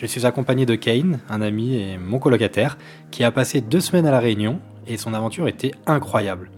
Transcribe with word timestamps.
Je 0.00 0.06
suis 0.06 0.24
accompagné 0.24 0.64
de 0.64 0.76
Kane, 0.76 1.20
un 1.28 1.42
ami 1.42 1.76
et 1.76 1.98
mon 1.98 2.18
colocataire, 2.18 2.78
qui 3.10 3.22
a 3.22 3.30
passé 3.30 3.60
deux 3.60 3.80
semaines 3.80 4.06
à 4.06 4.10
La 4.10 4.18
Réunion 4.18 4.58
et 4.86 4.96
son 4.96 5.12
aventure 5.12 5.46
était 5.46 5.72
incroyable. 5.86 6.50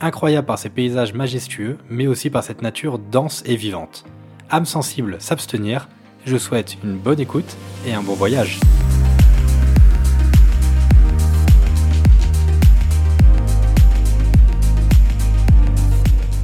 Incroyable 0.00 0.48
par 0.48 0.58
ses 0.58 0.68
paysages 0.68 1.14
majestueux, 1.14 1.78
mais 1.88 2.08
aussi 2.08 2.28
par 2.28 2.42
cette 2.42 2.60
nature 2.60 2.98
dense 2.98 3.44
et 3.46 3.54
vivante. 3.54 4.04
Âme 4.50 4.66
sensible, 4.66 5.14
s'abstenir, 5.20 5.88
je 6.26 6.36
souhaite 6.36 6.76
une 6.82 6.96
bonne 6.96 7.20
écoute 7.20 7.56
et 7.86 7.94
un 7.94 8.02
bon 8.02 8.14
voyage. 8.14 8.58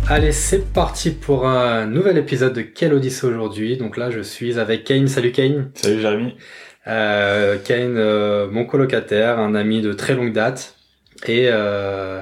Allez, 0.07 0.33
c'est 0.33 0.71
parti 0.73 1.11
pour 1.11 1.47
un 1.47 1.87
nouvel 1.87 2.19
épisode 2.19 2.53
de 2.53 2.61
Quelle 2.61 2.93
Odyssée 2.93 3.27
aujourd'hui. 3.27 3.79
Donc 3.79 3.97
là, 3.97 4.11
je 4.11 4.21
suis 4.21 4.59
avec 4.59 4.85
Kane. 4.85 5.09
Salut 5.09 5.33
Kane. 5.33 5.71
Salut 5.75 5.99
Jérémy. 6.01 6.37
Euh, 6.87 7.57
Kane, 7.65 7.97
euh, 7.97 8.47
mon 8.51 8.67
colocataire, 8.67 9.39
un 9.39 9.55
ami 9.55 9.81
de 9.81 9.95
très 9.95 10.15
longue 10.15 10.33
date. 10.33 10.77
Et, 11.27 11.49
euh, 11.51 12.21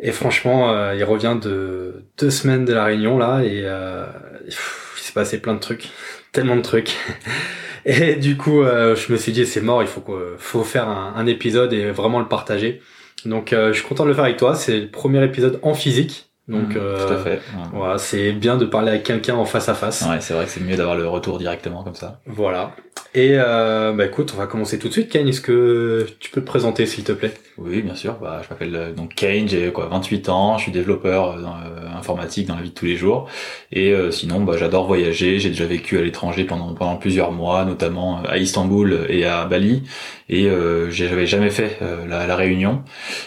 et 0.00 0.12
franchement, 0.12 0.72
euh, 0.72 0.94
il 0.94 1.04
revient 1.04 1.36
de 1.40 2.04
deux 2.18 2.30
semaines 2.30 2.64
de 2.64 2.72
la 2.72 2.84
Réunion 2.84 3.18
là 3.18 3.42
et 3.44 3.62
euh, 3.64 4.06
pff, 4.46 4.94
il 4.96 5.02
s'est 5.02 5.12
passé 5.12 5.38
plein 5.38 5.54
de 5.54 5.60
trucs, 5.60 5.90
tellement 6.32 6.56
de 6.56 6.62
trucs. 6.62 6.96
Et 7.86 8.14
du 8.14 8.38
coup, 8.38 8.62
euh, 8.62 8.96
je 8.96 9.12
me 9.12 9.18
suis 9.18 9.30
dit 9.30 9.44
c'est 9.44 9.60
mort, 9.60 9.82
il 9.82 9.88
faut 9.88 10.00
que, 10.00 10.36
faut 10.38 10.64
faire 10.64 10.88
un, 10.88 11.12
un 11.16 11.26
épisode 11.26 11.74
et 11.74 11.90
vraiment 11.90 12.18
le 12.18 12.28
partager. 12.28 12.80
Donc, 13.26 13.52
euh, 13.52 13.74
je 13.74 13.78
suis 13.80 13.86
content 13.86 14.04
de 14.04 14.08
le 14.08 14.14
faire 14.14 14.24
avec 14.24 14.38
toi. 14.38 14.54
C'est 14.54 14.80
le 14.80 14.88
premier 14.88 15.22
épisode 15.22 15.58
en 15.62 15.74
physique. 15.74 16.30
Donc, 16.46 16.74
Mmh, 16.74 16.76
euh, 16.76 17.06
tout 17.06 17.12
à 17.14 17.16
fait. 17.18 17.40
voilà, 17.72 17.98
c'est 17.98 18.32
bien 18.32 18.56
de 18.56 18.66
parler 18.66 18.90
avec 18.90 19.02
quelqu'un 19.02 19.34
en 19.36 19.46
face 19.46 19.68
à 19.70 19.74
face. 19.74 20.02
Ouais, 20.02 20.20
c'est 20.20 20.34
vrai 20.34 20.44
que 20.44 20.50
c'est 20.50 20.60
mieux 20.60 20.76
d'avoir 20.76 20.94
le 20.96 21.08
retour 21.08 21.38
directement 21.38 21.82
comme 21.82 21.94
ça. 21.94 22.20
Voilà. 22.26 22.72
Et 23.16 23.34
euh, 23.34 23.92
bah 23.92 24.06
écoute, 24.06 24.32
on 24.34 24.38
va 24.38 24.48
commencer 24.48 24.76
tout 24.76 24.88
de 24.88 24.92
suite. 24.92 25.08
Kane, 25.08 25.28
est-ce 25.28 25.40
que 25.40 26.04
tu 26.18 26.30
peux 26.30 26.40
te 26.40 26.46
présenter 26.46 26.84
s'il 26.84 27.04
te 27.04 27.12
plaît? 27.12 27.32
Oui, 27.58 27.80
bien 27.80 27.94
sûr. 27.94 28.14
Bah, 28.20 28.40
je 28.42 28.50
m'appelle 28.50 28.74
euh, 28.74 28.92
donc 28.92 29.14
Kane, 29.14 29.46
j'ai 29.48 29.70
quoi 29.70 29.86
28 29.86 30.28
ans, 30.30 30.58
je 30.58 30.64
suis 30.64 30.72
développeur 30.72 31.30
euh, 31.30 31.40
dans, 31.40 31.54
euh, 31.54 31.96
informatique 31.96 32.48
dans 32.48 32.56
la 32.56 32.62
vie 32.62 32.70
de 32.70 32.74
tous 32.74 32.86
les 32.86 32.96
jours. 32.96 33.28
Et 33.70 33.92
euh, 33.92 34.10
sinon, 34.10 34.40
bah, 34.40 34.56
j'adore 34.58 34.88
voyager. 34.88 35.38
J'ai 35.38 35.50
déjà 35.50 35.64
vécu 35.64 35.96
à 35.96 36.02
l'étranger 36.02 36.42
pendant 36.42 36.74
pendant 36.74 36.96
plusieurs 36.96 37.30
mois, 37.30 37.64
notamment 37.64 38.20
à 38.24 38.38
Istanbul 38.38 39.06
et 39.08 39.24
à 39.24 39.44
Bali. 39.44 39.84
Et 40.28 40.46
euh, 40.46 40.90
j'avais 40.90 41.26
jamais 41.28 41.50
fait 41.50 41.78
la, 42.08 42.26
la 42.26 42.34
Réunion. 42.34 42.82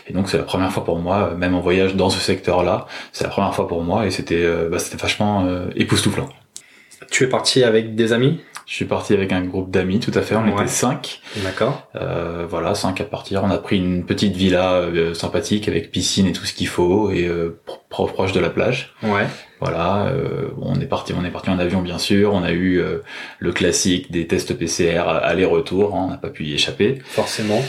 Et 0.08 0.12
donc 0.12 0.28
c'est 0.28 0.38
la 0.38 0.44
première 0.44 0.72
fois 0.74 0.84
pour 0.84 1.00
moi, 1.00 1.34
même 1.38 1.56
en 1.56 1.62
voyage 1.62 1.96
dans 1.96 2.10
ce 2.10 2.20
secteur-là, 2.20 2.88
c'est 3.14 3.24
la 3.24 3.30
première 3.30 3.56
fois 3.56 3.70
pour 3.70 3.84
moi 3.84 4.06
et 4.06 4.12
c'était 4.12 4.46
bah, 4.70 4.80
c'était 4.80 4.98
vachement 4.98 5.48
époustouflant. 5.76 6.28
Tu 7.10 7.24
es 7.24 7.28
parti 7.28 7.64
avec 7.64 7.96
des 7.96 8.12
amis? 8.12 8.42
Je 8.70 8.74
suis 8.76 8.86
parti 8.86 9.14
avec 9.14 9.32
un 9.32 9.42
groupe 9.46 9.72
d'amis, 9.72 10.02
tout 10.02 10.12
à 10.14 10.22
fait. 10.22 10.36
On 10.36 10.44
Ouais. 10.44 10.52
était 10.52 10.68
cinq. 10.68 11.22
D'accord. 11.38 11.88
Euh, 11.96 12.46
voilà, 12.50 12.76
cinq 12.76 13.00
à 13.00 13.06
partir. 13.06 13.42
On 13.46 13.50
a 13.50 13.58
pris 13.58 13.78
une 13.78 14.06
petite 14.06 14.36
villa 14.36 14.74
euh, 14.74 15.14
sympathique 15.14 15.70
avec 15.70 15.90
piscine 15.90 16.28
et 16.28 16.34
tout 16.34 16.44
ce 16.46 16.54
qu'il 16.54 16.68
faut 16.68 17.10
et 17.10 17.26
euh, 17.28 17.62
pro- 17.66 17.80
pro- 17.90 18.08
proche 18.08 18.34
de 18.34 18.42
la 18.42 18.50
plage. 18.50 18.94
Ouais. 19.04 19.26
Voilà, 19.62 20.08
euh, 20.08 20.50
on 20.62 20.76
est 20.82 20.86
parti, 20.86 21.14
on 21.18 21.24
est 21.24 21.32
parti 21.32 21.50
en 21.50 21.60
avion 21.60 21.82
bien 21.82 21.98
sûr. 21.98 22.34
On 22.34 22.44
a 22.44 22.52
eu 22.52 22.82
euh, 22.82 22.98
le 23.40 23.54
classique 23.54 24.12
des 24.12 24.28
tests 24.28 24.54
PCR 24.54 25.08
aller-retour. 25.08 25.96
hein, 25.96 26.04
on 26.08 26.10
n'a 26.12 26.18
pas 26.18 26.30
pu 26.30 26.44
y 26.44 26.54
échapper. 26.54 27.00
Forcément. 27.06 27.64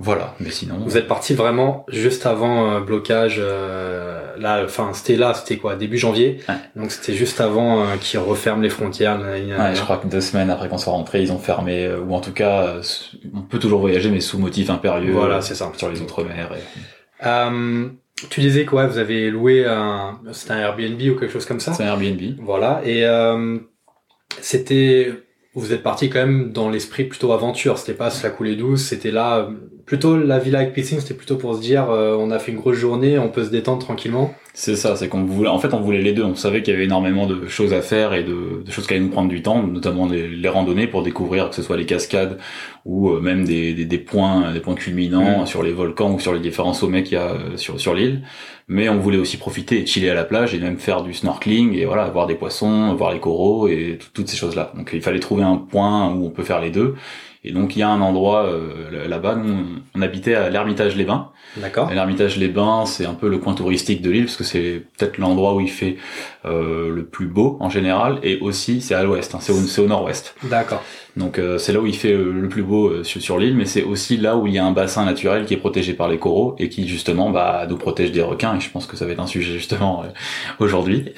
Voilà, 0.00 0.34
mais 0.40 0.50
sinon. 0.50 0.78
Vous 0.84 0.96
êtes 0.96 1.06
parti 1.06 1.34
vraiment 1.34 1.86
juste 1.88 2.26
avant 2.26 2.72
euh, 2.72 2.80
blocage. 2.80 3.36
euh, 3.38 4.36
là, 4.38 4.62
enfin, 4.64 4.90
c'était 4.92 5.14
là, 5.16 5.34
c'était 5.34 5.56
quoi 5.56 5.76
Début 5.76 5.98
janvier. 5.98 6.38
Ouais. 6.48 6.54
Donc 6.74 6.90
c'était 6.90 7.14
juste 7.14 7.40
avant 7.40 7.82
euh, 7.84 7.96
qu'ils 8.00 8.18
referment 8.18 8.60
les 8.62 8.70
frontières. 8.70 9.20
Ouais, 9.20 9.74
je 9.74 9.80
crois 9.80 9.98
que 9.98 10.08
deux 10.08 10.20
semaines 10.20 10.50
après 10.50 10.68
qu'on 10.68 10.78
soit 10.78 10.92
rentré, 10.92 11.22
ils 11.22 11.30
ont 11.30 11.38
fermé, 11.38 11.86
euh, 11.86 12.00
ou 12.00 12.12
en 12.12 12.20
tout 12.20 12.32
cas, 12.32 12.62
euh, 12.66 12.82
on 13.34 13.42
peut 13.42 13.60
toujours 13.60 13.78
voyager, 13.80 14.10
mais 14.10 14.20
sous 14.20 14.38
motif 14.38 14.68
impérieux. 14.68 15.12
Voilà, 15.12 15.40
c'est 15.40 15.54
ça. 15.54 15.70
Sur 15.76 15.90
les 15.90 16.00
outre-mer. 16.00 16.50
et- 16.56 17.26
Euh, 17.26 17.88
tu 18.30 18.40
disais 18.40 18.64
quoi 18.64 18.86
Vous 18.88 18.98
avez 18.98 19.30
loué 19.30 19.64
un, 19.64 20.18
c'était 20.32 20.52
un 20.54 20.58
Airbnb 20.58 21.00
ou 21.00 21.18
quelque 21.18 21.28
chose 21.32 21.46
comme 21.46 21.60
ça? 21.60 21.72
C'est 21.72 21.84
un 21.84 21.86
Airbnb. 21.86 22.20
Voilà. 22.40 22.80
Et 22.84 23.06
euh, 23.06 23.58
c'était, 24.40 25.12
vous 25.54 25.72
êtes 25.72 25.82
parti 25.82 26.10
quand 26.10 26.18
même 26.20 26.52
dans 26.52 26.68
l'esprit 26.68 27.04
plutôt 27.04 27.32
aventure. 27.32 27.78
C'était 27.78 27.94
pas 27.94 28.10
se 28.10 28.22
la 28.24 28.30
couler 28.30 28.56
douce. 28.56 28.82
C'était 28.82 29.10
là, 29.12 29.48
plutôt 29.86 30.16
la 30.16 30.38
villa 30.38 30.60
avec 30.60 30.72
piscine. 30.72 31.00
C'était 31.00 31.14
plutôt 31.14 31.36
pour 31.36 31.54
se 31.56 31.60
dire, 31.60 31.90
euh, 31.90 32.16
on 32.18 32.30
a 32.30 32.38
fait 32.38 32.52
une 32.52 32.58
grosse 32.58 32.76
journée, 32.76 33.18
on 33.18 33.28
peut 33.28 33.44
se 33.44 33.50
détendre 33.50 33.78
tranquillement. 33.84 34.34
C'est 34.56 34.76
ça, 34.76 34.94
c'est 34.94 35.08
qu'on 35.08 35.24
voulait, 35.24 35.48
en 35.48 35.58
fait, 35.58 35.74
on 35.74 35.80
voulait 35.80 36.00
les 36.00 36.12
deux. 36.12 36.22
On 36.22 36.36
savait 36.36 36.62
qu'il 36.62 36.72
y 36.72 36.76
avait 36.76 36.84
énormément 36.84 37.26
de 37.26 37.48
choses 37.48 37.72
à 37.72 37.82
faire 37.82 38.14
et 38.14 38.22
de, 38.22 38.62
de 38.64 38.70
choses 38.70 38.86
qui 38.86 38.94
allaient 38.94 39.02
nous 39.02 39.10
prendre 39.10 39.28
du 39.28 39.42
temps, 39.42 39.62
notamment 39.66 40.06
les, 40.06 40.28
les 40.28 40.48
randonnées 40.48 40.86
pour 40.86 41.02
découvrir 41.02 41.50
que 41.50 41.56
ce 41.56 41.62
soit 41.62 41.76
les 41.76 41.86
cascades 41.86 42.38
ou 42.84 43.10
euh, 43.10 43.20
même 43.20 43.44
des, 43.44 43.74
des, 43.74 43.84
des 43.84 43.98
points, 43.98 44.52
des 44.52 44.60
points 44.60 44.74
culminants 44.76 45.42
Mm. 45.42 45.46
sur 45.46 45.62
les 45.64 45.72
volcans 45.72 46.12
ou 46.12 46.20
sur 46.20 46.32
les 46.32 46.40
différents 46.40 46.72
sommets 46.72 47.02
qu'il 47.02 47.14
y 47.14 47.20
a 47.20 47.30
euh, 47.32 47.56
sur, 47.56 47.80
sur 47.80 47.94
l'île. 47.94 48.22
Mais 48.68 48.88
on 48.88 48.98
voulait 49.00 49.18
aussi 49.18 49.36
profiter 49.38 49.82
et 49.82 49.86
chiller 49.86 50.08
à 50.10 50.14
la 50.14 50.24
plage 50.24 50.54
et 50.54 50.58
même 50.58 50.78
faire 50.78 51.02
du 51.02 51.12
snorkeling 51.14 51.74
et 51.76 51.84
voilà, 51.84 52.08
voir 52.10 52.26
des 52.26 52.34
poissons, 52.36 52.94
voir 52.94 53.12
les 53.12 53.20
coraux 53.20 53.66
et 53.68 53.98
tout- 54.00 54.08
toutes 54.14 54.28
ces 54.28 54.36
choses-là. 54.36 54.72
Donc 54.76 54.90
il 54.94 55.02
fallait 55.02 55.18
trouver 55.20 55.42
un 55.42 55.56
point 55.56 56.14
où 56.14 56.24
on 56.26 56.30
peut 56.30 56.44
faire 56.44 56.60
les 56.60 56.70
deux. 56.70 56.94
Et 57.46 57.52
donc 57.52 57.76
il 57.76 57.80
y 57.80 57.82
a 57.82 57.88
un 57.88 58.00
endroit 58.00 58.44
euh, 58.46 59.06
là-bas, 59.06 59.34
nous 59.36 59.54
on- 59.94 60.00
habitait 60.02 60.34
à 60.34 60.48
l'Ermitage-les-Bains. 60.50 61.28
D'accord. 61.58 61.90
Et 61.92 61.94
L'Ermitage-les-Bains, 61.94 62.86
c'est 62.86 63.04
un 63.06 63.14
peu 63.14 63.28
le 63.28 63.38
coin 63.38 63.54
touristique 63.54 64.00
de 64.02 64.10
l'île 64.10 64.24
parce 64.24 64.36
que 64.36 64.44
c'est 64.44 64.82
peut-être 64.96 65.18
l'endroit 65.18 65.54
où 65.54 65.60
il 65.60 65.68
fait 65.70 65.96
euh, 66.46 66.90
le 66.94 67.04
plus 67.04 67.26
beau 67.26 67.56
en 67.60 67.70
général 67.70 68.18
et 68.22 68.38
aussi 68.40 68.80
c'est 68.80 68.94
à 68.94 69.02
l'ouest, 69.02 69.34
hein, 69.34 69.38
c'est 69.40 69.52
au, 69.52 69.56
c'est 69.56 69.80
au 69.80 69.86
nord-ouest. 69.86 70.34
D'accord. 70.44 70.82
Donc 71.16 71.38
euh, 71.38 71.58
c'est 71.58 71.72
là 71.72 71.78
où 71.80 71.86
il 71.86 71.94
fait 71.94 72.12
euh, 72.12 72.32
le 72.32 72.48
plus 72.48 72.64
beau 72.64 72.88
euh, 72.88 73.04
sur, 73.04 73.20
sur 73.22 73.38
l'île, 73.38 73.54
mais 73.56 73.66
c'est 73.66 73.84
aussi 73.84 74.16
là 74.16 74.36
où 74.36 74.48
il 74.48 74.52
y 74.52 74.58
a 74.58 74.64
un 74.64 74.72
bassin 74.72 75.04
naturel 75.04 75.44
qui 75.44 75.54
est 75.54 75.58
protégé 75.58 75.92
par 75.94 76.08
les 76.08 76.18
coraux 76.18 76.56
et 76.58 76.68
qui 76.68 76.88
justement 76.88 77.30
bah, 77.30 77.66
nous 77.68 77.76
protège 77.76 78.10
des 78.10 78.20
requins. 78.22 78.56
Et 78.56 78.60
je 78.60 78.68
pense 78.68 78.86
que 78.86 78.96
ça 78.96 79.06
va 79.06 79.12
être 79.12 79.20
un 79.20 79.28
sujet 79.28 79.52
justement 79.52 80.02
euh, 80.02 80.08
aujourd'hui. 80.58 81.12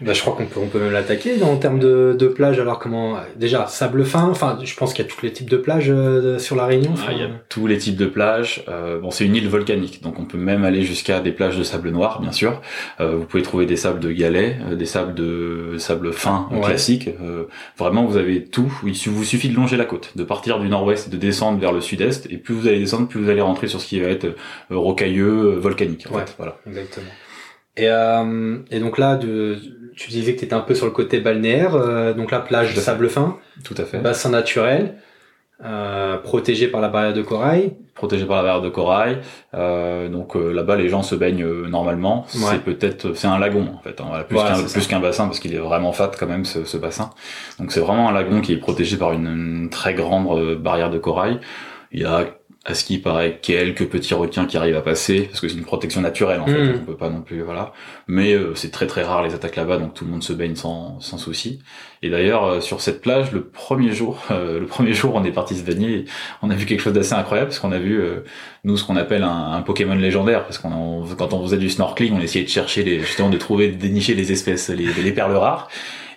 Bah, 0.00 0.14
je 0.14 0.20
crois 0.22 0.32
qu'on 0.34 0.46
peut, 0.46 0.60
on 0.62 0.68
peut 0.68 0.78
même 0.78 0.92
l'attaquer 0.92 1.42
en 1.42 1.56
termes 1.56 1.78
de, 1.78 2.16
de 2.18 2.26
plage. 2.26 2.58
Alors 2.58 2.78
comment 2.78 3.16
Déjà 3.36 3.66
sable 3.66 4.04
fin. 4.06 4.28
Enfin, 4.30 4.58
je 4.62 4.74
pense 4.76 4.94
qu'il 4.94 5.04
y 5.04 5.08
a 5.08 5.10
tous 5.10 5.22
les 5.22 5.32
types 5.32 5.50
de 5.50 5.58
plages 5.58 5.90
euh, 5.90 6.38
sur 6.38 6.56
la 6.56 6.64
Réunion. 6.64 6.94
Ah, 7.06 7.12
il 7.12 7.18
y 7.18 7.22
a 7.22 7.24
Enfin, 7.24 7.34
tous 7.48 7.66
les 7.66 7.78
types 7.78 7.96
de 7.96 8.06
plages. 8.06 8.64
Euh, 8.68 8.98
bon, 8.98 9.10
c'est 9.10 9.24
une 9.24 9.34
île 9.36 9.48
volcanique, 9.48 10.02
donc 10.02 10.18
on 10.18 10.24
peut 10.24 10.38
même 10.38 10.64
aller 10.64 10.82
jusqu'à 10.82 11.20
des 11.20 11.32
plages 11.32 11.56
de 11.58 11.62
sable 11.62 11.90
noir, 11.90 12.20
bien 12.20 12.32
sûr. 12.32 12.60
Euh, 13.00 13.16
vous 13.16 13.24
pouvez 13.24 13.42
trouver 13.42 13.66
des 13.66 13.76
sables 13.76 14.00
de 14.00 14.10
galets, 14.10 14.56
des 14.72 14.86
sables 14.86 15.14
de 15.14 15.76
sable 15.78 16.12
fin 16.12 16.48
euh, 16.52 16.56
Ouais. 16.56 16.62
classiques. 16.66 17.10
Euh, 17.22 17.44
vraiment, 17.78 18.04
vous 18.06 18.16
avez 18.16 18.44
tout. 18.44 18.72
Il 18.86 18.94
vous 19.10 19.24
suffit 19.24 19.48
de 19.48 19.54
longer 19.56 19.76
la 19.76 19.84
côte, 19.84 20.12
de 20.16 20.24
partir 20.24 20.58
du 20.60 20.68
nord-ouest 20.68 21.10
de 21.10 21.16
descendre 21.16 21.58
vers 21.58 21.72
le 21.72 21.80
sud-est. 21.80 22.26
Et 22.30 22.36
plus 22.38 22.54
vous 22.54 22.66
allez 22.68 22.78
descendre, 22.78 23.08
plus 23.08 23.20
vous 23.20 23.28
allez 23.30 23.40
rentrer 23.40 23.66
sur 23.68 23.80
ce 23.80 23.86
qui 23.86 24.00
va 24.00 24.08
être 24.08 24.24
euh, 24.24 24.34
rocailleux, 24.70 25.54
euh, 25.54 25.58
volcanique. 25.58 26.06
En 26.10 26.14
Ouais. 26.16 26.26
fait, 26.26 26.34
voilà. 26.38 26.56
Exactement. 26.66 27.06
Et, 27.76 27.88
euh, 27.88 28.58
et 28.70 28.78
donc 28.78 28.98
là, 28.98 29.16
de, 29.16 29.58
tu 29.96 30.10
disais 30.10 30.34
que 30.34 30.38
tu 30.38 30.44
étais 30.44 30.54
un 30.54 30.60
peu 30.60 30.74
sur 30.74 30.86
le 30.86 30.92
côté 30.92 31.18
balnéaire. 31.20 31.74
euh, 31.74 32.12
donc 32.14 32.30
la 32.30 32.40
plage 32.40 32.74
de 32.74 32.80
sable 32.80 33.08
fin, 33.08 33.38
Tout 33.64 33.74
à 33.78 33.84
fait. 33.84 33.98
bassin 33.98 34.30
naturel, 34.30 34.94
euh, 35.62 36.16
protégé 36.18 36.68
par 36.68 36.80
la 36.80 36.88
barrière 36.88 37.12
de 37.12 37.22
corail. 37.22 37.74
protégé 37.94 38.24
par 38.26 38.36
la 38.38 38.42
barrière 38.42 38.62
de 38.62 38.70
corail. 38.70 39.20
Euh, 39.54 40.08
donc 40.08 40.36
euh, 40.36 40.52
là-bas, 40.52 40.76
les 40.76 40.88
gens 40.88 41.02
se 41.02 41.14
baignent 41.14 41.44
euh, 41.44 41.68
normalement. 41.68 42.26
Ouais. 42.34 42.40
C'est 42.50 42.64
peut-être, 42.64 43.14
c'est 43.14 43.28
un 43.28 43.38
lagon 43.38 43.68
en 43.76 43.80
fait, 43.82 44.00
hein, 44.00 44.06
voilà, 44.08 44.24
plus 44.24 44.36
qu'un 44.36 44.62
plus 44.64 44.86
qu'un 44.88 45.00
bassin 45.00 45.26
parce 45.26 45.38
qu'il 45.38 45.54
est 45.54 45.58
vraiment 45.58 45.92
fat 45.92 46.10
quand 46.18 46.26
même 46.26 46.44
ce, 46.44 46.64
ce 46.64 46.76
bassin. 46.76 47.10
Donc 47.58 47.70
c'est 47.72 47.80
vraiment 47.80 48.08
un 48.08 48.12
lagon 48.12 48.40
qui 48.40 48.52
est 48.52 48.56
protégé 48.58 48.96
par 48.96 49.12
une, 49.12 49.26
une 49.26 49.70
très 49.70 49.94
grande 49.94 50.26
euh, 50.38 50.56
barrière 50.56 50.90
de 50.90 50.98
corail. 50.98 51.38
Il 51.92 52.00
y 52.00 52.04
a 52.04 52.24
à 52.66 52.74
ce 52.74 52.84
qui 52.84 52.98
paraît 52.98 53.38
quelques 53.42 53.86
petits 53.86 54.14
requins 54.14 54.46
qui 54.46 54.56
arrivent 54.56 54.76
à 54.76 54.80
passer 54.80 55.22
parce 55.22 55.40
que 55.40 55.48
c'est 55.48 55.56
une 55.56 55.64
protection 55.64 56.00
naturelle 56.00 56.40
en 56.40 56.46
fait. 56.46 56.64
Mhm. 56.64 56.78
On 56.82 56.84
peut 56.86 56.96
pas 56.96 57.10
non 57.10 57.20
plus 57.20 57.42
voilà. 57.42 57.72
Mais 58.08 58.32
euh, 58.32 58.54
c'est 58.54 58.70
très 58.70 58.86
très 58.86 59.02
rare 59.02 59.22
les 59.22 59.34
attaques 59.34 59.56
là-bas 59.56 59.76
donc 59.76 59.92
tout 59.92 60.04
le 60.04 60.10
monde 60.10 60.22
se 60.22 60.32
baigne 60.32 60.56
sans 60.56 60.98
sans 61.00 61.18
souci. 61.18 61.60
Et 62.02 62.08
d'ailleurs 62.08 62.44
euh, 62.44 62.60
sur 62.60 62.80
cette 62.80 63.02
plage 63.02 63.32
le 63.32 63.44
premier 63.44 63.92
jour 63.92 64.22
euh, 64.30 64.60
le 64.60 64.66
premier 64.66 64.94
jour 64.94 65.14
on 65.14 65.24
est 65.24 65.32
parti 65.32 65.56
se 65.56 65.62
baigner 65.62 66.06
on 66.40 66.50
a 66.50 66.54
vu 66.54 66.64
quelque 66.64 66.80
chose 66.80 66.94
d'assez 66.94 67.14
incroyable 67.14 67.48
parce 67.48 67.58
qu'on 67.58 67.72
a 67.72 67.78
vu 67.78 68.00
euh, 68.00 68.24
nous 68.64 68.78
ce 68.78 68.84
qu'on 68.84 68.96
appelle 68.96 69.24
un, 69.24 69.52
un 69.52 69.60
Pokémon 69.60 69.94
légendaire 69.94 70.44
parce 70.44 70.56
qu'on 70.56 71.04
quand 71.18 71.34
on 71.34 71.42
faisait 71.42 71.58
du 71.58 71.68
snorkeling 71.68 72.14
on 72.14 72.20
essayait 72.20 72.44
de 72.44 72.50
chercher 72.50 72.82
les 72.82 73.00
justement 73.00 73.28
de 73.28 73.36
trouver 73.36 73.68
de 73.68 73.76
dénicher 73.76 74.14
les 74.14 74.32
espèces 74.32 74.70
les, 74.70 74.86
les 74.86 75.12
perles 75.12 75.36
rares 75.36 75.68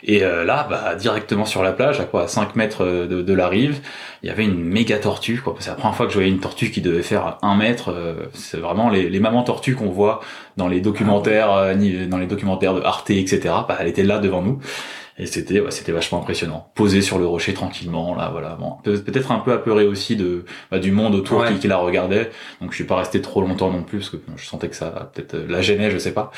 Et 0.07 0.23
euh, 0.23 0.45
là, 0.45 0.65
bah, 0.69 0.95
directement 0.95 1.45
sur 1.45 1.61
la 1.61 1.73
plage, 1.73 1.99
à 1.99 2.05
quoi, 2.05 2.23
à 2.23 2.27
5 2.27 2.55
mètres 2.55 2.83
euh, 2.83 3.07
de, 3.07 3.33
la 3.33 3.47
rive, 3.47 3.81
il 4.23 4.29
y 4.29 4.31
avait 4.31 4.45
une 4.45 4.63
méga 4.63 4.97
tortue. 4.97 5.43
C'est 5.59 5.69
la 5.69 5.75
première 5.75 5.95
fois 5.95 6.05
que 6.05 6.13
je 6.13 6.17
voyais 6.17 6.31
une 6.31 6.39
tortue 6.39 6.71
qui 6.71 6.81
devait 6.81 7.03
faire 7.03 7.37
un 7.41 7.55
mètre. 7.55 7.93
c'est 8.33 8.57
vraiment 8.57 8.89
les, 8.89 9.09
les 9.09 9.19
mamans 9.19 9.43
tortues 9.43 9.75
qu'on 9.75 9.89
voit 9.89 10.21
dans 10.55 10.67
les 10.67 10.81
documentaires, 10.81 11.75
dans 12.07 12.17
les 12.17 12.25
documentaires 12.25 12.73
de 12.73 12.81
Arte, 12.81 13.11
etc. 13.11 13.39
Bah, 13.67 13.77
elle 13.79 13.87
était 13.87 14.03
là 14.03 14.17
devant 14.17 14.41
nous 14.41 14.59
et 15.17 15.25
c'était 15.25 15.61
c'était 15.69 15.91
vachement 15.91 16.19
impressionnant. 16.19 16.71
Posé 16.75 17.01
sur 17.01 17.17
le 17.17 17.25
rocher 17.25 17.53
tranquillement 17.53 18.15
là 18.15 18.29
voilà 18.31 18.57
bon, 18.59 18.77
peut-être 18.83 19.31
un 19.31 19.39
peu 19.39 19.51
apeuré 19.51 19.85
aussi 19.85 20.15
de 20.15 20.45
bah, 20.71 20.79
du 20.79 20.91
monde 20.91 21.15
autour 21.15 21.45
qui, 21.59 21.67
la 21.67 21.77
regardait. 21.77 22.29
Donc 22.61 22.71
je 22.71 22.75
suis 22.75 22.83
pas 22.83 22.95
resté 22.95 23.21
trop 23.21 23.41
longtemps 23.41 23.71
non 23.71 23.83
plus 23.83 23.99
parce 23.99 24.09
que 24.09 24.17
je 24.35 24.45
sentais 24.45 24.69
que 24.69 24.75
ça 24.75 25.11
peut-être 25.13 25.33
euh, 25.33 25.45
la 25.49 25.61
gênait 25.61 25.91
je 25.91 25.97
sais 25.97 26.13
pas. 26.13 26.31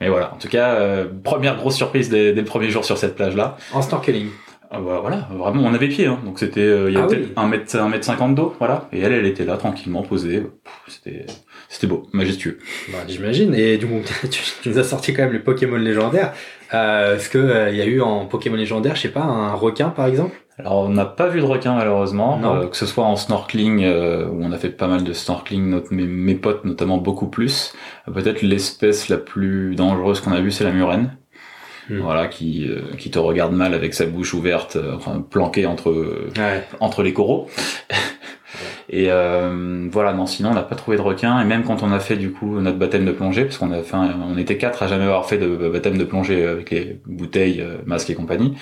Mais 0.00 0.08
voilà. 0.08 0.34
En 0.34 0.36
tout 0.36 0.48
cas 0.48 0.74
euh, 0.74 1.06
première 1.22 1.56
grosse 1.56 1.76
surprise 1.76 2.08
dès, 2.08 2.32
dès, 2.32 2.40
le 2.40 2.46
premier 2.46 2.70
jour 2.70 2.84
sur 2.84 2.98
cette 2.98 3.14
plage 3.14 3.36
là 3.36 3.56
en 3.72 3.82
snorkeling. 3.82 4.28
Ah 4.76 4.80
bah, 4.80 4.98
voilà, 5.00 5.28
vraiment, 5.30 5.62
on 5.62 5.74
avait 5.74 5.86
pied, 5.86 6.06
hein. 6.06 6.18
donc 6.24 6.40
c'était, 6.40 6.60
euh, 6.60 6.90
il 6.90 6.94
y 6.94 6.96
a 6.96 7.04
ah 7.04 7.06
peut-être 7.06 7.46
mètre, 7.46 7.76
un 7.76 7.88
mètre 7.88 8.04
cinquante 8.04 8.34
d'eau, 8.34 8.56
voilà, 8.58 8.88
et 8.92 8.98
elle, 8.98 9.12
elle 9.12 9.26
était 9.26 9.44
là 9.44 9.56
tranquillement 9.56 10.02
posée, 10.02 10.44
c'était, 10.88 11.26
c'était 11.74 11.88
beau, 11.88 12.06
majestueux. 12.12 12.60
Bah, 12.92 12.98
j'imagine. 13.08 13.52
Et 13.52 13.78
du 13.78 13.86
coup, 13.88 14.00
tu, 14.30 14.42
nous 14.64 14.78
as 14.78 14.84
sorti 14.84 15.12
quand 15.12 15.22
même 15.22 15.32
les 15.32 15.40
Pokémon 15.40 15.74
légendaires. 15.74 16.32
Euh, 16.72 17.16
Est-ce 17.16 17.28
que 17.28 17.38
euh, 17.38 17.70
y 17.70 17.80
a 17.80 17.84
eu 17.84 18.00
en 18.00 18.26
Pokémon 18.26 18.54
légendaire, 18.54 18.94
je 18.94 19.02
sais 19.02 19.08
pas, 19.08 19.22
un 19.22 19.54
requin 19.54 19.88
par 19.88 20.06
exemple? 20.06 20.36
Alors 20.56 20.84
on 20.84 20.88
n'a 20.88 21.04
pas 21.04 21.26
vu 21.26 21.40
de 21.40 21.44
requin 21.44 21.74
malheureusement, 21.74 22.40
euh, 22.44 22.68
que 22.68 22.76
ce 22.76 22.86
soit 22.86 23.02
en 23.02 23.16
snorkeling 23.16 23.82
euh, 23.82 24.28
où 24.28 24.44
on 24.44 24.52
a 24.52 24.56
fait 24.56 24.68
pas 24.68 24.86
mal 24.86 25.02
de 25.02 25.12
snorkeling, 25.12 25.68
notre, 25.68 25.92
mes, 25.92 26.06
mes 26.06 26.36
potes 26.36 26.64
notamment 26.64 26.98
beaucoup 26.98 27.26
plus. 27.26 27.74
Peut-être 28.06 28.42
l'espèce 28.42 29.08
la 29.08 29.16
plus 29.16 29.74
dangereuse 29.74 30.20
qu'on 30.20 30.30
a 30.30 30.40
vue, 30.40 30.52
c'est 30.52 30.62
la 30.62 30.70
murène. 30.70 31.16
Hmm. 31.90 31.98
Voilà, 31.98 32.28
qui 32.28 32.70
qui 32.98 33.10
te 33.10 33.18
regarde 33.18 33.52
mal 33.52 33.74
avec 33.74 33.94
sa 33.94 34.06
bouche 34.06 34.32
ouverte, 34.32 34.78
enfin 34.94 35.20
planquée 35.28 35.66
entre 35.66 36.28
entre 36.78 37.02
les 37.02 37.12
coraux. 37.12 37.48
Et 38.90 39.06
euh, 39.08 39.88
voilà, 39.90 40.12
non, 40.12 40.26
sinon 40.26 40.50
on 40.50 40.54
n'a 40.54 40.62
pas 40.62 40.74
trouvé 40.74 40.96
de 40.96 41.02
requin. 41.02 41.40
Et 41.40 41.44
même 41.44 41.64
quand 41.64 41.82
on 41.82 41.92
a 41.92 42.00
fait 42.00 42.16
du 42.16 42.32
coup 42.32 42.60
notre 42.60 42.78
baptême 42.78 43.04
de 43.04 43.12
plongée, 43.12 43.44
parce 43.44 43.58
qu'on 43.58 43.72
a 43.72 43.82
fait, 43.82 43.96
on 43.96 44.36
était 44.36 44.58
quatre 44.58 44.82
à 44.82 44.86
jamais 44.86 45.04
avoir 45.04 45.26
fait 45.26 45.38
de 45.38 45.68
baptême 45.68 45.96
de 45.96 46.04
plongée 46.04 46.46
avec 46.46 46.70
les 46.70 47.00
bouteilles, 47.06 47.60
euh, 47.60 47.78
masques 47.86 48.10
et 48.10 48.14
compagnie. 48.14 48.56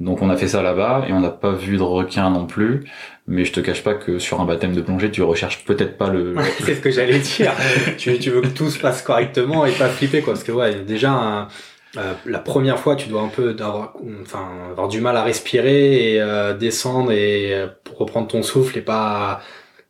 Donc 0.00 0.22
on 0.22 0.30
a 0.30 0.36
fait 0.36 0.48
ça 0.48 0.62
là-bas 0.62 1.04
et 1.08 1.12
on 1.12 1.20
n'a 1.20 1.30
pas 1.30 1.52
vu 1.52 1.76
de 1.76 1.82
requin 1.82 2.30
non 2.30 2.46
plus. 2.46 2.84
Mais 3.26 3.44
je 3.44 3.52
te 3.52 3.60
cache 3.60 3.82
pas 3.82 3.94
que 3.94 4.18
sur 4.18 4.40
un 4.40 4.44
baptême 4.44 4.74
de 4.74 4.80
plongée, 4.80 5.10
tu 5.10 5.22
recherches 5.22 5.64
peut-être 5.64 5.96
pas 5.96 6.08
le. 6.08 6.34
c'est 6.60 6.74
ce 6.74 6.80
que 6.80 6.90
j'allais 6.90 7.18
dire. 7.18 7.52
tu, 7.98 8.18
tu 8.18 8.30
veux 8.30 8.42
que 8.42 8.48
tout 8.48 8.70
se 8.70 8.78
passe 8.78 9.02
correctement 9.02 9.66
et 9.66 9.72
pas 9.72 9.88
flipper 9.88 10.20
quoi, 10.20 10.34
parce 10.34 10.44
que 10.44 10.52
ouais, 10.52 10.76
déjà. 10.86 11.48
Euh, 11.96 12.12
la 12.26 12.40
première 12.40 12.80
fois, 12.80 12.96
tu 12.96 13.08
dois 13.08 13.22
un 13.22 13.28
peu 13.28 13.54
avoir, 13.60 13.94
enfin, 14.22 14.48
avoir 14.72 14.88
du 14.88 15.00
mal 15.00 15.16
à 15.16 15.22
respirer 15.22 16.14
et 16.14 16.20
euh, 16.20 16.52
descendre 16.52 17.12
et 17.12 17.68
reprendre 17.96 18.26
ton 18.26 18.42
souffle 18.42 18.76
et 18.76 18.80
pas 18.80 19.40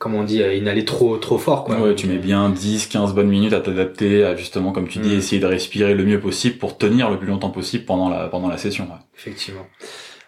comme 0.04 0.16
on 0.16 0.22
dit, 0.22 0.42
euh, 0.42 0.52
inhaler 0.54 0.84
trop 0.84 1.16
trop 1.16 1.38
fort 1.38 1.64
quoi. 1.64 1.80
Ouais, 1.80 1.94
tu 1.94 2.06
mets 2.06 2.18
bien 2.18 2.50
10 2.50 2.88
15 2.88 3.14
bonnes 3.14 3.30
minutes 3.30 3.54
à 3.54 3.60
t'adapter 3.60 4.22
à 4.22 4.36
justement 4.36 4.70
comme 4.70 4.86
tu 4.86 4.98
dis 4.98 5.14
mm. 5.14 5.18
essayer 5.18 5.40
de 5.40 5.46
respirer 5.46 5.94
le 5.94 6.04
mieux 6.04 6.20
possible 6.20 6.58
pour 6.58 6.76
tenir 6.76 7.10
le 7.10 7.16
plus 7.16 7.26
longtemps 7.26 7.48
possible 7.48 7.86
pendant 7.86 8.10
la 8.10 8.28
pendant 8.28 8.48
la 8.48 8.58
session. 8.58 8.86
Effectivement. 9.16 9.66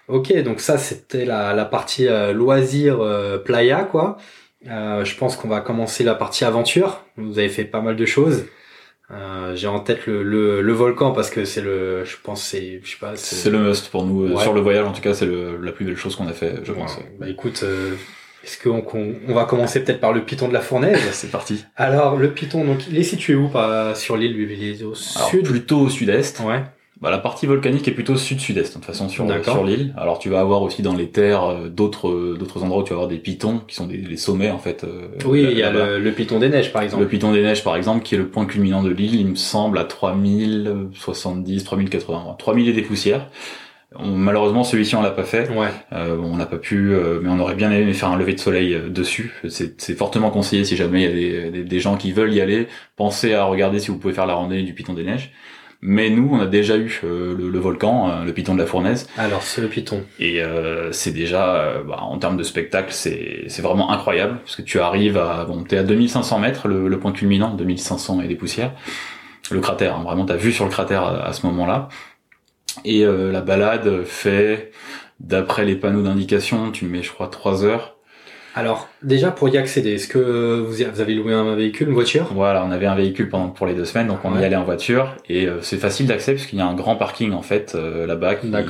OK, 0.09 0.35
donc 0.43 0.61
ça 0.61 0.79
c'était 0.79 1.27
la 1.27 1.53
la 1.53 1.67
partie 1.67 2.09
euh, 2.09 2.33
loisir 2.33 3.03
euh, 3.03 3.37
playa 3.37 3.83
quoi. 3.85 4.17
je 4.65 5.17
pense 5.19 5.37
qu'on 5.37 5.49
va 5.49 5.61
commencer 5.61 6.05
la 6.05 6.15
partie 6.15 6.47
aventure. 6.47 7.03
Vous 7.19 7.39
avez 7.39 7.51
fait 7.51 7.65
pas 7.65 7.83
mal 7.83 7.97
de 7.97 8.07
choses. 8.07 8.47
j'ai 9.57 9.69
en 9.69 9.81
tête 9.81 10.07
le, 10.07 10.23
le, 10.23 10.63
le, 10.63 10.73
volcan 10.73 11.13
parce 11.13 11.29
que 11.29 11.45
c'est 11.45 11.61
le 11.61 12.03
je 12.07 12.17
pense 12.23 12.43
c'est 12.43 12.81
je 12.83 12.93
sais 12.93 12.97
pas 12.99 13.15
c'est 13.15 13.51
le 13.51 13.59
must 13.59 13.91
pour 13.91 14.07
nous 14.07 14.39
sur 14.39 14.55
le 14.55 14.63
voyage 14.63 14.87
en 14.87 14.93
tout 14.93 15.03
cas 15.03 15.13
c'est 15.13 15.27
la 15.27 15.73
plus 15.73 15.85
belle 15.85 15.99
chose 15.99 16.17
qu'on 16.17 16.29
a 16.29 16.33
fait 16.33 16.61
je 16.65 16.73
pense 16.73 16.99
bah 17.21 17.29
écoute 17.29 17.63
est-ce 18.47 18.63
qu'on 18.63 18.85
on 19.29 19.35
va 19.35 19.45
commencer 19.45 19.83
peut-être 19.83 20.01
par 20.01 20.13
le 20.13 20.25
piton 20.25 20.47
de 20.47 20.53
la 20.53 20.61
fournaise 20.61 21.01
C'est 21.13 21.31
parti. 21.31 21.65
Alors 21.77 22.17
le 22.17 22.31
piton, 22.31 22.65
donc 22.65 22.87
il 22.89 22.97
est 22.97 23.03
situé 23.03 23.35
où 23.35 23.49
pas 23.49 23.95
sur 23.95 24.17
l'île 24.17 24.37
Il 24.39 24.69
est 24.69 24.85
au 24.85 24.95
sud? 24.95 25.45
Plutôt 25.45 25.81
au 25.81 25.89
sud-est. 25.89 26.41
Ouais. 26.41 26.63
Bah, 27.01 27.11
la 27.11 27.19
partie 27.19 27.45
volcanique 27.45 27.87
est 27.89 27.93
plutôt 27.93 28.17
sud-sud-est 28.17 28.69
de 28.69 28.73
toute 28.73 28.85
façon 28.85 29.11
sur 29.11 29.27
sur 29.45 29.65
l'île. 29.65 29.93
Alors 29.99 30.19
tu 30.19 30.31
vas 30.31 30.41
avoir 30.41 30.63
aussi 30.63 30.81
dans 30.81 30.95
les 30.95 31.11
terres 31.11 31.45
euh, 31.45 31.69
d'autres 31.69 32.09
euh, 32.09 32.37
d'autres 32.39 32.63
endroits 32.63 32.83
où 32.83 32.85
tu 32.85 32.91
vas 32.91 32.97
avoir 32.97 33.09
des 33.09 33.19
pitons 33.19 33.61
qui 33.69 33.75
sont 33.75 33.87
des 33.87 33.99
les 33.99 34.17
sommets 34.17 34.51
en 34.51 34.59
fait. 34.59 34.85
Euh, 34.85 35.09
oui, 35.27 35.47
il 35.51 35.59
y 35.59 35.63
a 35.63 35.71
le, 35.71 35.99
le, 35.99 36.13
piton 36.13 36.39
des 36.39 36.49
neiges 36.49 36.73
par 36.73 36.81
exemple. 36.81 37.03
Le 37.03 37.09
piton 37.09 37.33
des 37.33 37.43
neiges 37.43 37.63
par 37.63 37.77
exemple 37.77 38.03
qui 38.03 38.15
est 38.15 38.19
le 38.19 38.29
point 38.29 38.47
culminant 38.47 38.83
de 38.83 38.91
l'île, 38.91 39.15
il 39.15 39.27
me 39.27 39.35
semble 39.35 39.77
à 39.77 39.85
3070, 39.85 41.65
3080, 41.65 42.37
3000 42.39 42.69
et 42.69 42.73
des 42.73 42.83
poussières 42.83 43.29
malheureusement, 44.05 44.65
celui-ci 44.65 44.97
on 44.97 45.03
l'a 45.03 45.11
pas 45.11 45.25
fait. 45.25 45.49
Ouais. 45.51 45.69
Euh, 45.93 46.17
on 46.19 46.37
n'a 46.37 46.47
pas 46.47 46.59
pu, 46.59 46.93
euh, 46.93 47.21
mais 47.23 47.29
on 47.29 47.39
aurait 47.39 47.55
bien 47.55 47.71
aimé 47.71 47.93
faire 47.93 48.11
un 48.11 48.17
lever 48.17 48.35
de 48.35 48.41
soleil 48.41 48.75
euh, 48.75 48.89
dessus. 48.89 49.35
C'est 49.49 49.97
fortement 49.97 50.31
conseillé 50.31 50.65
si 50.65 50.77
jamais 50.77 51.03
il 51.03 51.05
y 51.05 51.37
a 51.37 51.51
des, 51.51 51.65
des, 51.65 51.81
gens 51.81 51.97
qui 51.97 52.13
veulent 52.13 52.33
y 52.33 52.41
aller. 52.41 52.69
Pensez 52.97 53.35
à 53.35 53.45
regarder 53.45 53.79
si 53.79 53.91
vous 53.91 53.99
pouvez 53.99 54.15
faire 54.15 54.27
la 54.27 54.35
randonnée 54.35 54.63
du 54.63 54.73
Piton 54.73 54.95
des 54.95 55.05
Neiges. 55.05 55.33
Mais 55.83 56.11
nous, 56.11 56.29
on 56.33 56.41
a 56.41 56.47
déjà 56.47 56.77
eu 56.77 57.01
le, 57.03 57.59
volcan, 57.59 58.25
le 58.25 58.33
Piton 58.33 58.55
de 58.55 58.59
la 58.59 58.67
Fournaise. 58.67 59.09
Alors, 59.19 59.43
c'est 59.43 59.61
le 59.61 59.69
Piton. 59.69 60.05
Et 60.19 60.41
c'est 60.91 61.13
déjà, 61.13 61.83
bah, 61.87 61.99
en 62.01 62.19
termes 62.19 62.39
de 62.39 62.43
spectacle, 62.43 62.93
c'est 62.93 63.61
vraiment 63.61 63.93
incroyable 63.93 64.39
parce 64.39 64.57
que 64.57 64.63
tu 64.63 64.81
arrives 64.81 65.19
à, 65.19 65.45
bon, 65.45 65.65
t'es 65.65 65.77
à 65.77 65.83
2500 65.83 66.39
mètres, 66.39 66.67
le, 66.67 66.99
point 66.99 67.13
culminant, 67.13 67.55
2500 67.55 68.23
et 68.23 68.27
des 68.27 68.37
poussières. 68.37 68.73
Le 69.51 69.61
cratère, 69.61 69.97
hein, 69.97 70.03
vraiment, 70.03 70.25
t'as 70.25 70.37
vu 70.37 70.51
sur 70.51 70.65
le 70.65 70.71
cratère 70.71 71.05
à 71.05 71.33
ce 71.35 71.47
moment-là. 71.47 71.89
Et 72.85 73.05
euh, 73.05 73.33
la 73.33 73.41
balade 73.41 74.05
fait, 74.05 74.73
d'après 75.21 75.65
les 75.65 75.77
panneaux 75.77 76.03
d'indication, 76.03 76.71
tu 76.71 76.87
mets, 76.87 77.03
je 77.03 77.13
crois, 77.13 77.29
trois 77.29 77.65
heures. 77.65 77.95
Alors, 78.55 78.89
déjà 79.03 79.31
pour 79.31 79.51
y 79.51 79.59
accéder, 79.59 79.93
est-ce 79.97 80.09
que 80.09 80.65
vous 80.67 80.81
avez 80.83 81.15
loué 81.15 81.35
un 81.35 81.55
véhicule, 81.57 81.89
une 81.89 81.95
voiture? 81.95 82.31
Voilà, 82.33 82.65
on 82.65 82.71
avait 82.71 82.87
un 82.87 82.95
véhicule 82.95 83.29
pendant 83.29 83.49
pour 83.49 83.67
les 83.67 83.75
deux 83.75 83.85
semaines, 83.85 84.07
donc 84.07 84.21
on 84.25 84.35
y 84.39 84.43
allait 84.43 84.57
en 84.57 84.65
voiture. 84.65 85.15
Et 85.29 85.47
euh, 85.47 85.61
c'est 85.61 85.77
facile 85.77 86.07
d'accès 86.07 86.33
parce 86.33 86.47
qu'il 86.47 86.59
y 86.59 86.63
a 86.63 86.67
un 86.67 86.73
grand 86.73 86.97
parking 86.97 87.35
en 87.35 87.43
fait 87.43 87.75
euh, 87.75 88.07
là-bas 88.07 88.37
qui, 88.37 88.49
bah, 88.49 88.63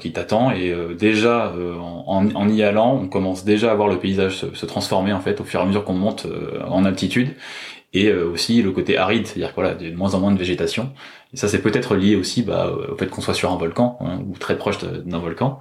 qui, 0.00 0.12
t'attend. 0.12 0.50
Et 0.50 0.74
déjà 0.98 1.52
en, 2.06 2.26
en, 2.34 2.48
y 2.48 2.62
allant, 2.62 2.98
on 3.02 3.06
commence 3.06 3.44
déjà 3.44 3.70
à 3.70 3.74
voir 3.74 3.88
le 3.88 3.98
paysage 3.98 4.38
se, 4.38 4.54
se 4.54 4.64
transformer 4.64 5.12
en 5.12 5.20
fait 5.20 5.38
au 5.42 5.44
fur 5.44 5.60
et 5.60 5.62
à 5.62 5.66
mesure 5.66 5.84
qu'on 5.84 5.92
monte 5.92 6.26
en 6.66 6.86
altitude 6.86 7.34
et 7.94 8.12
aussi 8.12 8.60
le 8.60 8.72
côté 8.72 8.98
aride, 8.98 9.26
c'est-à-dire 9.26 9.54
qu'il 9.54 9.62
voilà, 9.62 9.80
y 9.80 9.86
a 9.86 9.90
de 9.90 9.96
moins 9.96 10.14
en 10.14 10.20
moins 10.20 10.32
de 10.32 10.38
végétation. 10.38 10.92
Et 11.32 11.36
ça, 11.36 11.48
c'est 11.48 11.62
peut-être 11.62 11.94
lié 11.94 12.16
aussi 12.16 12.42
bah, 12.42 12.72
au 12.92 12.96
fait 12.96 13.06
qu'on 13.06 13.20
soit 13.20 13.34
sur 13.34 13.52
un 13.52 13.56
volcan 13.56 13.96
hein, 14.00 14.20
ou 14.28 14.36
très 14.36 14.58
proche 14.58 14.78
d'un 14.78 15.18
volcan. 15.18 15.60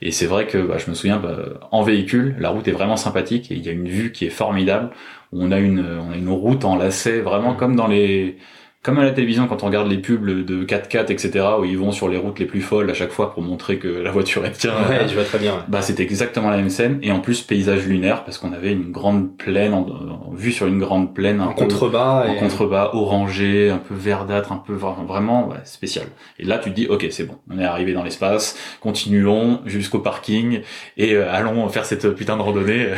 Et 0.00 0.12
c'est 0.12 0.26
vrai 0.26 0.46
que 0.46 0.58
bah, 0.58 0.78
je 0.78 0.88
me 0.88 0.94
souviens, 0.94 1.18
bah, 1.18 1.38
en 1.72 1.82
véhicule, 1.82 2.36
la 2.38 2.50
route 2.50 2.66
est 2.68 2.72
vraiment 2.72 2.96
sympathique 2.96 3.50
et 3.50 3.54
il 3.54 3.64
y 3.64 3.68
a 3.68 3.72
une 3.72 3.88
vue 3.88 4.12
qui 4.12 4.26
est 4.26 4.30
formidable. 4.30 4.90
On 5.32 5.50
a 5.50 5.58
une, 5.58 5.80
on 5.80 6.12
a 6.12 6.16
une 6.16 6.28
route 6.28 6.64
en 6.64 6.76
lacet, 6.76 7.20
vraiment 7.20 7.54
mmh. 7.54 7.56
comme 7.56 7.76
dans 7.76 7.88
les 7.88 8.36
comme 8.82 8.98
à 8.98 9.04
la 9.04 9.12
télévision 9.12 9.46
quand 9.46 9.62
on 9.62 9.66
regarde 9.66 9.88
les 9.88 9.98
pubs 9.98 10.24
de 10.24 10.64
4x4 10.64 11.12
etc 11.12 11.46
où 11.60 11.64
ils 11.64 11.78
vont 11.78 11.92
sur 11.92 12.08
les 12.08 12.16
routes 12.16 12.38
les 12.38 12.46
plus 12.46 12.60
folles 12.60 12.90
à 12.90 12.94
chaque 12.94 13.12
fois 13.12 13.32
pour 13.32 13.42
montrer 13.42 13.78
que 13.78 13.88
la 13.88 14.10
voiture 14.10 14.44
est 14.44 14.52
tient 14.52 14.74
ouais 14.88 15.08
je 15.08 15.14
vois 15.14 15.24
très 15.24 15.38
bien 15.38 15.64
bah 15.68 15.82
c'était 15.82 16.02
exactement 16.02 16.50
la 16.50 16.56
même 16.56 16.70
scène. 16.70 16.98
Et 17.02 17.12
en 17.12 17.20
plus 17.20 17.42
paysage 17.42 17.86
lunaire 17.86 18.24
parce 18.24 18.38
qu'on 18.38 18.52
avait 18.52 18.72
une 18.72 18.90
grande 18.90 19.36
plaine 19.36 19.74
en, 19.74 20.32
vue 20.34 20.52
sur 20.52 20.66
une 20.66 20.78
grande 20.78 21.14
plaine 21.14 21.40
en 21.40 21.52
contrebas 21.52 22.26
en 22.26 22.34
contrebas 22.36 22.90
orangé 22.94 23.70
un 23.70 23.78
peu 23.78 23.94
verdâtre 23.94 24.52
un 24.52 24.56
peu 24.56 24.74
vraiment 24.74 25.48
ouais, 25.48 25.56
spécial. 25.64 26.06
Et 26.38 26.44
là 26.44 26.58
tu 26.58 26.70
te 26.70 26.74
dis 26.74 26.86
ok 26.86 27.06
c'est 27.10 27.24
bon 27.24 27.36
on 27.50 27.58
est 27.58 27.64
arrivé 27.64 27.92
dans 27.92 28.02
l'espace 28.02 28.56
continuons 28.80 29.60
jusqu'au 29.66 29.98
parking 29.98 30.60
et 30.96 31.14
euh, 31.14 31.30
allons 31.30 31.68
faire 31.68 31.84
cette 31.84 32.08
putain 32.10 32.36
de 32.36 32.42
randonnée. 32.42 32.88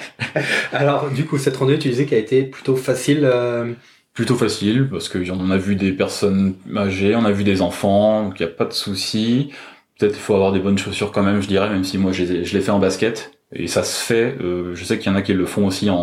Alors 0.72 1.10
du 1.10 1.24
coup 1.24 1.38
cette 1.38 1.56
randonnée 1.56 1.78
tu 1.78 1.88
disais 1.88 2.06
qu'elle 2.06 2.18
a 2.18 2.22
été 2.22 2.42
plutôt 2.42 2.76
facile 2.76 3.20
euh, 3.24 3.72
plutôt 4.12 4.34
facile 4.34 4.88
parce 4.90 5.08
qu'on 5.08 5.50
a 5.50 5.56
vu 5.56 5.76
des 5.76 5.92
personnes 5.92 6.54
âgées, 6.76 7.14
on 7.16 7.24
a 7.24 7.32
vu 7.32 7.44
des 7.44 7.62
enfants, 7.62 8.24
donc 8.24 8.40
il 8.40 8.46
n'y 8.46 8.52
a 8.52 8.54
pas 8.54 8.64
de 8.64 8.72
souci. 8.72 9.50
Peut-être 9.98 10.16
il 10.16 10.20
faut 10.20 10.34
avoir 10.34 10.52
des 10.52 10.60
bonnes 10.60 10.78
chaussures 10.78 11.12
quand 11.12 11.22
même, 11.22 11.42
je 11.42 11.48
dirais, 11.48 11.68
même 11.68 11.84
si 11.84 11.98
moi 11.98 12.12
je 12.12 12.24
l'ai 12.24 12.60
fait 12.60 12.70
en 12.70 12.78
basket. 12.78 13.32
Et 13.52 13.66
ça 13.66 13.82
se 13.82 14.04
fait, 14.04 14.36
euh, 14.40 14.76
je 14.76 14.84
sais 14.84 14.98
qu'il 14.98 15.10
y 15.10 15.14
en 15.14 15.18
a 15.18 15.22
qui 15.22 15.32
le 15.32 15.44
font 15.44 15.66
aussi 15.66 15.90
en, 15.90 15.96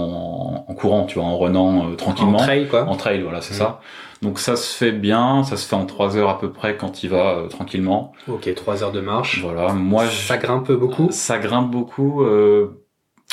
en 0.67 0.73
courant, 0.75 1.05
tu 1.05 1.17
vois, 1.17 1.27
en 1.27 1.37
renant 1.37 1.91
euh, 1.91 1.95
tranquillement. 1.95 2.39
En 2.39 2.43
trail, 2.43 2.67
quoi. 2.67 2.83
En 2.83 2.97
trail, 2.97 3.21
voilà, 3.21 3.39
c'est 3.39 3.53
ça. 3.53 3.79
Donc 4.21 4.39
ça 4.39 4.57
se 4.57 4.75
fait 4.75 4.91
bien, 4.91 5.43
ça 5.43 5.55
se 5.55 5.65
fait 5.65 5.75
en 5.75 5.85
trois 5.85 6.17
heures 6.17 6.29
à 6.29 6.39
peu 6.39 6.51
près 6.51 6.75
quand 6.75 7.03
il 7.03 7.09
va 7.09 7.37
euh, 7.37 7.47
tranquillement. 7.47 8.11
Ok, 8.27 8.53
trois 8.53 8.83
heures 8.83 8.91
de 8.91 8.99
marche. 8.99 9.41
Voilà, 9.41 9.71
moi... 9.71 10.05
Ça 10.07 10.37
grimpe 10.37 10.71
beaucoup 10.73 11.07
Ça 11.11 11.37
grimpe 11.37 11.71
beaucoup, 11.71 12.25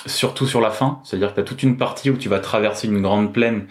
surtout 0.06 0.46
sur 0.46 0.60
la 0.60 0.70
fin. 0.70 1.00
C'est-à-dire 1.02 1.30
que 1.30 1.34
tu 1.34 1.40
as 1.40 1.44
toute 1.44 1.64
une 1.64 1.76
partie 1.76 2.10
où 2.10 2.16
tu 2.16 2.28
vas 2.28 2.38
traverser 2.38 2.86
une 2.86 3.02
grande 3.02 3.32
plaine 3.32 3.66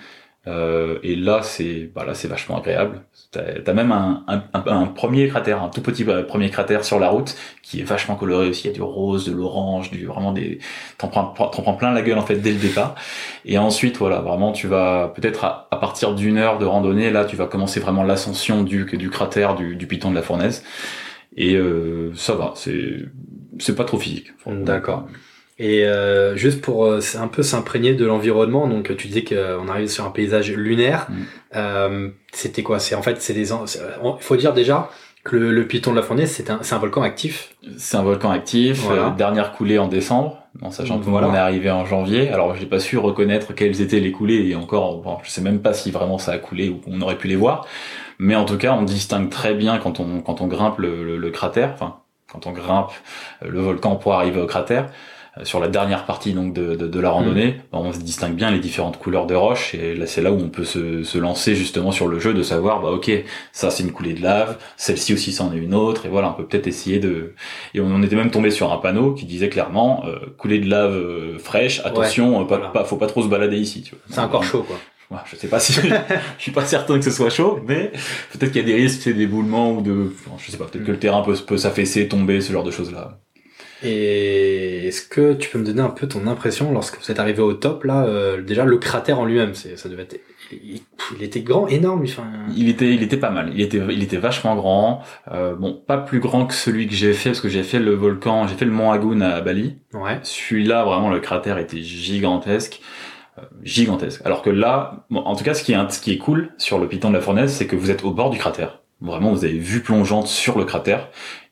euh, 0.46 1.00
et 1.04 1.16
là, 1.16 1.42
c'est 1.42 1.90
bah 1.96 2.04
là, 2.06 2.14
c'est 2.14 2.28
vachement 2.28 2.58
agréable. 2.58 3.02
T'as 3.32 3.42
as 3.66 3.74
même 3.74 3.92
un, 3.94 4.24
un, 4.28 4.44
un, 4.54 4.86
premier 4.88 5.28
cratère, 5.30 5.64
un 5.64 5.70
tout 5.70 5.82
petit 5.82 6.04
euh, 6.08 6.24
premier 6.24 6.50
cratère 6.50 6.84
sur 6.84 7.00
la 7.00 7.10
route 7.10 7.36
qui 7.62 7.80
est 7.80 7.84
vachement 7.84 8.16
coloré 8.16 8.50
aussi. 8.50 8.66
Il 8.66 8.68
y 8.68 8.70
a 8.72 8.74
du 8.74 8.82
rose, 8.82 9.26
de 9.26 9.32
l'orange, 9.32 9.90
du 9.90 10.06
vraiment 10.06 10.34
des. 10.34 10.60
T'en 10.98 11.08
prends, 11.08 11.28
prends 11.28 11.74
plein 11.76 11.94
la 11.94 12.02
gueule 12.02 12.18
en 12.18 12.26
fait 12.26 12.36
dès 12.36 12.52
le 12.52 12.60
départ. 12.60 12.96
Et 13.46 13.58
ensuite, 13.58 13.98
voilà, 13.98 14.20
vraiment, 14.20 14.52
tu 14.52 14.68
vas 14.68 15.14
peut-être 15.16 15.46
à, 15.46 15.68
à, 15.72 15.78
partir 15.78 16.14
d'une 16.14 16.38
heure 16.38 16.58
de 16.58 16.66
randonnée, 16.66 17.10
là, 17.10 17.24
tu 17.24 17.38
vas 17.38 17.48
commencer 17.48 17.80
vraiment 17.80 18.04
l'ascension 18.04 18.64
du 18.64 18.86
du 18.86 19.10
cratère 19.10 19.56
du, 19.56 19.78
du 19.78 19.88
piton 19.88 20.10
de 20.12 20.16
la 20.16 20.24
fournaise. 20.24 20.64
Et 21.38 21.56
euh, 21.56 22.12
ça 22.16 22.36
va, 22.36 22.52
c'est 22.56 23.06
c'est 23.60 23.76
pas 23.76 23.86
trop 23.86 23.98
physique. 23.98 24.34
D'accord. 24.46 25.08
Et 25.60 25.86
euh, 25.86 26.36
juste 26.36 26.62
pour 26.62 26.86
euh, 26.86 27.00
un 27.20 27.28
peu 27.28 27.44
s'imprégner 27.44 27.94
de 27.94 28.06
l'environnement, 28.06 28.68
donc 28.68 28.96
tu 28.98 29.08
disais 29.08 29.24
qu'on 29.24 29.68
arrive 29.68 29.88
sur 29.88 30.04
un 30.06 30.10
paysage 30.10 30.52
lunaire. 30.52 31.08
Mm. 31.10 31.14
Euh, 31.56 32.10
c'était 32.32 32.64
quoi? 32.64 32.80
C'est 32.80 32.96
en 32.96 33.04
fait, 33.04 33.22
c'est 33.22 33.34
des. 33.34 33.52
Il 33.52 34.16
faut 34.20 34.36
dire 34.36 34.54
déjà 34.54 34.90
que 35.24 35.36
le, 35.38 35.52
le 35.52 35.68
Piton 35.68 35.92
de 35.92 35.96
la 35.96 36.02
Fournaise, 36.02 36.32
c'est 36.32 36.50
un, 36.50 36.60
un 36.70 36.78
volcan 36.80 37.02
actif. 37.04 37.54
C'est 37.78 37.96
un 37.98 38.04
volcan 38.04 38.32
actif. 38.32 38.80
Voilà. 38.82 39.08
euh, 39.08 39.10
dernière 39.12 39.52
coulée 39.54 39.78
en 39.78 39.88
décembre, 39.88 40.40
en 40.62 40.72
sachant 40.72 41.00
que 41.00 41.06
Voilà. 41.06 41.30
on 41.30 41.34
est 41.36 41.38
arrivé 41.38 41.70
en 41.72 41.86
janvier. 41.86 42.30
Alors 42.30 42.56
j'ai 42.56 42.66
pas 42.66 42.80
su 42.80 42.98
reconnaître 42.98 43.54
quelles 43.54 43.80
étaient 43.80 44.00
les 44.02 44.12
coulées 44.12 44.48
et 44.50 44.56
encore, 44.56 44.98
bon, 45.02 45.18
je 45.24 45.30
sais 45.30 45.42
même 45.42 45.62
pas 45.62 45.74
si 45.74 45.92
vraiment 45.92 46.18
ça 46.18 46.32
a 46.34 46.40
coulé 46.40 46.68
ou 46.70 46.78
qu'on 46.78 47.00
aurait 47.02 47.18
pu 47.18 47.28
les 47.28 47.36
voir. 47.38 47.66
Mais 48.20 48.36
en 48.36 48.46
tout 48.46 48.58
cas, 48.58 48.74
on 48.74 48.82
distingue 48.82 49.30
très 49.30 49.54
bien 49.54 49.78
quand 49.78 50.00
on 50.00 50.20
quand 50.22 50.42
on 50.42 50.48
grimpe 50.48 50.80
le, 50.80 51.04
le- 51.06 51.18
le 51.18 51.30
cratère, 51.32 51.72
enfin 51.74 51.98
quand 52.32 52.48
on 52.48 52.52
grimpe 52.52 52.92
euh, 53.44 53.50
le 53.50 53.62
volcan 53.62 53.96
pour 53.96 54.14
arriver 54.16 54.42
au 54.42 54.48
cratère. 54.48 54.90
Euh, 55.38 55.46
Sur 55.46 55.60
la 55.60 55.68
dernière 55.68 56.06
partie 56.06 56.34
donc 56.34 56.54
de, 56.54 56.76
de, 56.76 56.88
de 56.88 57.00
la 57.00 57.10
randonnée, 57.10 57.58
ben, 57.72 57.80
on 57.80 57.94
se 57.94 58.00
distingue 58.00 58.36
bien 58.36 58.52
les 58.52 58.60
différentes 58.60 58.98
couleurs 58.98 59.26
de 59.26 59.36
roches 59.36 59.74
et 59.76 59.96
là 59.96 60.08
c'est 60.08 60.22
là 60.22 60.32
où 60.32 60.40
on 60.40 60.50
peut 60.50 60.66
se, 60.66 61.04
se 61.04 61.18
lancer 61.18 61.56
justement 61.56 61.92
sur 61.92 62.08
le 62.08 62.20
jeu 62.20 62.34
de 62.34 62.44
savoir 62.44 62.82
bah 62.82 62.90
ok 62.90 63.12
ça 63.52 63.70
c'est 63.70 63.84
une 63.84 63.92
coulée 63.92 64.14
de 64.14 64.22
lave, 64.22 64.58
celle-ci 64.78 65.14
aussi 65.14 65.34
c'en 65.34 65.54
est 65.54 65.58
une 65.58 65.74
autre 65.74 66.06
et 66.06 66.10
voilà 66.10 66.30
on 66.30 66.34
peut 66.34 66.46
peut-être 66.46 66.68
essayer 66.68 67.00
de 67.00 67.34
et 67.74 67.82
on, 67.82 67.88
on 67.88 68.04
était 68.04 68.16
même 68.16 68.32
tombé 68.32 68.52
sur 68.52 68.72
un 68.72 68.78
panneau 68.78 69.14
qui 69.14 69.26
disait 69.26 69.50
clairement 69.50 70.04
euh, 70.06 70.20
coulée 70.38 70.60
de 70.60 70.70
lave 70.70 70.94
euh, 70.94 71.38
fraîche 71.40 71.82
attention 71.86 72.42
euh, 72.42 72.46
pas, 72.46 72.58
voilà. 72.58 72.72
pas 72.72 72.84
faut 72.84 72.98
pas 72.98 73.08
trop 73.08 73.24
se 73.24 73.28
balader 73.28 73.58
ici 73.58 73.84
tu 73.84 73.96
vois. 73.96 74.00
C'est 74.10 74.20
encore 74.20 74.44
chaud, 74.44 74.64
quoi. 74.64 74.78
Je 75.26 75.36
sais 75.36 75.48
pas 75.48 75.60
si 75.60 75.74
je 75.74 75.82
suis 76.40 76.52
pas 76.52 76.66
certain 76.66 76.98
que 76.98 77.06
ce 77.06 77.12
soit 77.12 77.30
chaud, 77.30 77.60
mais 77.68 77.92
peut-être 78.32 78.52
qu'il 78.52 78.62
y 78.62 78.64
a 78.64 78.68
des 78.68 78.74
risques, 78.74 79.02
c'est 79.04 79.14
d'éboulement 79.14 79.72
ou 79.74 79.82
de, 79.82 80.14
je 80.40 80.52
sais 80.52 80.58
pas, 80.58 80.66
peut-être 80.66 80.86
que 80.86 80.92
le 80.92 81.00
terrain 81.00 81.22
peut, 81.22 81.36
peut 81.46 81.58
s'affaisser, 81.58 82.08
tomber, 82.08 82.42
ce 82.42 82.52
genre 82.52 82.64
de 82.64 82.72
choses 82.72 82.92
là. 82.92 83.20
Et 83.84 84.88
est-ce 84.88 85.02
que 85.02 85.34
tu 85.34 85.50
peux 85.50 85.60
me 85.60 85.66
donner 85.66 85.82
un 85.82 85.90
peu 85.90 86.08
ton 86.08 86.28
impression 86.28 86.72
lorsque 86.72 87.00
vous 87.00 87.12
êtes 87.12 87.20
arrivé 87.20 87.42
au 87.42 87.54
top 87.54 87.84
là 87.84 88.06
euh, 88.06 88.42
Déjà 88.42 88.66
le 88.66 88.78
cratère 88.78 89.20
en 89.20 89.26
lui-même, 89.26 89.54
c'est 89.54 89.78
ça 89.78 89.90
devait 89.90 90.04
être, 90.04 90.20
il, 90.52 90.82
il 91.18 91.24
était 91.24 91.42
grand, 91.42 91.68
énorme. 91.68 92.04
Enfin, 92.04 92.28
Il 92.56 92.70
était, 92.70 92.94
il 92.94 93.04
était 93.04 93.18
pas 93.18 93.30
mal. 93.30 93.52
Il 93.54 93.62
était, 93.62 93.82
il 93.90 94.04
était 94.04 94.18
vachement 94.18 94.56
grand. 94.56 95.02
Euh, 95.32 95.56
bon, 95.56 95.74
pas 95.74 95.98
plus 95.98 96.20
grand 96.20 96.46
que 96.46 96.54
celui 96.54 96.88
que 96.88 96.94
j'ai 96.94 97.14
fait 97.14 97.30
parce 97.30 97.42
que 97.42 97.50
j'ai 97.50 97.64
fait 97.64 97.80
le 97.80 97.94
volcan, 97.94 98.48
j'ai 98.48 98.56
fait 98.56 98.66
le 98.66 98.72
mont 98.72 98.92
Agoun 98.92 99.22
à 99.22 99.42
Bali. 99.42 99.78
ouais. 99.94 100.20
Celui-là, 100.24 100.84
vraiment, 100.84 101.10
le 101.10 101.20
cratère 101.20 101.58
était 101.58 101.82
gigantesque. 101.82 102.82
Euh, 103.40 103.42
gigantesque. 103.64 104.22
Alors 104.26 104.42
que 104.42 104.50
là, 104.50 105.06
bon, 105.10 105.22
en 105.22 105.36
tout 105.36 105.44
cas, 105.44 105.54
ce 105.54 105.64
qui 105.64 105.74
est, 105.74 105.90
ce 105.92 106.00
qui 106.00 106.14
est 106.14 106.18
cool 106.18 106.52
sur 106.58 106.80
le 106.80 106.88
piton 106.88 107.10
de 107.10 107.16
la 107.16 107.22
fournaise, 107.22 107.52
c'est 107.52 107.68
que 107.68 107.76
vous 107.76 107.90
êtes 107.92 108.04
au 108.04 108.12
bord 108.12 108.30
du 108.30 108.38
cratère. 108.38 108.80
Vraiment, 109.02 109.34
vous 109.34 109.44
avez 109.44 109.58
vue 109.58 109.82
plongeante 109.82 110.28
sur 110.28 110.58
le 110.58 110.66
cratère. 110.66 111.10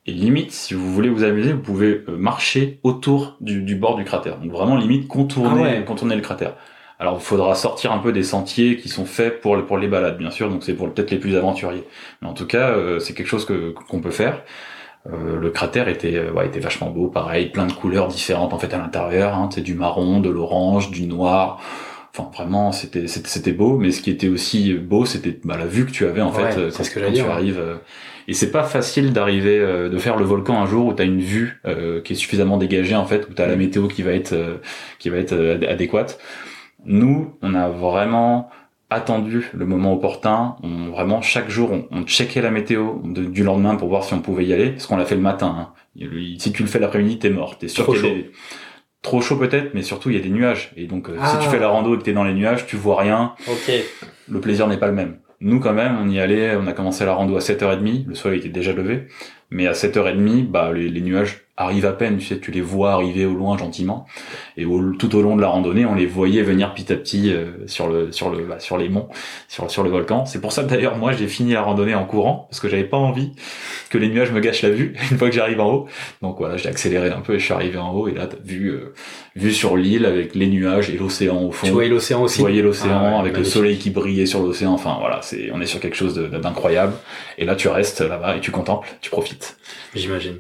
Et 0.08 0.14
limite, 0.14 0.52
si 0.52 0.74
vous 0.74 0.92
voulez 0.92 1.10
vous 1.10 1.24
amuser, 1.24 1.54
vous 1.54 1.60
pouvez 1.62 2.04
euh, 2.10 2.18
marcher 2.18 2.80
autour 2.84 3.38
du, 3.40 3.62
du 3.62 3.76
bord 3.76 3.96
du 3.98 4.04
cratère. 4.04 4.38
Donc 4.40 4.52
vraiment, 4.52 4.76
limite, 4.78 5.08
contourner, 5.08 5.62
Ah 5.66 5.80
ouais. 5.80 5.86
contourner 5.86 6.16
le 6.16 6.22
cratère. 6.22 6.56
Alors, 6.98 7.18
il 7.20 7.24
faudra 7.24 7.56
sortir 7.56 7.92
un 7.92 7.98
peu 8.00 8.12
des 8.12 8.24
sentiers 8.24 8.78
qui 8.78 8.90
sont 8.90 9.06
faits 9.06 9.42
pour, 9.42 9.56
les- 9.58 9.64
pour 9.64 9.78
les 9.78 9.88
balades, 9.88 10.18
bien 10.18 10.30
sûr. 10.32 10.50
Donc, 10.50 10.64
c'est 10.64 10.74
pour 10.74 10.92
peut-être 10.92 11.12
les 11.12 11.18
plus 11.18 11.36
aventuriers. 11.36 11.84
Mais 12.22 12.28
en 12.28 12.34
tout 12.34 12.46
cas, 12.46 12.70
euh, 12.70 13.00
c'est 13.00 13.14
quelque 13.14 13.28
chose 13.28 13.46
que 13.46 13.74
qu'on 13.90 14.02
peut 14.02 14.12
faire. 14.12 14.44
Euh, 15.12 15.38
le 15.40 15.50
cratère 15.50 15.88
était, 15.88 16.16
euh, 16.16 16.32
ouais, 16.32 16.48
était 16.48 16.60
vachement 16.60 16.92
beau, 16.92 17.08
pareil, 17.08 17.48
plein 17.50 17.66
de 17.68 17.74
couleurs 17.74 18.08
différentes 18.08 18.54
en 18.54 18.60
fait 18.60 18.74
à 18.74 18.78
l'intérieur. 18.78 19.36
Hein, 19.36 19.50
c'est 19.54 19.62
du 19.62 19.74
marron, 19.76 20.20
de 20.20 20.30
l'orange, 20.30 20.92
du 20.92 21.08
noir. 21.08 21.60
Enfin, 22.16 22.30
vraiment, 22.36 22.72
c'était 22.72 23.08
c'était 23.08 23.52
beau. 23.54 23.78
Mais 23.78 23.92
ce 23.92 24.02
qui 24.02 24.12
était 24.12 24.28
aussi 24.30 24.74
beau, 24.76 25.06
c'était 25.06 25.40
bah, 25.44 25.58
la 25.58 25.66
vue 25.66 25.86
que 25.88 25.92
tu 25.92 26.06
avais 26.06 26.22
en 26.22 26.32
Ouais, 26.32 26.52
fait 26.52 26.60
euh, 26.60 26.72
quand, 26.76 26.84
ce 26.84 26.90
que 26.90 26.96
quand 26.96 27.00
j'allais 27.02 27.14
tu 27.18 27.24
dire, 27.24 27.32
arrives. 27.32 27.80
Et 28.28 28.34
c'est 28.34 28.52
pas 28.52 28.64
facile 28.64 29.14
d'arriver, 29.14 29.60
euh, 29.60 29.90
de 29.90 29.98
faire 29.98 30.18
le 30.18 30.26
volcan 30.26 30.62
un 30.62 30.66
jour 30.66 30.88
où 30.88 30.94
t'as 30.94 31.06
une 31.06 31.22
vue 31.22 31.60
euh, 31.66 32.02
qui 32.02 32.14
est 32.14 32.16
suffisamment 32.16 32.58
dégagée 32.58 32.96
en 32.96 33.06
fait, 33.06 33.28
où 33.30 33.34
t'as 33.34 33.48
la 33.48 33.56
météo 33.56 33.88
qui 33.88 34.02
va 34.04 34.12
être 34.12 34.34
euh, 34.34 34.58
qui 35.00 35.10
va 35.10 35.18
être 35.18 35.34
euh, 35.34 35.56
adé- 35.58 35.68
adéquate. 35.68 36.20
Nous, 36.86 37.36
on 37.42 37.54
a 37.54 37.70
vraiment 37.70 38.50
attendu 38.90 39.50
le 39.54 39.66
moment 39.66 39.94
opportun. 39.94 40.56
On, 40.64 40.90
vraiment, 40.90 41.22
chaque 41.22 41.50
jour, 41.50 41.72
on, 41.72 41.88
on 41.92 42.04
checkait 42.04 42.42
la 42.42 42.52
météo 42.52 42.96
de- 43.04 43.24
du 43.26 43.44
lendemain 43.44 43.76
pour 43.76 43.88
voir 43.90 44.04
si 44.04 44.14
on 44.14 44.20
pouvait 44.20 44.46
y 44.46 44.54
aller. 44.54 44.72
Parce 44.72 44.88
qu'on 44.88 44.98
l'a 44.98 45.06
fait 45.06 45.16
le 45.16 45.22
matin. 45.22 45.56
hein. 45.58 45.74
Si 46.40 46.52
tu 46.52 46.64
le 46.64 46.68
fais 46.70 46.80
l'après-midi, 46.80 47.20
t'es 47.20 47.30
mort. 47.30 47.58
T'es 47.58 47.68
sûr 47.68 47.86
qu'il 47.86 47.96
y 47.96 47.98
a 47.98 48.02
chaud. 48.02 48.08
des- 48.10 48.32
Trop 49.04 49.20
chaud 49.22 49.38
peut-être, 49.38 49.74
mais 49.74 49.82
surtout 49.82 50.10
il 50.12 50.16
y 50.16 50.20
a 50.20 50.22
des 50.22 50.30
nuages. 50.30 50.72
Et 50.78 50.86
donc, 50.86 51.10
euh, 51.10 51.16
Ah. 51.20 51.28
si 51.28 51.38
tu 51.44 51.50
fais 51.50 51.60
la 51.60 51.70
rando 51.70 51.96
et 51.96 51.98
que 51.98 52.04
t'es 52.04 52.14
dans 52.14 52.24
les 52.24 52.34
nuages, 52.34 52.66
tu 52.68 52.76
vois 52.76 53.00
rien. 53.02 53.34
Ok. 53.48 53.72
Le 54.30 54.40
plaisir 54.42 54.68
n'est 54.68 54.78
pas 54.78 54.88
le 54.88 54.94
même. 54.94 55.18
Nous, 55.42 55.60
quand 55.60 55.74
même, 55.74 55.98
on 56.00 56.08
y 56.08 56.20
allait, 56.20 56.56
on 56.56 56.68
a 56.68 56.74
commencé 56.74 57.04
la 57.04 57.14
rando 57.14 57.36
à 57.36 57.40
7h30. 57.40 58.08
Le 58.08 58.16
soleil 58.16 58.40
était 58.40 58.50
déjà 58.50 58.74
levé. 58.74 59.08
Mais 59.50 59.68
à 59.68 59.74
7h30, 59.74 60.48
bah, 60.48 60.72
les, 60.72 60.88
les 60.88 61.02
nuages 61.02 61.42
arrivent 61.62 61.86
à 61.86 61.94
peine. 61.94 62.18
Tu 62.18 62.26
sais, 62.28 62.40
tu 62.40 62.52
les 62.52 62.62
vois 62.62 62.94
arriver 62.94 63.26
au 63.26 63.34
loin 63.34 63.58
gentiment. 63.58 64.06
Et 64.58 64.66
au- 64.66 64.92
tout 64.94 65.16
au 65.16 65.22
long 65.22 65.36
de 65.36 65.42
la 65.42 65.48
randonnée, 65.48 65.86
on 65.86 65.96
les 65.96 66.06
voyait 66.06 66.44
venir 66.44 66.74
petit 66.74 66.92
à 66.92 66.96
petit 66.96 67.32
euh, 67.32 67.46
sur 67.68 67.88
le 67.88 68.12
sur 68.12 68.30
le 68.30 68.44
bah, 68.44 68.60
sur 68.60 68.78
les 68.78 68.90
monts, 68.90 69.08
sur 69.48 69.70
sur 69.72 69.84
le 69.84 69.90
volcan. 69.90 70.26
C'est 70.26 70.42
pour 70.42 70.52
ça 70.52 70.64
d'ailleurs 70.64 70.98
moi 70.98 71.12
j'ai 71.14 71.28
fini 71.28 71.54
la 71.54 71.62
randonnée 71.62 71.96
en 71.96 72.06
courant 72.06 72.48
parce 72.50 72.60
que 72.60 72.68
j'avais 72.70 72.84
pas 72.84 72.98
envie 72.98 73.32
que 73.90 73.98
les 73.98 74.10
nuages 74.10 74.32
me 74.32 74.40
gâchent 74.40 74.62
la 74.64 74.70
vue 74.70 74.94
une 75.12 75.18
fois 75.18 75.30
que 75.30 75.36
j'arrive 75.36 75.60
en 75.62 75.72
haut. 75.72 75.88
Donc 76.22 76.38
voilà, 76.40 76.58
j'ai 76.58 76.70
accéléré 76.70 77.10
un 77.10 77.22
peu 77.22 77.36
et 77.36 77.40
je 77.40 77.46
suis 77.46 77.54
arrivé 77.54 77.78
en 77.78 77.92
haut 77.94 78.08
et 78.08 78.14
là 78.14 78.28
t'as 78.28 78.38
vu 78.44 78.68
euh, 78.70 78.94
vue 79.36 79.54
sur 79.54 79.78
l'île 79.78 80.06
avec 80.06 80.36
les 80.36 80.48
nuages 80.48 80.90
et 80.90 80.98
l'océan 80.98 81.42
au 81.44 81.52
fond. 81.52 81.68
Tu 81.68 81.72
voyais 81.74 81.90
l'océan 81.90 82.22
aussi. 82.24 82.36
Tu 82.38 82.42
voyais 82.42 82.62
l'océan 82.62 83.00
Ah 83.02 83.12
ouais, 83.14 83.20
avec 83.20 83.38
le 83.38 83.44
soleil 83.46 83.78
qui 83.78 83.90
brillait 83.90 84.26
sur 84.26 84.42
l'océan. 84.42 84.74
Enfin 84.74 84.98
voilà, 85.00 85.22
c'est 85.22 85.50
on 85.54 85.62
est 85.62 85.66
sur 85.66 85.80
quelque 85.80 85.96
chose 85.96 86.16
d'incroyable. 86.16 86.94
Et 87.38 87.46
là 87.46 87.56
tu 87.56 87.68
restes 87.68 88.02
là-bas 88.02 88.36
et 88.38 88.40
tu 88.42 88.52
contemples, 88.52 88.88
tu 89.02 89.10
profites. 89.10 89.58
J'imagine. 89.96 90.38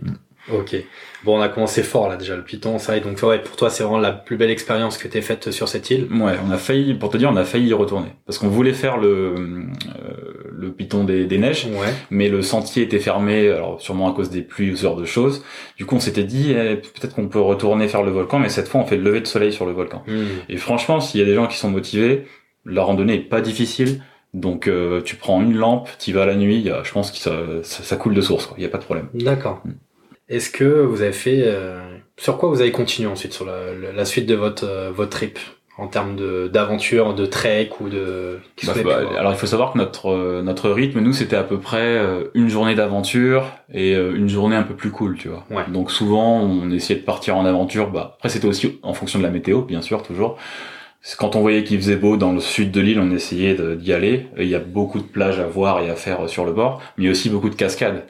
Ok. 0.51 0.75
Bon, 1.23 1.37
on 1.37 1.41
a 1.41 1.49
commencé 1.49 1.83
fort 1.83 2.09
là 2.09 2.15
déjà 2.17 2.35
le 2.35 2.43
Python, 2.43 2.79
ça. 2.79 2.97
Et 2.97 2.99
donc 3.01 3.21
ouais, 3.21 3.39
pour 3.39 3.55
toi, 3.55 3.69
c'est 3.69 3.83
vraiment 3.83 3.99
la 3.99 4.11
plus 4.11 4.37
belle 4.37 4.49
expérience 4.49 4.97
que 4.97 5.07
t'aies 5.07 5.21
faite 5.21 5.51
sur 5.51 5.67
cette 5.67 5.89
île. 5.91 6.07
Ouais, 6.11 6.33
on 6.47 6.49
a 6.51 6.57
failli, 6.57 6.93
pour 6.95 7.09
te 7.11 7.17
dire, 7.17 7.29
on 7.31 7.35
a 7.37 7.43
failli 7.45 7.67
y 7.67 7.73
retourner 7.73 8.09
parce 8.25 8.37
qu'on 8.39 8.47
voulait 8.47 8.73
faire 8.73 8.97
le 8.97 9.35
euh, 9.35 10.49
le 10.51 10.71
piton 10.71 11.03
des, 11.03 11.25
des 11.25 11.37
neiges, 11.37 11.65
Ouais. 11.65 11.93
mais 12.11 12.29
le 12.29 12.41
sentier 12.41 12.83
était 12.83 12.99
fermé, 12.99 13.49
alors 13.49 13.81
sûrement 13.81 14.11
à 14.11 14.15
cause 14.15 14.29
des 14.29 14.41
pluies 14.41 14.71
ou 14.71 14.75
ce 14.75 14.83
genre 14.83 14.95
de 14.95 15.05
choses. 15.05 15.43
Du 15.77 15.85
coup, 15.85 15.95
on 15.95 15.99
s'était 15.99 16.23
dit 16.23 16.51
eh, 16.51 16.75
peut-être 16.75 17.15
qu'on 17.15 17.27
peut 17.29 17.39
retourner 17.39 17.87
faire 17.87 18.03
le 18.03 18.11
volcan, 18.11 18.39
mais 18.39 18.49
cette 18.49 18.67
fois, 18.67 18.81
on 18.81 18.85
fait 18.85 18.97
le 18.97 19.03
lever 19.03 19.21
de 19.21 19.27
soleil 19.27 19.51
sur 19.53 19.65
le 19.65 19.71
volcan. 19.71 20.03
Hmm. 20.07 20.25
Et 20.49 20.57
franchement, 20.57 20.99
s'il 20.99 21.19
y 21.19 21.23
a 21.23 21.25
des 21.25 21.35
gens 21.35 21.47
qui 21.47 21.57
sont 21.57 21.69
motivés, 21.71 22.25
la 22.65 22.83
randonnée 22.83 23.15
est 23.15 23.19
pas 23.19 23.41
difficile. 23.41 24.01
Donc 24.33 24.67
euh, 24.67 25.01
tu 25.01 25.17
prends 25.17 25.41
une 25.41 25.55
lampe, 25.57 25.89
tu 25.99 26.13
vas 26.13 26.25
la 26.25 26.35
nuit, 26.35 26.59
y 26.61 26.69
a- 26.69 26.83
je 26.83 26.91
pense 26.93 27.11
que 27.11 27.17
ça, 27.17 27.33
ça, 27.63 27.83
ça 27.83 27.95
coule 27.97 28.13
de 28.13 28.21
source, 28.21 28.45
quoi. 28.45 28.55
Il 28.57 28.63
y 28.63 28.65
a 28.65 28.69
pas 28.69 28.77
de 28.77 28.83
problème. 28.83 29.07
D'accord. 29.13 29.61
Hmm. 29.65 29.71
Est-ce 30.31 30.49
que 30.49 30.63
vous 30.63 31.01
avez 31.01 31.11
fait 31.13 31.43
euh, 31.45 31.79
sur 32.17 32.37
quoi 32.37 32.49
vous 32.49 32.61
avez 32.61 32.71
continué 32.71 33.07
ensuite 33.09 33.33
sur 33.33 33.45
la, 33.45 33.73
la- 33.95 34.05
suite 34.05 34.25
de 34.27 34.35
votre 34.35 34.65
euh, 34.67 34.91
votre 34.91 35.09
trip 35.11 35.37
en 35.77 35.87
termes 35.87 36.15
de 36.15 36.47
d'aventure, 36.47 37.13
de 37.15 37.25
trek 37.25 37.69
ou 37.79 37.89
de 37.89 38.39
Bah, 38.63 38.73
bah, 38.83 38.99
alors 39.19 39.31
il 39.33 39.37
faut 39.37 39.47
savoir 39.47 39.73
que 39.73 39.77
notre 39.77 40.07
euh, 40.11 40.41
notre 40.41 40.69
rythme, 40.69 40.99
nous, 40.99 41.13
c'était 41.13 41.35
à 41.35 41.43
peu 41.43 41.59
près 41.59 41.97
euh, 41.97 42.25
une 42.33 42.49
journée 42.49 42.75
d'aventure 42.75 43.45
et 43.73 43.95
euh, 43.95 44.13
une 44.15 44.29
journée 44.29 44.55
un 44.55 44.63
peu 44.63 44.75
plus 44.75 44.91
cool, 44.91 45.17
tu 45.17 45.27
vois. 45.29 45.45
Ouais. 45.49 45.63
Donc 45.69 45.91
souvent, 45.91 46.39
on 46.41 46.69
essayait 46.71 46.99
de 46.99 47.05
partir 47.05 47.35
en 47.37 47.45
aventure. 47.45 47.89
Bah 47.91 48.13
après, 48.17 48.29
c'était 48.29 48.47
aussi 48.47 48.79
en 48.83 48.93
fonction 48.93 49.19
de 49.19 49.23
la 49.23 49.31
météo, 49.31 49.61
bien 49.63 49.81
sûr, 49.81 50.03
toujours. 50.03 50.37
Quand 51.17 51.35
on 51.35 51.41
voyait 51.41 51.63
qu'il 51.63 51.77
faisait 51.77 51.95
beau 51.95 52.15
dans 52.15 52.31
le 52.31 52.39
sud 52.39 52.69
de 52.71 52.79
l'île, 52.79 52.99
on 52.99 53.09
essayait 53.11 53.57
d'y 53.75 53.91
aller. 53.91 54.27
Il 54.37 54.47
y 54.47 54.53
a 54.55 54.59
beaucoup 54.59 54.99
de 54.99 55.03
plages 55.03 55.39
à 55.39 55.47
voir 55.47 55.81
et 55.81 55.89
à 55.89 55.95
faire 55.95 56.29
sur 56.29 56.45
le 56.45 56.51
bord, 56.53 56.79
mais 56.97 57.09
aussi 57.09 57.29
beaucoup 57.29 57.49
de 57.49 57.55
cascades. 57.55 58.03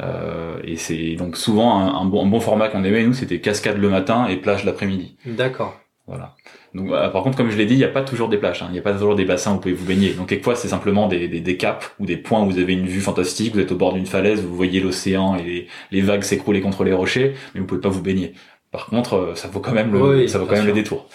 Euh, 0.00 0.58
et 0.64 0.76
c'est 0.76 1.14
donc 1.16 1.36
souvent 1.36 1.78
un, 1.78 1.94
un 2.00 2.04
bon, 2.06 2.24
un 2.24 2.28
bon 2.28 2.40
format 2.40 2.68
qu'on 2.68 2.82
aimait 2.84 3.04
nous, 3.04 3.12
c'était 3.12 3.40
cascade 3.40 3.78
le 3.78 3.88
matin 3.90 4.26
et 4.26 4.36
plage 4.36 4.64
l'après-midi. 4.64 5.16
D'accord. 5.26 5.78
Voilà. 6.06 6.34
Donc, 6.74 6.90
euh, 6.90 7.08
par 7.10 7.22
contre, 7.22 7.36
comme 7.36 7.50
je 7.50 7.56
l'ai 7.56 7.66
dit, 7.66 7.74
il 7.74 7.78
n'y 7.78 7.84
a 7.84 7.88
pas 7.88 8.02
toujours 8.02 8.28
des 8.28 8.36
plages, 8.38 8.62
hein. 8.62 8.66
il 8.70 8.72
n'y 8.72 8.78
a 8.78 8.82
pas 8.82 8.92
toujours 8.92 9.14
des 9.14 9.24
bassins 9.24 9.52
où 9.52 9.54
vous 9.54 9.60
pouvez 9.60 9.74
vous 9.74 9.84
baigner. 9.86 10.14
Donc, 10.14 10.28
quelquefois, 10.30 10.56
c'est 10.56 10.68
simplement 10.68 11.06
des, 11.06 11.28
des, 11.28 11.40
des 11.40 11.56
caps 11.56 11.92
ou 12.00 12.06
des 12.06 12.16
points 12.16 12.42
où 12.42 12.50
vous 12.50 12.58
avez 12.58 12.72
une 12.72 12.86
vue 12.86 13.00
fantastique, 13.00 13.54
vous 13.54 13.60
êtes 13.60 13.70
au 13.72 13.76
bord 13.76 13.92
d'une 13.92 14.06
falaise, 14.06 14.42
vous 14.42 14.56
voyez 14.56 14.80
l'océan 14.80 15.36
et 15.36 15.42
les, 15.42 15.66
les 15.90 16.00
vagues 16.00 16.22
s'écrouler 16.24 16.60
contre 16.60 16.82
les 16.84 16.92
rochers, 16.92 17.34
mais 17.54 17.60
vous 17.60 17.66
pouvez 17.66 17.80
pas 17.80 17.88
vous 17.90 18.02
baigner. 18.02 18.32
Par 18.72 18.86
contre, 18.86 19.14
euh, 19.14 19.34
ça 19.34 19.48
vaut 19.48 19.60
quand 19.60 19.72
même 19.72 19.92
le, 19.92 20.00
Oui, 20.02 20.28
ça 20.28 20.38
vaut 20.38 20.46
quand 20.46 20.52
même 20.54 20.64
sûr. 20.64 20.74
le 20.74 20.80
détour. 20.82 21.08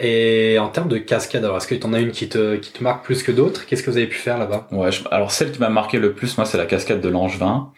Et 0.00 0.58
en 0.60 0.68
termes 0.68 0.88
de 0.88 0.98
cascade, 0.98 1.44
alors 1.44 1.56
est-ce 1.56 1.66
que 1.66 1.74
t'en 1.74 1.92
as 1.92 1.98
une 2.00 2.12
qui 2.12 2.28
te 2.28 2.56
qui 2.56 2.72
te 2.72 2.82
marque 2.82 3.04
plus 3.04 3.22
que 3.22 3.32
d'autres? 3.32 3.66
Qu'est-ce 3.66 3.82
que 3.82 3.90
vous 3.90 3.96
avez 3.96 4.06
pu 4.06 4.18
faire 4.18 4.38
là-bas? 4.38 4.68
Ouais, 4.70 4.92
je- 4.92 5.02
alors 5.10 5.32
celle 5.32 5.50
qui 5.50 5.58
m'a 5.58 5.70
marqué 5.70 5.98
le 5.98 6.12
plus, 6.14 6.36
moi, 6.38 6.44
c'est 6.46 6.58
la 6.58 6.66
cascade 6.66 7.00
de 7.00 7.08
Langevin. 7.08 7.72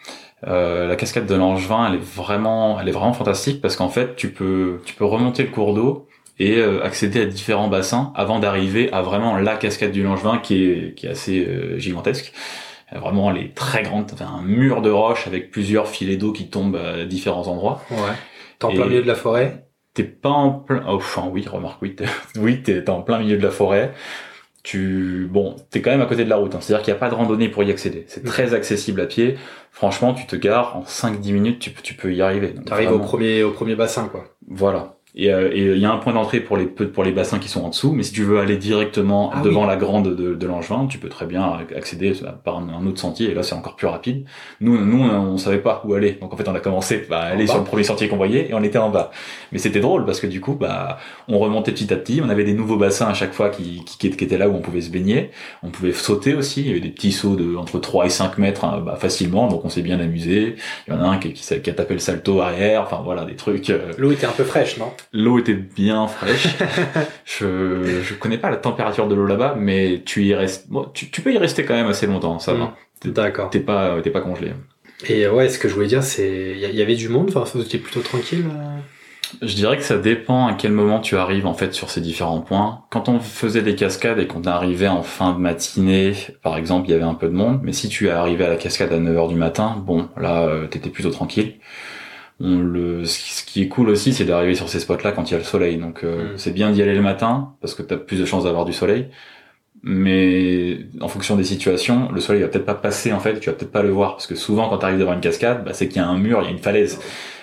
Euh, 0.47 0.87
la 0.87 0.95
cascade 0.95 1.25
de 1.27 1.35
Langevin, 1.35 1.87
elle 1.87 1.95
est 1.95 2.03
vraiment, 2.03 2.79
elle 2.79 2.87
est 2.89 2.91
vraiment 2.91 3.13
fantastique 3.13 3.61
parce 3.61 3.75
qu'en 3.75 3.89
fait, 3.89 4.15
tu 4.15 4.29
peux, 4.31 4.79
tu 4.85 4.93
peux 4.95 5.05
remonter 5.05 5.43
le 5.43 5.49
cours 5.49 5.73
d'eau 5.73 6.07
et 6.39 6.57
euh, 6.57 6.83
accéder 6.83 7.21
à 7.21 7.25
différents 7.25 7.67
bassins 7.67 8.11
avant 8.15 8.39
d'arriver 8.39 8.91
à 8.91 9.01
vraiment 9.01 9.37
la 9.37 9.55
cascade 9.57 9.91
du 9.91 10.03
Langevin 10.03 10.37
qui 10.39 10.63
est, 10.63 10.95
qui 10.95 11.07
est 11.07 11.09
assez 11.09 11.45
euh, 11.45 11.77
gigantesque. 11.79 12.33
Euh, 12.93 12.99
Vraiment, 12.99 13.31
elle 13.31 13.37
est 13.43 13.55
très 13.55 13.83
grande, 13.83 14.09
enfin, 14.13 14.27
un 14.27 14.41
mur 14.43 14.81
de 14.81 14.89
roche 14.89 15.25
avec 15.27 15.49
plusieurs 15.51 15.87
filets 15.87 16.17
d'eau 16.17 16.33
qui 16.33 16.49
tombent 16.49 16.75
à 16.75 17.05
différents 17.05 17.47
endroits. 17.47 17.81
Ouais. 17.89 17.97
T'es 18.59 18.65
en 18.65 18.71
plein 18.73 18.85
milieu 18.85 19.01
de 19.01 19.07
la 19.07 19.15
forêt? 19.15 19.65
T'es 19.93 20.03
pas 20.03 20.29
en 20.29 20.51
plein, 20.51 20.83
oh, 20.87 20.95
enfin 20.95 21.27
oui, 21.29 21.45
remarque, 21.47 21.81
oui, 21.81 21.95
t'es, 21.95 22.05
oui, 22.39 22.63
t'es 22.63 22.83
t'es 22.83 22.89
en 22.89 23.01
plein 23.01 23.19
milieu 23.19 23.37
de 23.37 23.43
la 23.43 23.51
forêt. 23.51 23.93
tu 24.63 25.27
bon, 25.29 25.55
t'es 25.69 25.81
quand 25.81 25.91
même 25.91 26.01
à 26.01 26.05
côté 26.05 26.23
de 26.23 26.29
la 26.29 26.37
route. 26.37 26.55
Hein. 26.55 26.59
C'est-à-dire 26.61 26.83
qu'il 26.85 26.93
n'y 26.93 26.97
a 26.97 26.99
pas 26.99 27.09
de 27.09 27.15
randonnée 27.15 27.49
pour 27.49 27.63
y 27.63 27.71
accéder. 27.71 28.05
C'est 28.07 28.23
très 28.23 28.53
accessible 28.53 29.01
à 29.01 29.05
pied. 29.05 29.37
Franchement, 29.71 30.13
tu 30.13 30.25
te 30.25 30.35
gares 30.35 30.77
en 30.77 30.83
5-10 30.83 31.33
minutes, 31.33 31.59
tu, 31.59 31.73
tu 31.73 31.93
peux 31.95 32.13
y 32.13 32.21
arriver. 32.21 32.55
Tu 32.65 32.73
arrives 32.73 32.91
au 32.91 32.99
premier 32.99 33.43
au 33.43 33.51
premier 33.51 33.75
bassin, 33.75 34.07
quoi. 34.07 34.25
Voilà. 34.47 34.95
Euh, 35.19 35.49
et 35.51 35.59
il 35.73 35.77
y 35.77 35.85
a 35.85 35.91
un 35.91 35.97
point 35.97 36.13
d'entrée 36.13 36.39
pour 36.39 36.55
les 36.55 36.65
pour 36.65 37.03
les 37.03 37.11
bassins 37.11 37.37
qui 37.39 37.49
sont 37.49 37.61
en 37.63 37.69
dessous, 37.69 37.91
mais 37.91 38.03
si 38.03 38.13
tu 38.13 38.23
veux 38.23 38.39
aller 38.39 38.55
directement 38.57 39.31
Ah 39.33 39.41
devant 39.41 39.65
la 39.65 39.75
grande 39.75 40.15
de, 40.15 40.35
de 40.35 40.47
Langevin, 40.47 40.87
tu 40.87 40.97
peux 40.99 41.09
très 41.09 41.25
bien 41.25 41.57
accéder 41.75 42.13
par 42.45 42.57
un, 42.59 42.69
un 42.69 42.85
autre 42.87 42.99
sentier. 42.99 43.29
Et 43.31 43.33
là, 43.33 43.43
c'est 43.43 43.55
encore 43.55 43.75
plus 43.75 43.87
rapide. 43.87 44.25
Nous, 44.61 44.77
nous, 44.85 45.03
on 45.03 45.37
savait 45.37 45.57
pas 45.57 45.81
où 45.85 45.93
aller, 45.93 46.13
donc 46.13 46.33
en 46.33 46.37
fait, 46.37 46.47
on 46.47 46.55
a 46.55 46.59
commencé 46.61 47.05
à 47.11 47.19
aller 47.23 47.43
bas. 47.45 47.51
sur 47.51 47.59
le 47.59 47.65
premier 47.65 47.83
sentier 47.83 48.07
qu'on 48.07 48.17
voyait 48.17 48.49
et 48.49 48.53
on 48.53 48.63
était 48.63 48.77
en 48.77 48.89
bas. 48.89 49.11
Mais 49.51 49.57
c'était 49.59 49.81
drôle 49.81 50.05
parce 50.05 50.21
que 50.21 50.27
du 50.27 50.39
coup, 50.39 50.53
bah, 50.53 50.97
on 51.27 51.39
remontait 51.39 51.71
petit 51.73 51.93
à 51.93 51.97
petit. 51.97 52.21
On 52.23 52.29
avait 52.29 52.45
des 52.45 52.53
nouveaux 52.53 52.77
bassins 52.77 53.07
à 53.07 53.13
chaque 53.13 53.33
fois 53.33 53.49
qui, 53.49 53.83
qui, 53.85 54.09
qui 54.09 54.23
étaient 54.23 54.37
là 54.37 54.47
où 54.47 54.55
on 54.55 54.61
pouvait 54.61 54.81
se 54.81 54.89
baigner. 54.89 55.31
On 55.61 55.69
pouvait 55.69 55.91
sauter 55.93 56.33
aussi. 56.35 56.61
Il 56.61 56.67
y 56.67 56.71
avait 56.71 56.79
des 56.79 56.89
petits 56.89 57.11
sauts 57.11 57.35
de 57.35 57.55
entre 57.57 57.79
3 57.79 58.05
et 58.05 58.09
5 58.09 58.37
mètres 58.37 58.63
hein, 58.63 58.81
bah, 58.85 58.95
facilement, 58.95 59.47
donc 59.47 59.65
on 59.65 59.69
s'est 59.69 59.81
bien 59.81 59.99
amusé. 59.99 60.55
Il 60.87 60.93
y 60.93 60.97
en 60.97 61.01
a 61.01 61.07
un 61.07 61.17
qui, 61.17 61.33
qui, 61.33 61.61
qui 61.61 61.69
a 61.69 61.73
tapé 61.73 61.93
le 61.95 61.99
salto 61.99 62.39
arrière. 62.39 62.81
Enfin 62.83 63.01
voilà, 63.03 63.25
des 63.25 63.35
trucs. 63.35 63.69
euh, 63.69 63.91
L'eau 63.97 64.11
était 64.11 64.25
un 64.25 64.31
peu 64.31 64.43
fraîche, 64.45 64.77
non? 64.77 64.85
L'eau 65.13 65.39
était 65.39 65.53
bien 65.53 66.07
fraîche. 66.07 66.47
je 67.25 68.01
je 68.03 68.13
connais 68.15 68.37
pas 68.37 68.49
la 68.49 68.57
température 68.57 69.07
de 69.07 69.15
l'eau 69.15 69.25
là-bas, 69.25 69.55
mais 69.57 70.01
tu 70.05 70.23
y 70.23 70.33
restes. 70.33 70.69
Bon, 70.69 70.89
tu, 70.93 71.09
tu 71.09 71.21
peux 71.21 71.33
y 71.33 71.37
rester 71.37 71.65
quand 71.65 71.75
même 71.75 71.87
assez 71.87 72.07
longtemps, 72.07 72.39
ça 72.39 72.53
va. 72.53 72.75
D'accord. 73.05 73.49
T'es 73.49 73.59
pas 73.59 74.01
t'es 74.01 74.11
pas 74.11 74.21
congelé. 74.21 74.51
Et 75.07 75.25
euh, 75.25 75.33
ouais, 75.33 75.49
ce 75.49 75.57
que 75.57 75.67
je 75.67 75.73
voulais 75.73 75.87
dire, 75.87 76.03
c'est 76.03 76.55
il 76.55 76.75
y, 76.75 76.81
avait 76.81 76.95
du 76.95 77.09
monde. 77.09 77.31
Enfin, 77.35 77.45
c'était 77.45 77.77
plutôt 77.77 78.01
tranquille. 78.01 78.45
euh 78.47 78.77
Je 79.41 79.55
dirais 79.55 79.77
que 79.77 79.83
ça 79.83 79.97
dépend 79.97 80.47
à 80.47 80.53
quel 80.53 80.71
moment 80.71 80.99
tu 80.99 81.17
arrives 81.17 81.47
en 81.47 81.53
fait 81.53 81.73
sur 81.73 81.89
ces 81.89 82.01
différents 82.01 82.41
points. 82.41 82.83
Quand 82.91 83.09
on 83.09 83.19
faisait 83.19 83.63
des 83.63 83.75
cascades 83.75 84.19
et 84.19 84.27
qu'on 84.27 84.43
arrivait 84.43 84.87
en 84.87 85.03
fin 85.03 85.33
de 85.33 85.39
matinée, 85.39 86.13
par 86.43 86.57
exemple, 86.57 86.87
il 86.87 86.91
y 86.91 86.95
avait 86.95 87.03
un 87.03 87.15
peu 87.15 87.27
de 87.27 87.33
monde. 87.33 87.61
Mais 87.63 87.73
si 87.73 87.89
tu 87.89 88.07
es 88.07 88.11
arrivé 88.11 88.45
à 88.45 88.49
la 88.49 88.57
cascade 88.57 88.93
à 88.93 88.99
9h 88.99 89.29
du 89.29 89.35
matin, 89.35 89.75
bon, 89.83 90.09
là, 90.17 90.43
euh, 90.43 90.67
t'étais 90.67 90.89
plutôt 90.89 91.11
tranquille. 91.11 91.55
On 92.43 92.59
le, 92.59 93.05
ce 93.05 93.43
qui- 93.45 93.61
est 93.63 93.67
cool 93.67 93.89
aussi, 93.89 94.13
c'est 94.13 94.25
d'arriver 94.25 94.55
sur 94.55 94.69
ces 94.69 94.79
spots-là 94.79 95.11
quand 95.11 95.29
il 95.29 95.33
y 95.33 95.35
a 95.35 95.39
le 95.39 95.43
soleil. 95.43 95.77
Donc, 95.77 96.03
euh, 96.03 96.33
Mm. 96.33 96.37
c'est 96.37 96.51
bien 96.53 96.71
d'y 96.71 96.81
aller 96.81 96.95
le 96.95 97.01
matin 97.01 97.53
parce 97.61 97.75
que 97.75 97.81
t'as 97.83 97.97
plus 97.97 98.19
de 98.19 98.25
chances 98.25 98.43
d'avoir 98.45 98.65
du 98.65 98.73
soleil. 98.73 99.07
Mais 99.83 100.77
en 100.99 101.07
fonction 101.07 101.35
des 101.35 101.43
situations, 101.43 102.11
le 102.11 102.21
soleil 102.21 102.41
va 102.43 102.47
peut-être 102.49 102.65
pas 102.65 102.75
passer 102.75 103.11
en 103.13 103.19
fait, 103.19 103.39
tu 103.39 103.49
vas 103.49 103.55
peut-être 103.55 103.71
pas 103.71 103.81
le 103.81 103.89
voir 103.89 104.11
parce 104.11 104.27
que 104.27 104.35
souvent 104.35 104.69
quand 104.69 104.77
tu 104.77 104.85
arrives 104.85 104.99
devant 104.99 105.13
une 105.13 105.21
cascade, 105.21 105.63
bah, 105.65 105.71
c'est 105.73 105.87
qu'il 105.87 105.97
y 105.97 106.05
a 106.05 106.07
un 106.07 106.17
mur, 106.19 106.39
il 106.41 106.45
y 106.45 106.47
a 106.49 106.51
une 106.51 106.59
falaise. 106.59 106.99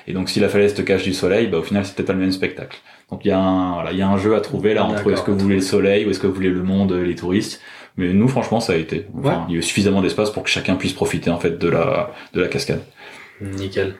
Et 0.07 0.12
donc 0.12 0.28
si 0.31 0.38
la 0.38 0.49
falaise 0.49 0.73
te 0.75 0.83
cache 0.83 1.02
du 1.02 1.12
soleil, 1.14 1.49
bah, 1.49 1.59
au 1.59 1.62
final 1.62 1.85
c'est 1.85 1.95
peut-être 1.97 2.07
pas 2.07 2.12
le 2.12 2.21
même 2.21 2.31
spectacle. 2.33 2.78
Donc 3.11 3.25
il 3.25 3.28
y 3.28 3.33
a 3.33 3.38
un 3.40 3.75
voilà, 3.75 3.90
il 3.93 3.99
y 3.99 4.02
a 4.02 4.09
un 4.09 4.19
jeu 4.19 4.37
à 4.37 4.40
trouver 4.40 4.73
là 4.75 4.85
entre 4.85 5.11
est-ce 5.11 5.23
que 5.23 5.33
vous 5.33 5.38
voulez 5.38 5.57
le 5.57 5.61
soleil 5.62 6.07
ou 6.07 6.11
est-ce 6.11 6.21
que 6.21 6.28
vous 6.28 6.35
voulez 6.35 6.50
le 6.50 6.62
monde, 6.62 6.93
les 6.93 7.14
touristes. 7.17 7.61
Mais 7.97 8.12
nous 8.12 8.28
franchement 8.28 8.61
ça 8.61 8.75
a 8.75 8.76
été. 8.76 9.07
Enfin, 9.19 9.45
Il 9.49 9.55
y 9.55 9.57
a 9.57 9.59
eu 9.59 9.62
suffisamment 9.62 10.00
d'espace 10.00 10.31
pour 10.31 10.45
que 10.45 10.50
chacun 10.50 10.76
puisse 10.76 10.93
profiter 10.93 11.31
en 11.31 11.40
fait 11.40 11.59
de 11.59 11.69
la 11.69 12.12
de 12.35 12.40
la 12.40 12.47
cascade. 12.47 12.83
Nickel. 13.40 13.97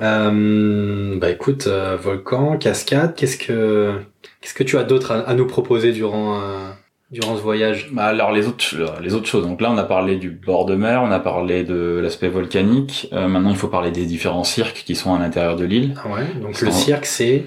Euh, 0.00 1.18
bah 1.18 1.30
écoute, 1.30 1.66
euh, 1.66 1.96
volcan, 2.00 2.56
cascade, 2.56 3.14
qu'est-ce 3.14 3.36
que 3.36 3.92
qu'est-ce 4.40 4.54
que 4.54 4.64
tu 4.64 4.78
as 4.78 4.84
d'autre 4.84 5.12
à, 5.12 5.20
à 5.20 5.34
nous 5.34 5.46
proposer 5.46 5.92
durant 5.92 6.40
euh, 6.40 6.70
durant 7.10 7.36
ce 7.36 7.42
voyage? 7.42 7.90
Bah 7.92 8.04
alors 8.06 8.32
les 8.32 8.46
autres 8.46 8.64
les 9.02 9.14
autres 9.14 9.26
choses. 9.26 9.46
Donc 9.46 9.60
là 9.60 9.70
on 9.70 9.76
a 9.76 9.84
parlé 9.84 10.16
du 10.16 10.30
bord 10.30 10.64
de 10.64 10.74
mer, 10.74 11.02
on 11.02 11.10
a 11.10 11.20
parlé 11.20 11.62
de 11.62 12.00
l'aspect 12.02 12.28
volcanique. 12.28 13.08
Euh, 13.12 13.28
maintenant 13.28 13.50
il 13.50 13.56
faut 13.56 13.68
parler 13.68 13.90
des 13.90 14.06
différents 14.06 14.44
cirques 14.44 14.82
qui 14.86 14.94
sont 14.94 15.14
à 15.14 15.18
l'intérieur 15.18 15.56
de 15.56 15.64
l'île. 15.64 15.94
Ah 16.02 16.08
ouais, 16.08 16.40
donc 16.40 16.60
le 16.60 16.70
cirque 16.70 17.04
c'est 17.04 17.44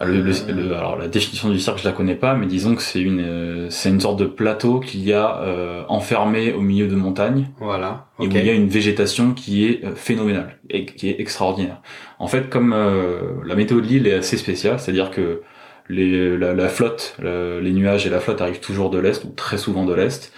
Le, 0.00 0.20
le- 0.22 0.52
le- 0.52 0.74
alors 0.74 0.96
la 0.98 1.06
définition 1.06 1.50
du 1.50 1.60
cirque 1.60 1.78
je 1.78 1.84
la 1.84 1.92
connais 1.92 2.16
pas, 2.16 2.34
mais 2.34 2.46
disons 2.46 2.74
que 2.74 2.82
c'est 2.82 3.00
une 3.00 3.20
euh, 3.20 3.70
c'est 3.70 3.90
une 3.90 4.00
sorte 4.00 4.18
de 4.18 4.24
plateau 4.26 4.80
qu'il 4.80 5.02
y 5.04 5.12
a 5.12 5.38
euh, 5.42 5.84
enfermé 5.88 6.52
au 6.52 6.60
milieu 6.62 6.88
de 6.88 6.96
montagnes 6.96 7.46
voilà. 7.60 8.06
et 8.18 8.26
où 8.26 8.30
il 8.40 8.44
y 8.44 8.50
a 8.50 8.54
une 8.54 8.66
végétation 8.68 9.34
qui 9.34 9.64
est 9.66 9.84
euh, 9.84 9.94
phénoménale 9.94 10.58
et 10.68 10.84
qui 10.84 11.08
est 11.10 11.20
extraordinaire. 11.20 11.80
En 12.18 12.26
fait, 12.26 12.50
comme 12.50 12.72
euh, 12.72 13.20
la 13.46 13.54
météo 13.54 13.80
de 13.80 13.86
l'île 13.86 14.08
est 14.08 14.14
assez 14.14 14.36
spéciale, 14.36 14.80
c'est-à-dire 14.80 15.12
que 15.12 15.42
les, 15.88 16.36
la, 16.38 16.54
la 16.54 16.68
flotte, 16.68 17.14
le- 17.20 17.60
les 17.60 17.70
nuages 17.72 18.04
et 18.04 18.10
la 18.10 18.18
flotte 18.18 18.40
arrivent 18.40 18.60
toujours 18.60 18.90
de 18.90 18.98
l'est 18.98 19.22
ou 19.24 19.28
très 19.30 19.58
souvent 19.58 19.84
de 19.84 19.94
l'est, 19.94 20.32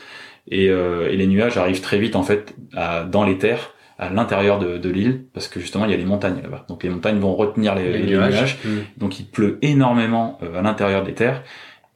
et, 0.51 0.69
euh, 0.69 1.09
et 1.11 1.17
les 1.17 1.27
nuages 1.27 1.57
arrivent 1.57 1.81
très 1.81 1.99
vite 1.99 2.15
en 2.15 2.23
fait 2.23 2.55
à- 2.75 3.05
dans 3.05 3.25
les 3.25 3.39
terres 3.39 3.73
à 3.99 4.11
l'intérieur 4.11 4.59
de, 4.59 4.79
de 4.79 4.89
l'île 4.91 5.25
parce 5.33 5.49
que 5.49 5.59
justement 5.61 5.85
il 5.87 5.91
y 5.91 5.95
a 5.95 5.97
les 5.97 6.05
montagnes 6.05 6.41
là-bas. 6.43 6.65
Donc 6.69 6.83
les 6.83 6.91
montagnes 6.91 7.19
vont 7.19 7.35
retenir 7.35 7.75
les, 7.75 7.93
les 7.93 7.99
les 8.03 8.17
nuages. 8.17 8.59
Hmm. 8.65 8.79
donc 8.99 9.19
il 9.21 9.27
pleut 9.27 9.59
énormément 9.63 10.39
euh, 10.43 10.59
à 10.59 10.63
l'intérieur 10.63 11.03
des 11.03 11.15
terres 11.15 11.43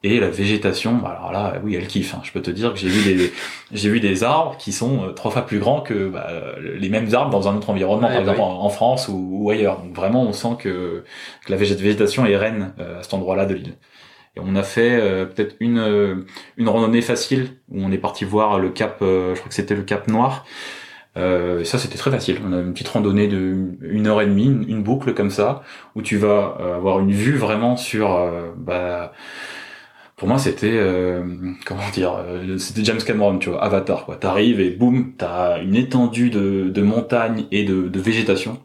et 0.03 0.19
la 0.19 0.31
végétation, 0.31 0.95
bah, 0.95 1.11
alors 1.19 1.31
là, 1.31 1.61
oui, 1.63 1.75
elle 1.75 1.87
kiffe. 1.87 2.15
hein. 2.15 2.21
Je 2.23 2.33
peux 2.33 2.41
te 2.41 2.51
dire 2.51 2.73
que 2.73 2.79
j'ai 2.79 2.89
vu 2.89 3.15
des, 3.15 3.31
j'ai 3.73 3.91
vu 3.91 4.01
des 4.01 4.25
arbres 4.25 4.57
qui 4.57 4.73
sont 4.73 5.05
euh, 5.05 5.13
trois 5.13 5.31
fois 5.31 5.43
plus 5.45 5.59
grands 5.59 5.83
que 5.83 6.09
bah, 6.09 6.27
les 6.63 6.89
mêmes 6.89 7.15
arbres 7.15 7.29
dans 7.31 7.49
un 7.49 7.57
autre 7.57 7.69
environnement, 7.69 8.07
Ouais, 8.09 8.15
par 8.15 8.23
exemple 8.23 8.41
en, 8.41 8.63
en 8.65 8.69
France 8.71 9.09
ou, 9.09 9.29
ou 9.43 9.51
ailleurs. 9.51 9.83
Donc 9.83 9.95
vraiment, 9.95 10.23
on 10.23 10.33
sent 10.33 10.57
que, 10.59 11.05
que 11.45 11.51
la 11.53 11.59
végé- 11.59 11.75
végétation 11.75 12.25
est 12.25 12.35
reine 12.39 12.73
euh, 12.81 13.01
à 13.01 13.03
cet 13.03 13.13
endroit-là 13.13 13.45
de 13.45 13.53
l'île. 13.53 13.75
Et 14.37 14.41
on 14.43 14.57
a 14.57 14.63
fait 14.63 14.93
euh, 14.99 15.27
peut-être 15.27 15.57
une 15.61 16.25
une 16.57 16.69
randonnée 16.71 17.03
facile 17.03 17.49
où 17.69 17.83
on 17.83 17.93
est 17.93 17.99
parti 17.99 18.25
voir 18.25 18.59
le 18.59 18.71
cap, 18.71 19.03
euh, 19.03 19.35
je 19.35 19.41
crois 19.41 19.49
que 19.51 19.55
c'était 19.55 19.75
le 19.75 19.83
cap 19.83 20.09
Noir. 20.09 20.47
Euh, 21.17 21.61
et 21.61 21.65
ça 21.65 21.79
c'était 21.79 21.99
très 21.99 22.11
facile. 22.11 22.39
On 22.45 22.53
a 22.53 22.61
une 22.61 22.73
petite 22.73 22.89
randonnée 22.89 23.29
de 23.29 23.77
une 23.83 24.07
heure 24.07 24.21
et 24.23 24.27
demie, 24.27 24.47
une, 24.47 24.83
boucle 24.83 25.13
comme 25.15 25.31
ça, 25.31 25.63
où 25.97 26.03
tu 26.03 26.17
vas 26.17 26.57
euh, 26.61 26.77
avoir 26.77 27.01
une 27.01 27.13
vue 27.13 27.37
vraiment 27.37 27.77
sur. 27.77 28.15
euh, 28.17 28.53
bah, 28.57 29.13
pour 30.17 30.29
moi 30.29 30.39
c'était 30.39 30.71
euh, 30.73 31.23
comment 31.67 31.89
dire, 31.93 32.15
euh, 32.15 32.59
c'était 32.59 32.85
James 32.85 33.01
Cameron, 33.05 33.39
tu 33.39 33.51
vois, 33.51 33.63
Avatar 33.65 34.05
quoi. 34.05 34.17
T'arrives 34.17 34.61
et 34.61 34.71
boum, 34.71 35.15
t'as 35.17 35.61
une 35.63 35.75
étendue 35.77 36.31
de, 36.31 36.69
de 36.71 36.83
montagnes 36.83 37.47
et 37.51 37.65
de, 37.65 37.89
de 37.89 38.01
végétation 38.01 38.63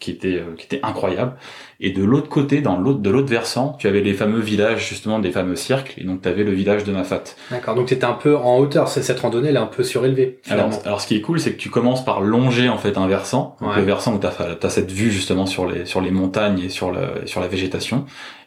qui 0.00 0.10
était 0.10 0.42
qui 0.58 0.66
était 0.66 0.80
incroyable. 0.82 1.36
Et 1.86 1.90
de 1.90 2.02
l'autre 2.02 2.30
côté, 2.30 2.62
dans 2.62 2.78
l'autre 2.78 3.00
de 3.00 3.10
l'autre 3.10 3.28
versant, 3.28 3.76
tu 3.78 3.86
avais 3.88 4.00
les 4.00 4.14
fameux 4.14 4.40
villages 4.40 4.88
justement 4.88 5.18
des 5.18 5.30
fameux 5.30 5.54
cercles. 5.54 5.92
Et 6.00 6.04
donc 6.04 6.22
tu 6.22 6.28
avais 6.30 6.42
le 6.42 6.52
village 6.52 6.82
de 6.84 6.92
Nafat. 6.92 7.24
D'accord. 7.50 7.74
Donc 7.74 7.90
c'était 7.90 8.06
un 8.06 8.14
peu 8.14 8.36
en 8.36 8.56
hauteur. 8.58 8.88
Cette 8.88 9.20
randonnée 9.20 9.50
elle 9.50 9.56
est 9.56 9.58
un 9.58 9.66
peu 9.66 9.82
surélevée 9.84 10.38
Alors, 10.48 10.70
alors 10.86 11.00
ce 11.02 11.06
qui 11.06 11.14
est 11.16 11.20
cool, 11.20 11.38
c'est 11.38 11.52
que 11.52 11.58
tu 11.60 11.68
commences 11.68 12.02
par 12.04 12.22
longer 12.22 12.70
en 12.70 12.78
fait 12.78 12.96
un 12.96 13.06
versant, 13.06 13.56
donc 13.60 13.76
le 13.76 13.82
versant 13.82 14.14
où 14.14 14.18
tu 14.18 14.26
as, 14.26 14.70
cette 14.70 14.90
vue 14.90 15.10
justement 15.10 15.44
sur 15.46 15.66
les 15.70 15.84
sur 15.84 16.00
les 16.00 16.10
montagnes 16.10 16.58
et 16.60 16.68
sur 16.70 16.90
le 16.90 17.26
sur 17.26 17.40
la 17.42 17.48
végétation. 17.48 18.06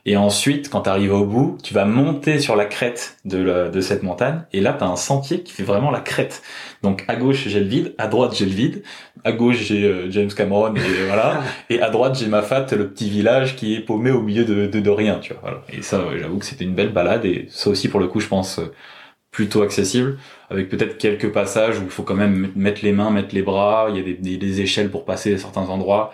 Et 0.10 0.15
ensuite, 0.15 0.69
quand 0.69 0.84
tu 0.84 0.89
arrives 0.89 1.13
au 1.13 1.26
bout, 1.26 1.58
tu 1.63 1.73
vas 1.73 1.84
monter 1.84 2.39
sur 2.39 2.56
la 2.56 2.63
crête 2.63 3.17
de, 3.26 3.39
la- 3.43 3.67
de 3.67 3.82
cette 3.82 4.04
montagne. 4.04 4.39
Et 4.54 4.62
là, 4.62 4.73
tu 4.78 4.86
as 4.86 4.88
un 4.88 4.95
sentier 4.95 5.41
qui 5.43 5.52
fait 5.52 5.63
vraiment 5.63 5.91
la 5.91 6.00
crête. 6.00 6.41
Donc 6.82 7.04
à 7.10 7.17
gauche, 7.17 7.43
j'ai 7.47 7.60
le 7.60 7.65
vide, 7.67 7.93
à 7.97 8.08
droite, 8.08 8.34
j'ai 8.34 8.45
le 8.45 8.52
vide. 8.52 8.84
À 9.26 9.34
gauche, 9.34 9.58
j'ai 9.58 9.84
euh, 9.84 10.10
James 10.10 10.30
Cameron 10.30 10.73
et 10.76 11.06
voilà. 11.08 11.41
Et 11.69 11.82
à 11.82 11.89
droite, 11.89 12.17
j'ai 12.17 12.28
Mafat, 12.28 12.67
le 12.71 12.88
petit 12.88 13.10
village 13.10 13.26
qui 13.55 13.75
est 13.75 13.81
paumé 13.81 14.11
au 14.11 14.21
milieu 14.21 14.45
de, 14.45 14.89
rien. 14.89 15.19
Et 15.71 15.81
ça, 15.81 16.03
j'avoue 16.17 16.39
que 16.39 16.45
c'était 16.45 16.65
une 16.65 16.75
belle 16.75 16.91
balade. 16.91 17.25
Et 17.25 17.47
ça 17.49 17.69
aussi, 17.69 17.87
pour 17.89 17.99
le 17.99 18.07
coup, 18.07 18.19
je 18.19 18.27
pense 18.27 18.59
euh, 18.59 18.73
plutôt 19.31 19.61
accessible, 19.61 20.17
avec 20.49 20.69
peut-être 20.69 20.97
quelques 20.97 21.31
passages 21.31 21.79
où 21.79 21.83
il 21.83 21.89
faut 21.89 22.03
quand 22.03 22.15
même 22.15 22.51
mettre 22.55 22.83
les 22.83 22.91
mains, 22.91 23.11
mettre 23.11 23.35
les 23.35 23.41
bras. 23.41 23.87
Il 23.89 23.97
y 23.97 23.99
a 23.99 24.37
des, 24.37 24.61
échelles 24.61 24.89
pour 24.89 25.05
passer 25.05 25.37
certains 25.37 25.69
endroits. 25.69 26.11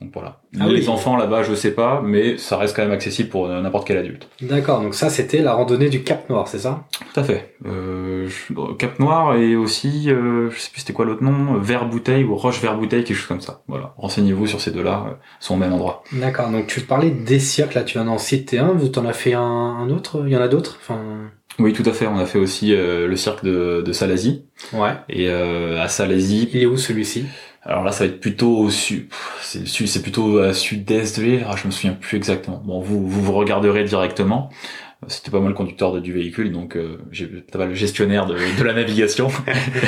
Donc 0.00 0.10
voilà. 0.12 0.40
Ah 0.60 0.66
les 0.66 0.82
oui. 0.82 0.88
enfants 0.88 1.16
là-bas, 1.16 1.42
je 1.42 1.54
sais 1.54 1.70
pas, 1.70 2.02
mais 2.04 2.36
ça 2.36 2.58
reste 2.58 2.76
quand 2.76 2.82
même 2.82 2.92
accessible 2.92 3.30
pour 3.30 3.46
euh, 3.46 3.62
n'importe 3.62 3.86
quel 3.86 3.96
adulte. 3.96 4.28
D'accord. 4.42 4.82
Donc 4.82 4.94
ça 4.94 5.08
c'était 5.08 5.40
la 5.40 5.54
randonnée 5.54 5.88
du 5.88 6.02
Cap 6.02 6.28
Noir, 6.28 6.48
c'est 6.48 6.58
ça? 6.58 6.84
Tout 7.14 7.20
à 7.20 7.24
fait. 7.24 7.56
Euh, 7.64 8.28
Cap 8.78 8.98
Noir 8.98 9.36
et 9.36 9.56
aussi, 9.56 10.10
euh, 10.10 10.50
je 10.50 10.58
sais 10.58 10.70
plus 10.70 10.80
c'était 10.80 10.92
quoi 10.92 11.06
l'autre 11.06 11.24
nom, 11.24 11.54
Vert 11.58 11.88
Bouteille 11.88 12.24
ou 12.24 12.36
Roche 12.36 12.60
Vert 12.60 12.76
Bouteille, 12.76 13.04
quelque 13.04 13.16
chose 13.16 13.26
comme 13.26 13.40
ça. 13.40 13.62
Voilà. 13.68 13.94
Renseignez-vous 13.96 14.46
sur 14.46 14.60
ces 14.60 14.70
deux-là, 14.70 15.06
euh, 15.08 15.14
sont 15.40 15.54
au 15.54 15.58
même 15.58 15.72
endroit. 15.72 16.02
D'accord. 16.12 16.50
Donc 16.50 16.66
tu 16.66 16.80
parlais 16.82 17.10
des 17.10 17.38
cirques 17.38 17.72
là. 17.72 17.82
Tu 17.82 17.94
viens 17.96 18.04
d'en 18.04 18.18
citer 18.18 18.58
un. 18.58 18.72
Vous 18.72 18.88
t'en 18.88 19.06
as 19.06 19.14
fait 19.14 19.32
un, 19.32 19.40
un 19.40 19.88
autre? 19.88 20.24
Il 20.26 20.32
y 20.32 20.36
en 20.36 20.42
a 20.42 20.48
d'autres? 20.48 20.76
Enfin. 20.82 21.00
Oui, 21.58 21.72
tout 21.72 21.84
à 21.86 21.92
fait. 21.92 22.06
On 22.06 22.18
a 22.18 22.26
fait 22.26 22.38
aussi 22.38 22.74
euh, 22.74 23.06
le 23.06 23.16
cirque 23.16 23.42
de, 23.42 23.80
de 23.80 23.92
Salazie. 23.92 24.44
Ouais. 24.74 24.92
Et 25.08 25.30
euh, 25.30 25.80
à 25.80 25.88
Salazie, 25.88 26.50
Il 26.52 26.62
est 26.62 26.66
où 26.66 26.76
celui-ci? 26.76 27.24
Alors 27.66 27.82
là, 27.82 27.90
ça 27.92 28.04
va 28.04 28.10
être 28.10 28.20
plutôt 28.20 28.56
au 28.58 28.70
sud. 28.70 29.08
C'est 29.42 29.66
c'est 29.66 30.02
plutôt 30.02 30.38
à 30.38 30.54
sud-est 30.54 31.18
de 31.18 31.24
l'île. 31.24 31.46
Ah, 31.48 31.56
je 31.56 31.66
me 31.66 31.72
souviens 31.72 31.94
plus 31.94 32.16
exactement. 32.16 32.62
Bon, 32.64 32.80
vous 32.80 33.08
vous, 33.08 33.22
vous 33.22 33.32
regarderez 33.32 33.84
directement. 33.84 34.50
C'était 35.08 35.30
pas 35.30 35.40
moi 35.40 35.48
le 35.48 35.54
conducteur 35.54 36.00
du 36.00 36.12
véhicule, 36.12 36.52
donc 36.52 36.74
euh, 36.74 36.98
j'ai 37.12 37.26
pas 37.26 37.66
le 37.66 37.74
gestionnaire 37.74 38.26
de, 38.26 38.34
de 38.34 38.64
la 38.64 38.72
navigation. 38.72 39.28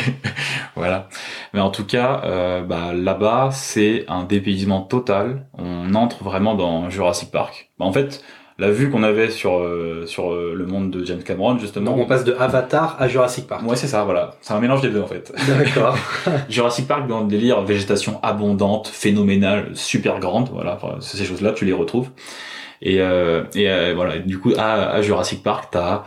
voilà. 0.76 1.08
Mais 1.54 1.60
en 1.60 1.70
tout 1.70 1.84
cas, 1.86 2.20
euh, 2.24 2.62
bah, 2.62 2.92
là-bas, 2.92 3.48
c'est 3.52 4.04
un 4.08 4.24
dépaysement 4.24 4.82
total. 4.82 5.46
On 5.56 5.94
entre 5.94 6.22
vraiment 6.22 6.54
dans 6.54 6.90
Jurassic 6.90 7.30
Park. 7.30 7.70
Bah, 7.78 7.86
en 7.86 7.92
fait, 7.92 8.22
la 8.58 8.70
vue 8.70 8.90
qu'on 8.90 9.04
avait 9.04 9.30
sur 9.30 9.58
euh, 9.58 10.04
sur 10.06 10.32
euh, 10.32 10.52
le 10.54 10.66
monde 10.66 10.90
de 10.90 11.04
James 11.04 11.22
Cameron, 11.22 11.58
justement. 11.58 11.92
Donc 11.92 12.00
on 12.00 12.06
passe 12.06 12.24
de 12.24 12.34
Avatar 12.34 12.96
à 12.98 13.06
Jurassic 13.06 13.46
Park. 13.46 13.62
Ouais, 13.64 13.76
c'est 13.76 13.86
ça. 13.86 14.02
Voilà. 14.04 14.32
C'est 14.40 14.52
un 14.52 14.60
mélange 14.60 14.80
des 14.80 14.90
deux 14.90 15.00
en 15.00 15.06
fait. 15.06 15.32
D'accord. 15.46 15.96
Jurassic 16.48 16.88
Park 16.88 17.06
dans 17.06 17.20
le 17.20 17.28
délire 17.28 17.62
végétation 17.62 18.18
abondante, 18.22 18.88
phénoménale, 18.88 19.70
super 19.74 20.18
grande, 20.18 20.50
voilà, 20.52 20.74
enfin, 20.74 20.96
ces 21.00 21.24
choses-là 21.24 21.52
tu 21.52 21.64
les 21.64 21.72
retrouves. 21.72 22.08
Et, 22.80 23.00
euh, 23.00 23.42
et 23.54 23.68
euh, 23.68 23.92
voilà, 23.94 24.16
et 24.16 24.20
du 24.20 24.38
coup 24.38 24.52
à, 24.56 24.90
à 24.90 25.02
Jurassic 25.02 25.42
Park 25.42 25.68
t'as 25.72 26.04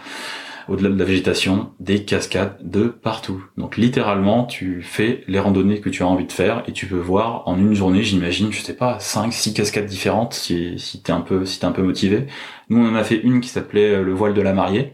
au-delà 0.67 0.89
de 0.89 0.97
la 0.97 1.06
végétation, 1.06 1.71
des 1.80 2.04
cascades 2.06 2.58
de 2.62 2.88
partout. 2.88 3.43
Donc 3.58 3.78
littéralement, 3.78 4.45
tu 4.45 4.82
fais 4.82 5.24
les 5.28 5.39
randonnées 5.39 5.82
que 5.82 5.89
tu 5.89 6.04
as 6.04 6.08
envie 6.08 6.26
de 6.26 6.32
faire 6.32 6.63
et 6.67 6.74
tu 6.74 6.88
peux 6.88 6.97
voir 6.97 7.47
en 7.47 7.58
une 7.58 7.74
journée, 7.74 8.04
j'imagine, 8.04 8.52
je 8.52 8.62
sais 8.62 8.76
pas, 8.76 9.00
5 9.00 9.34
6 9.34 9.54
cascades 9.54 9.86
différentes 9.86 10.34
si 10.34 10.78
si 10.80 11.02
t'es 11.02 11.12
un 11.12 11.21
peu 11.21 11.45
si 11.45 11.60
t'es 11.60 11.65
un 11.65 11.71
peu 11.71 11.84
motivé. 11.84 12.28
Nous 12.69 12.78
on 12.78 12.89
en 12.89 12.95
a 12.95 13.04
fait 13.04 13.17
une 13.17 13.41
qui 13.41 13.50
s'appelait 13.50 13.95
euh, 13.95 14.04
le 14.04 14.13
voile 14.13 14.34
de 14.34 14.41
la 14.41 14.54
mariée. 14.54 14.93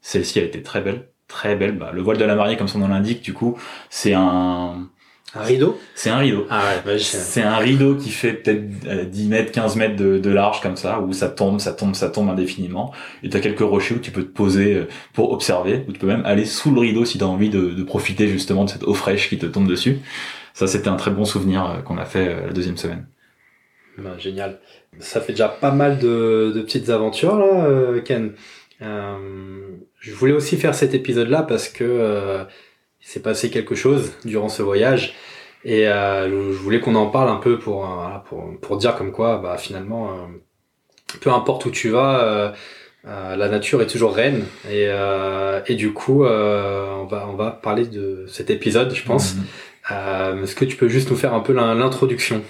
Celle-ci 0.00 0.38
a 0.38 0.42
été 0.42 0.62
très 0.62 0.80
belle, 0.82 1.08
très 1.28 1.56
belle. 1.56 1.78
Bah, 1.78 1.90
le 1.92 2.02
voile 2.02 2.18
de 2.18 2.24
la 2.24 2.34
mariée 2.36 2.56
comme 2.56 2.68
son 2.68 2.78
nom 2.80 2.88
l'indique, 2.88 3.22
du 3.22 3.32
coup, 3.32 3.56
c'est 3.90 4.14
un 4.14 4.88
un 5.34 5.42
rideau 5.42 5.80
C'est 5.94 6.10
un 6.10 6.18
rideau. 6.18 6.46
Ah 6.50 6.62
ouais, 6.62 6.82
bah, 6.84 6.98
c'est 6.98 7.42
un 7.42 7.56
rideau 7.56 7.96
qui 7.96 8.10
fait 8.10 8.32
peut-être 8.32 9.10
10 9.10 9.28
mètres, 9.28 9.52
15 9.52 9.76
mètres 9.76 9.96
de, 9.96 10.18
de, 10.18 10.30
large 10.30 10.60
comme 10.60 10.76
ça, 10.76 11.00
où 11.00 11.12
ça 11.12 11.28
tombe, 11.28 11.60
ça 11.60 11.72
tombe, 11.72 11.94
ça 11.94 12.08
tombe 12.08 12.28
indéfiniment. 12.28 12.92
Et 13.22 13.28
t'as 13.28 13.40
quelques 13.40 13.60
rochers 13.60 13.96
où 13.96 13.98
tu 13.98 14.10
peux 14.10 14.22
te 14.22 14.32
poser 14.32 14.74
euh, 14.74 14.88
pour 15.12 15.32
observer, 15.32 15.84
ou 15.88 15.92
tu 15.92 15.98
peux 15.98 16.06
même 16.06 16.24
aller 16.24 16.44
sous 16.44 16.72
le 16.72 16.80
rideau 16.80 17.04
si 17.04 17.18
t'as 17.18 17.26
envie 17.26 17.50
de, 17.50 17.70
de, 17.70 17.82
profiter 17.82 18.28
justement 18.28 18.64
de 18.64 18.70
cette 18.70 18.84
eau 18.84 18.94
fraîche 18.94 19.28
qui 19.28 19.38
te 19.38 19.46
tombe 19.46 19.68
dessus. 19.68 19.98
Ça, 20.54 20.68
c'était 20.68 20.88
un 20.88 20.96
très 20.96 21.10
bon 21.10 21.24
souvenir 21.24 21.66
euh, 21.66 21.82
qu'on 21.82 21.98
a 21.98 22.04
fait 22.04 22.28
euh, 22.28 22.46
la 22.46 22.52
deuxième 22.52 22.76
semaine. 22.76 23.06
Bah, 23.98 24.16
génial. 24.18 24.60
Ça 25.00 25.20
fait 25.20 25.32
déjà 25.32 25.48
pas 25.48 25.72
mal 25.72 25.98
de, 25.98 26.52
de 26.54 26.60
petites 26.62 26.88
aventures 26.88 27.36
là, 27.36 28.00
Ken. 28.04 28.32
Euh, 28.82 29.68
je 29.98 30.12
voulais 30.14 30.32
aussi 30.32 30.56
faire 30.56 30.74
cet 30.74 30.94
épisode-là 30.94 31.42
parce 31.42 31.68
que 31.68 32.44
il 33.04 33.08
s'est 33.08 33.20
passé 33.20 33.50
quelque 33.50 33.74
chose 33.74 34.12
durant 34.24 34.48
ce 34.48 34.62
voyage. 34.62 35.14
Et 35.64 35.88
euh, 35.88 36.52
je 36.52 36.58
voulais 36.58 36.80
qu'on 36.80 36.94
en 36.94 37.06
parle 37.06 37.30
un 37.30 37.36
peu 37.36 37.58
pour, 37.58 37.84
euh, 37.84 38.18
pour, 38.28 38.58
pour 38.60 38.76
dire 38.76 38.96
comme 38.96 39.12
quoi, 39.12 39.38
bah, 39.38 39.56
finalement, 39.58 40.10
euh, 40.10 41.18
peu 41.20 41.30
importe 41.30 41.64
où 41.66 41.70
tu 41.70 41.90
vas, 41.90 42.54
la 43.04 43.48
nature 43.48 43.82
est 43.82 43.86
toujours 43.86 44.14
reine. 44.14 44.44
Et, 44.70 44.88
et 45.66 45.74
du 45.74 45.92
coup, 45.92 46.24
on, 46.24 47.04
va, 47.04 47.28
on 47.28 47.36
va 47.36 47.50
parler 47.50 47.86
de 47.86 48.24
cet 48.28 48.50
épisode, 48.50 48.94
je 48.94 49.04
pense. 49.04 49.34
Mhm. 49.36 50.42
Est-ce 50.42 50.54
que 50.54 50.64
tu 50.64 50.76
peux 50.76 50.88
juste 50.88 51.10
nous 51.10 51.16
faire 51.16 51.34
un 51.34 51.40
peu 51.40 51.52
l'introduction? 51.52 52.42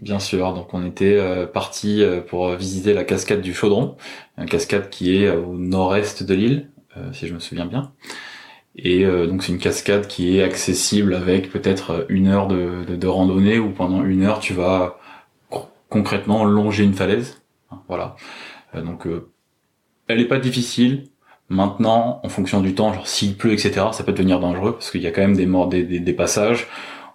Bien 0.00 0.20
sûr, 0.20 0.52
donc 0.54 0.72
on 0.72 0.86
était 0.86 1.18
parti 1.52 2.04
pour 2.28 2.50
visiter 2.50 2.94
la 2.94 3.04
cascade 3.04 3.40
du 3.40 3.52
Chaudron, 3.52 3.96
une 4.38 4.46
cascade 4.46 4.88
qui 4.90 5.16
est 5.16 5.30
au 5.30 5.54
nord-est 5.54 6.22
de 6.22 6.34
l'île, 6.34 6.70
si 7.12 7.26
je 7.26 7.34
me 7.34 7.40
souviens 7.40 7.66
bien. 7.66 7.92
Et 8.76 9.04
euh, 9.04 9.26
donc 9.26 9.42
c'est 9.42 9.52
une 9.52 9.58
cascade 9.58 10.06
qui 10.06 10.38
est 10.38 10.42
accessible 10.42 11.14
avec 11.14 11.50
peut-être 11.50 12.06
une 12.08 12.28
heure 12.28 12.46
de, 12.48 12.84
de, 12.88 12.96
de, 12.96 13.06
randonnée 13.06 13.58
où 13.58 13.70
pendant 13.70 14.02
une 14.02 14.22
heure 14.22 14.40
tu 14.40 14.54
vas 14.54 14.98
concrètement 15.88 16.44
longer 16.44 16.84
une 16.84 16.94
falaise. 16.94 17.42
Voilà. 17.88 18.16
Euh, 18.74 18.82
donc 18.82 19.06
euh, 19.06 19.30
elle 20.08 20.20
est 20.20 20.28
pas 20.28 20.38
difficile. 20.38 21.08
Maintenant, 21.48 22.20
en 22.22 22.28
fonction 22.30 22.62
du 22.62 22.74
temps, 22.74 22.94
genre 22.94 23.06
s'il 23.06 23.36
pleut, 23.36 23.52
etc., 23.52 23.86
ça 23.92 24.04
peut 24.04 24.12
devenir 24.12 24.40
dangereux 24.40 24.72
parce 24.72 24.90
qu'il 24.90 25.02
y 25.02 25.06
a 25.06 25.10
quand 25.10 25.20
même 25.20 25.36
des, 25.36 25.44
morts, 25.44 25.68
des, 25.68 25.84
des 25.84 26.12
passages 26.14 26.66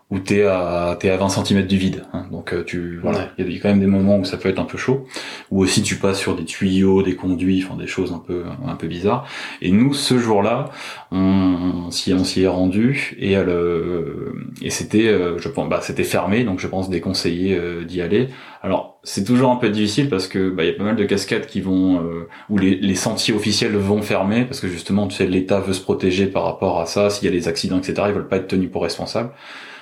où 0.09 0.19
t'es 0.19 0.43
à 0.43 0.95
t'es 0.97 1.09
à 1.09 1.17
20 1.17 1.27
cm 1.27 1.67
du 1.67 1.77
vide. 1.77 2.05
Hein. 2.13 2.27
Donc 2.31 2.53
euh, 2.53 2.63
tu 2.63 2.97
voilà, 3.01 3.29
il 3.37 3.51
y, 3.51 3.57
a 3.57 3.59
quand 3.59 3.67
même 3.67 3.81
des 3.81 3.87
moments 3.87 4.17
où 4.17 4.23
ça 4.23 4.37
peut 4.37 4.47
être 4.47 4.59
un 4.59 4.65
peu 4.65 4.77
chaud. 4.77 5.05
Ou 5.51 5.61
aussi 5.61 5.83
tu 5.83 5.95
passes 5.95 6.17
sur 6.17 6.35
des 6.35 6.45
tuyaux, 6.45 7.03
des 7.03 7.15
conduits, 7.15 7.63
enfin 7.65 7.75
des 7.75 7.87
choses 7.87 8.13
un 8.13 8.19
peu 8.19 8.45
un 8.65 8.75
peu 8.75 8.87
bizarres. 8.87 9.27
Et 9.61 9.71
nous 9.71 9.93
ce 9.93 10.17
jour-là, 10.17 10.69
on, 11.11 11.91
s'y 11.91 12.13
on 12.13 12.23
s'y 12.23 12.43
est 12.43 12.47
rendu 12.47 13.17
et 13.19 13.35
euh, 13.35 14.31
et 14.61 14.69
c'était 14.69 15.07
euh, 15.07 15.37
je 15.39 15.49
pense 15.49 15.67
bah 15.67 15.81
c'était 15.81 16.05
fermé 16.05 16.45
donc 16.45 16.59
je 16.59 16.67
pense 16.67 16.89
déconseillé 16.89 17.59
d'y 17.85 18.01
aller. 18.01 18.29
Alors 18.61 18.99
c'est 19.03 19.25
toujours 19.25 19.51
un 19.51 19.57
peu 19.57 19.69
difficile 19.69 20.07
parce 20.07 20.27
que 20.27 20.49
bah 20.49 20.63
il 20.63 20.67
y 20.67 20.73
a 20.73 20.73
pas 20.73 20.85
mal 20.85 20.95
de 20.95 21.03
cascades 21.03 21.47
qui 21.47 21.59
vont 21.59 22.01
où 22.49 22.57
les, 22.57 22.75
les 22.75 22.95
sentiers 22.95 23.33
officiels 23.33 23.75
vont 23.75 24.01
fermer 24.01 24.45
parce 24.45 24.61
que 24.61 24.69
justement 24.69 25.07
tu 25.07 25.17
sais 25.17 25.27
l'État 25.27 25.59
veut 25.59 25.73
se 25.73 25.81
protéger 25.81 26.27
par 26.27 26.45
rapport 26.45 26.79
à 26.79 26.85
ça. 26.85 27.09
S'il 27.09 27.25
y 27.25 27.27
a 27.27 27.37
des 27.37 27.49
accidents 27.49 27.79
etc. 27.79 28.03
Ils 28.07 28.13
veulent 28.13 28.29
pas 28.29 28.37
être 28.37 28.47
tenus 28.47 28.71
pour 28.71 28.83
responsables. 28.83 29.31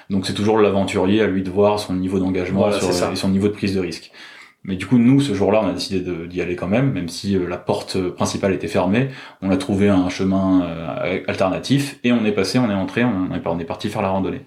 Donc 0.09 0.25
c'est 0.25 0.33
toujours 0.33 0.59
l'aventurier 0.59 1.21
à 1.21 1.27
lui 1.27 1.43
de 1.43 1.49
voir 1.49 1.79
son 1.79 1.93
niveau 1.93 2.19
d'engagement 2.19 2.69
et 2.69 3.15
son 3.15 3.29
niveau 3.29 3.47
de 3.47 3.53
prise 3.53 3.75
de 3.75 3.79
risque. 3.79 4.11
Mais 4.67 4.75
du 4.75 4.87
coup, 4.87 4.97
nous, 4.97 5.21
ce 5.21 5.35
jour-là, 5.35 5.61
on 5.63 5.67
a 5.67 5.73
décidé 5.73 5.99
d'y 6.27 6.41
aller 6.41 6.55
quand 6.55 6.67
même, 6.67 6.91
même 6.91 7.07
si 7.07 7.37
euh, 7.37 7.47
la 7.47 7.57
porte 7.57 7.99
principale 8.09 8.51
était 8.51 8.67
fermée. 8.67 9.09
On 9.43 9.51
a 9.51 9.57
trouvé 9.57 9.89
un 9.89 10.09
chemin 10.09 10.63
euh, 10.63 11.21
alternatif 11.27 11.99
et 12.03 12.11
on 12.11 12.25
est 12.25 12.31
passé, 12.31 12.57
on 12.57 12.69
est 12.69 12.73
entré, 12.73 13.03
on 13.03 13.31
est, 13.31 13.45
on 13.45 13.59
est 13.59 13.65
parti 13.65 13.89
faire 13.89 14.01
la 14.01 14.09
randonnée. 14.09 14.41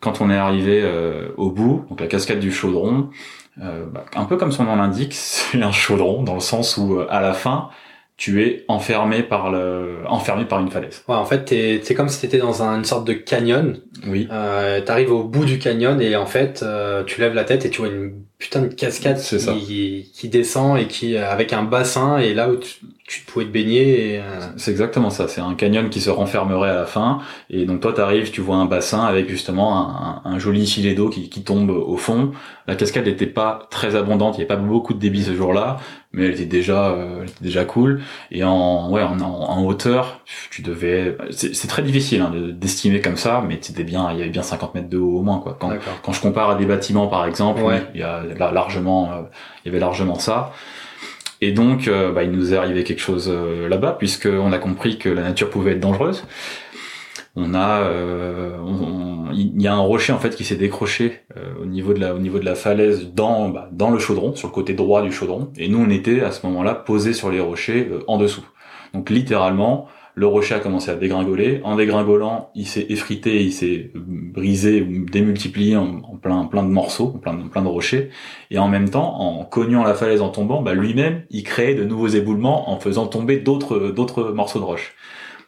Quand 0.00 0.22
on 0.22 0.30
est 0.30 0.36
arrivé 0.36 0.80
euh, 0.82 1.28
au 1.36 1.50
bout, 1.50 1.84
donc 1.90 2.00
la 2.00 2.06
cascade 2.06 2.40
du 2.40 2.50
Chaudron, 2.50 3.10
bah, 3.58 4.04
un 4.14 4.24
peu 4.24 4.36
comme 4.36 4.52
son 4.52 4.64
nom 4.64 4.76
l'indique, 4.76 5.12
c'est 5.14 5.62
un 5.62 5.72
chaudron 5.72 6.22
dans 6.22 6.34
le 6.34 6.40
sens 6.40 6.78
où 6.78 6.98
à 7.08 7.20
la 7.20 7.34
fin, 7.34 7.68
tu 8.16 8.42
es 8.42 8.64
enfermé 8.68 9.22
par 9.22 9.50
le 9.50 9.98
enfermé 10.06 10.46
par 10.46 10.60
une 10.60 10.70
falaise. 10.70 11.04
Ouais, 11.06 11.14
en 11.14 11.26
fait, 11.26 11.54
c'est 11.82 11.94
comme 11.94 12.08
si 12.08 12.20
t'étais 12.22 12.38
dans 12.38 12.62
une 12.62 12.84
sorte 12.84 13.06
de 13.06 13.12
canyon. 13.12 13.78
Oui. 14.06 14.28
Euh, 14.30 14.80
T'arrives 14.80 15.12
au 15.12 15.24
bout 15.24 15.44
du 15.44 15.58
canyon 15.58 16.00
et 16.00 16.16
en 16.16 16.26
fait, 16.26 16.62
euh, 16.62 17.04
tu 17.04 17.20
lèves 17.20 17.34
la 17.34 17.44
tête 17.44 17.64
et 17.64 17.70
tu 17.70 17.80
vois 17.80 17.90
une 17.90 18.12
putain 18.38 18.62
de 18.62 18.68
cascade 18.68 19.18
qui, 19.18 20.10
qui, 20.12 20.28
descend 20.28 20.78
et 20.78 20.86
qui 20.86 21.16
avec 21.16 21.54
un 21.54 21.62
bassin 21.62 22.18
et 22.18 22.34
là 22.34 22.50
où 22.50 22.56
tu, 22.56 22.74
tu 23.06 23.22
pouvais 23.22 23.46
te 23.46 23.50
baigner. 23.50 24.20
Euh... 24.20 24.40
C'est 24.56 24.70
exactement 24.70 25.10
ça. 25.10 25.28
C'est 25.28 25.40
un 25.40 25.54
canyon 25.54 25.88
qui 25.88 26.00
se 26.00 26.10
renfermerait 26.10 26.70
à 26.70 26.74
la 26.74 26.86
fin 26.86 27.20
et 27.48 27.64
donc 27.64 27.80
toi 27.80 27.92
t'arrives, 27.92 28.30
tu 28.30 28.40
vois 28.40 28.56
un 28.56 28.66
bassin 28.66 29.04
avec 29.04 29.30
justement 29.30 30.22
un, 30.24 30.30
un, 30.30 30.38
joli 30.38 30.66
filet 30.66 30.94
d'eau 30.94 31.08
qui, 31.08 31.30
qui 31.30 31.42
tombe 31.42 31.70
au 31.70 31.96
fond. 31.96 32.32
La 32.66 32.74
cascade 32.74 33.06
n'était 33.06 33.26
pas 33.26 33.68
très 33.70 33.94
abondante, 33.94 34.34
il 34.34 34.38
n'y 34.38 34.44
avait 34.44 34.56
pas 34.56 34.62
beaucoup 34.62 34.92
de 34.92 34.98
débit 34.98 35.22
ce 35.22 35.34
jour-là, 35.34 35.78
mais 36.12 36.26
elle 36.26 36.32
était 36.32 36.44
déjà, 36.44 36.90
euh, 36.90 37.20
elle 37.22 37.28
était 37.28 37.44
déjà 37.44 37.64
cool. 37.64 38.02
Et 38.32 38.42
en 38.42 38.90
ouais 38.90 39.02
en, 39.02 39.20
en 39.20 39.64
hauteur, 39.64 40.20
tu 40.50 40.62
devais. 40.62 41.16
C'est 41.30 41.68
très 41.68 41.82
difficile 41.82 42.22
hein, 42.22 42.32
d'estimer 42.52 43.00
comme 43.00 43.16
ça, 43.16 43.44
mais 43.46 43.58
c'était 43.60 43.84
bien, 43.86 44.10
il 44.12 44.18
y 44.18 44.20
avait 44.20 44.30
bien 44.30 44.42
50 44.42 44.74
mètres 44.74 44.88
de 44.88 44.98
haut 44.98 45.18
au 45.18 45.22
moins 45.22 45.38
quoi. 45.38 45.56
Quand, 45.58 45.72
quand 46.02 46.12
je 46.12 46.20
compare 46.20 46.50
à 46.50 46.54
des 46.56 46.66
bâtiments 46.66 47.06
par 47.06 47.26
exemple, 47.26 47.62
il 47.94 48.00
y 48.00 48.02
a 48.02 48.22
largement, 48.52 49.12
euh, 49.12 49.22
il 49.64 49.68
y 49.68 49.70
avait 49.70 49.80
largement 49.80 50.18
ça. 50.18 50.52
Et 51.40 51.52
donc, 51.52 51.86
euh, 51.86 52.12
bah, 52.12 52.22
il 52.22 52.30
nous 52.30 52.54
est 52.54 52.56
arrivé 52.56 52.82
quelque 52.82 53.00
chose 53.00 53.30
euh, 53.30 53.68
là-bas, 53.68 53.92
puisqu'on 53.98 54.52
a 54.52 54.58
compris 54.58 54.98
que 54.98 55.10
la 55.10 55.22
nature 55.22 55.50
pouvait 55.50 55.72
être 55.72 55.80
dangereuse. 55.80 56.24
On 57.38 57.54
a, 57.54 57.90
il 59.34 59.60
y 59.60 59.68
a 59.68 59.74
un 59.74 59.80
rocher 59.80 60.14
en 60.14 60.18
fait 60.18 60.34
qui 60.34 60.42
s'est 60.42 60.56
décroché 60.56 61.20
au 61.60 61.66
niveau 61.66 61.92
de 61.92 62.00
la, 62.00 62.14
au 62.14 62.18
niveau 62.18 62.38
de 62.38 62.46
la 62.46 62.54
falaise 62.54 63.12
dans, 63.12 63.50
bah, 63.50 63.68
dans 63.72 63.90
le 63.90 63.98
chaudron, 63.98 64.34
sur 64.34 64.48
le 64.48 64.54
côté 64.54 64.72
droit 64.72 65.02
du 65.02 65.12
chaudron. 65.12 65.50
Et 65.58 65.68
nous, 65.68 65.78
on 65.78 65.90
était 65.90 66.22
à 66.22 66.30
ce 66.30 66.46
moment-là 66.46 66.74
posés 66.74 67.12
sur 67.12 67.30
les 67.30 67.40
rochers 67.40 67.90
en 68.06 68.16
dessous. 68.16 68.46
Donc 68.94 69.10
littéralement, 69.10 69.86
le 70.18 70.26
rocher 70.26 70.54
a 70.54 70.60
commencé 70.60 70.90
à 70.90 70.94
dégringoler. 70.94 71.60
En 71.62 71.76
dégringolant, 71.76 72.50
il 72.54 72.66
s'est 72.66 72.86
effrité, 72.88 73.44
il 73.44 73.52
s'est 73.52 73.90
brisé 73.94 74.80
ou 74.80 75.04
démultiplié 75.04 75.76
en, 75.76 76.00
plein, 76.16 76.46
plein 76.46 76.62
de 76.62 76.70
morceaux, 76.70 77.12
en 77.14 77.18
plein, 77.18 77.36
plein 77.48 77.60
de 77.60 77.68
rochers. 77.68 78.08
Et 78.50 78.58
en 78.58 78.68
même 78.68 78.88
temps, 78.88 79.20
en 79.20 79.44
cognant 79.44 79.84
la 79.84 79.92
falaise 79.92 80.22
en 80.22 80.30
tombant, 80.30 80.62
bah 80.62 80.72
lui-même, 80.72 81.24
il 81.28 81.44
créait 81.44 81.74
de 81.74 81.84
nouveaux 81.84 82.08
éboulements 82.08 82.70
en 82.70 82.80
faisant 82.80 83.06
tomber 83.06 83.36
d'autres, 83.36 83.90
d'autres 83.90 84.32
morceaux 84.32 84.58
de 84.58 84.64
roche. 84.64 84.94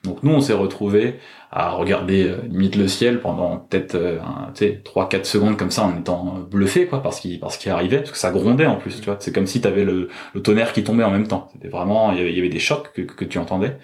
Donc 0.05 0.23
nous, 0.23 0.33
on 0.33 0.41
s'est 0.43 0.53
retrouvés 0.53 1.15
à 1.51 1.71
regarder 1.71 2.25
euh, 2.25 2.37
limite 2.51 2.77
le 2.77 2.89
ciel 2.89 3.21
pendant 3.21 3.57
peut-être 3.57 3.95
euh, 3.95 4.19
tu 4.55 4.67
sais 4.67 4.83
3 4.85 5.09
4 5.09 5.25
secondes 5.25 5.57
comme 5.57 5.71
ça 5.71 5.85
en 5.85 5.99
étant 5.99 6.47
bluffé 6.51 6.87
quoi 6.87 7.03
parce 7.03 7.21
qu'il 7.21 7.41
parce 7.41 7.57
qu'il 7.57 7.73
arrivait 7.73 7.99
parce 7.99 8.11
que 8.11 8.19
ça 8.19 8.31
grondait 8.31 8.67
en 8.67 8.77
plus 8.77 9.01
tu 9.01 9.07
vois 9.07 9.17
c'est 9.19 9.35
comme 9.35 9.47
si 9.47 9.63
tu 9.63 9.67
avais 9.67 9.85
le, 9.85 10.11
le 10.35 10.43
tonnerre 10.43 10.75
qui 10.75 10.85
tombait 10.85 11.05
en 11.05 11.11
même 11.11 11.27
temps 11.27 11.49
c'était 11.55 11.69
vraiment 11.69 12.13
il 12.13 12.19
y, 12.19 12.21
avait, 12.21 12.31
il 12.33 12.37
y 12.37 12.39
avait 12.39 12.51
des 12.51 12.59
chocs 12.59 12.93
que, 12.93 13.01
que 13.01 13.25
tu 13.25 13.39
entendais 13.39 13.79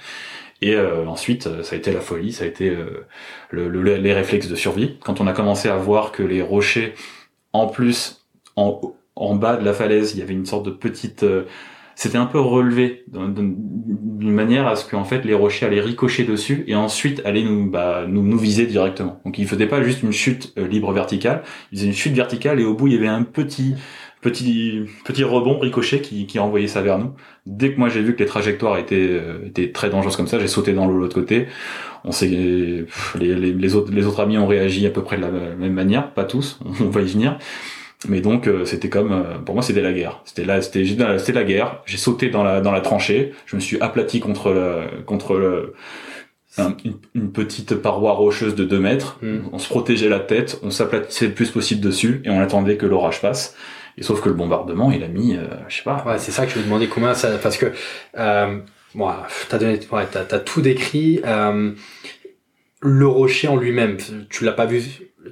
et 0.64 0.76
euh, 0.76 1.06
ensuite, 1.06 1.46
euh, 1.46 1.62
ça 1.62 1.74
a 1.74 1.78
été 1.78 1.92
la 1.92 2.00
folie, 2.00 2.32
ça 2.32 2.44
a 2.44 2.46
été 2.46 2.70
euh, 2.70 3.06
le, 3.50 3.68
les 3.68 4.12
réflexes 4.14 4.48
de 4.48 4.54
survie. 4.56 4.96
Quand 5.04 5.20
on 5.20 5.26
a 5.26 5.34
commencé 5.34 5.68
à 5.68 5.76
voir 5.76 6.10
que 6.10 6.22
les 6.22 6.40
rochers, 6.40 6.94
en 7.52 7.66
plus, 7.66 8.24
en, 8.56 8.80
en 9.14 9.34
bas 9.34 9.58
de 9.58 9.64
la 9.64 9.74
falaise, 9.74 10.14
il 10.14 10.20
y 10.20 10.22
avait 10.22 10.32
une 10.32 10.46
sorte 10.46 10.64
de 10.64 10.70
petite... 10.70 11.22
c'était 11.96 12.16
un 12.16 12.24
peu 12.24 12.40
relevé 12.40 13.04
d'une 13.12 14.32
manière 14.32 14.66
à 14.66 14.76
ce 14.76 14.88
qu'en 14.88 15.04
fait 15.04 15.22
les 15.26 15.34
rochers 15.34 15.66
allaient 15.66 15.82
ricocher 15.82 16.24
dessus 16.24 16.64
et 16.66 16.74
ensuite 16.74 17.20
allaient 17.26 17.42
nous, 17.42 17.70
bah, 17.70 18.06
nous 18.08 18.38
viser 18.38 18.64
directement. 18.64 19.20
Donc 19.26 19.38
ils 19.38 19.46
faisaient 19.46 19.68
pas 19.68 19.82
juste 19.82 20.02
une 20.02 20.12
chute 20.12 20.56
libre 20.56 20.92
verticale, 20.92 21.42
ils 21.72 21.78
faisaient 21.78 21.88
une 21.88 21.94
chute 21.94 22.14
verticale 22.14 22.58
et 22.58 22.64
au 22.64 22.74
bout 22.74 22.86
il 22.86 22.94
y 22.94 22.96
avait 22.96 23.06
un 23.06 23.22
petit 23.22 23.74
petit 24.24 24.86
petit 25.04 25.22
rebond 25.22 25.58
ricochet 25.58 26.00
qui, 26.00 26.26
qui 26.26 26.38
a 26.38 26.42
envoyé 26.42 26.66
ça 26.66 26.80
vers 26.80 26.98
nous. 26.98 27.12
Dès 27.44 27.74
que 27.74 27.78
moi 27.78 27.90
j'ai 27.90 28.00
vu 28.00 28.14
que 28.14 28.20
les 28.20 28.26
trajectoires 28.26 28.78
étaient 28.78 28.96
euh, 29.10 29.46
étaient 29.46 29.70
très 29.70 29.90
dangereuses 29.90 30.16
comme 30.16 30.26
ça, 30.26 30.38
j'ai 30.38 30.48
sauté 30.48 30.72
dans 30.72 30.86
l'eau 30.86 30.94
de 30.94 31.00
l'autre 31.00 31.14
côté. 31.14 31.46
On 32.04 32.10
s'est 32.10 32.26
les, 32.28 32.86
les, 33.18 33.52
les, 33.52 33.74
autres 33.74 33.92
les 33.92 34.06
autres 34.06 34.20
amis 34.20 34.38
ont 34.38 34.46
réagi 34.46 34.86
à 34.86 34.90
peu 34.90 35.02
près 35.02 35.18
de 35.18 35.22
la 35.22 35.30
même 35.30 35.74
manière, 35.74 36.10
pas 36.14 36.24
tous, 36.24 36.58
on 36.80 36.88
va 36.88 37.02
y 37.02 37.06
venir. 37.06 37.38
Mais 38.08 38.22
donc 38.22 38.48
euh, 38.48 38.64
c'était 38.64 38.88
comme 38.88 39.12
euh, 39.12 39.38
pour 39.44 39.54
moi 39.54 39.62
c'était 39.62 39.82
la 39.82 39.92
guerre. 39.92 40.22
C'était 40.24 40.46
là 40.46 40.62
c'était 40.62 40.86
c'était 40.86 41.32
la 41.32 41.44
guerre. 41.44 41.82
J'ai 41.84 41.98
sauté 41.98 42.30
dans 42.30 42.42
la 42.42 42.62
dans 42.62 42.72
la 42.72 42.80
tranchée, 42.80 43.34
je 43.44 43.56
me 43.56 43.60
suis 43.60 43.78
aplati 43.80 44.20
contre 44.20 44.88
contre 45.04 45.36
le 45.36 45.74
une, 47.14 47.32
petite 47.32 47.74
paroi 47.74 48.12
rocheuse 48.12 48.54
de 48.54 48.64
2 48.64 48.78
mètres. 48.78 49.18
Hmm. 49.22 49.40
On 49.52 49.58
se 49.58 49.68
protégeait 49.68 50.08
la 50.08 50.20
tête, 50.20 50.60
on 50.62 50.70
s'aplatissait 50.70 51.26
le 51.26 51.34
plus 51.34 51.50
possible 51.50 51.80
dessus 51.80 52.22
et 52.24 52.30
on 52.30 52.40
attendait 52.40 52.76
que 52.76 52.86
l'orage 52.86 53.20
passe. 53.20 53.56
Et 53.96 54.02
sauf 54.02 54.20
que 54.20 54.28
le 54.28 54.34
bombardement, 54.34 54.90
il 54.90 55.04
a 55.04 55.08
mis, 55.08 55.36
euh, 55.36 55.46
je 55.68 55.76
sais 55.76 55.82
pas. 55.82 56.04
Ouais, 56.06 56.18
c'est 56.18 56.32
ça 56.32 56.46
que 56.46 56.52
je 56.52 56.58
me 56.58 56.64
demandais 56.64 56.88
combien 56.88 57.14
ça, 57.14 57.38
parce 57.38 57.56
que 57.56 57.72
euh, 58.18 58.58
bon, 58.94 59.10
t'as 59.48 59.58
donné, 59.58 59.78
ouais, 59.92 60.06
t'as, 60.10 60.24
t'as 60.24 60.38
tout 60.38 60.60
décrit. 60.60 61.20
Euh, 61.24 61.72
le 62.80 63.06
rocher 63.06 63.48
en 63.48 63.56
lui-même, 63.56 63.96
tu 64.28 64.44
l'as 64.44 64.52
pas 64.52 64.66
vu, 64.66 64.82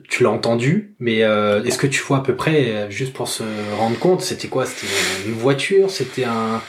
tu 0.08 0.22
l'as 0.22 0.30
entendu, 0.30 0.94
mais 0.98 1.22
euh, 1.22 1.62
est-ce 1.64 1.76
que 1.76 1.86
tu 1.86 2.02
vois 2.02 2.18
à 2.18 2.22
peu 2.22 2.34
près, 2.34 2.90
juste 2.90 3.12
pour 3.12 3.28
se 3.28 3.42
rendre 3.76 3.98
compte, 3.98 4.22
c'était 4.22 4.48
quoi 4.48 4.64
C'était 4.64 4.92
une 5.26 5.34
voiture 5.34 5.90
C'était 5.90 6.24
un 6.24 6.62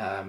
euh, 0.00 0.22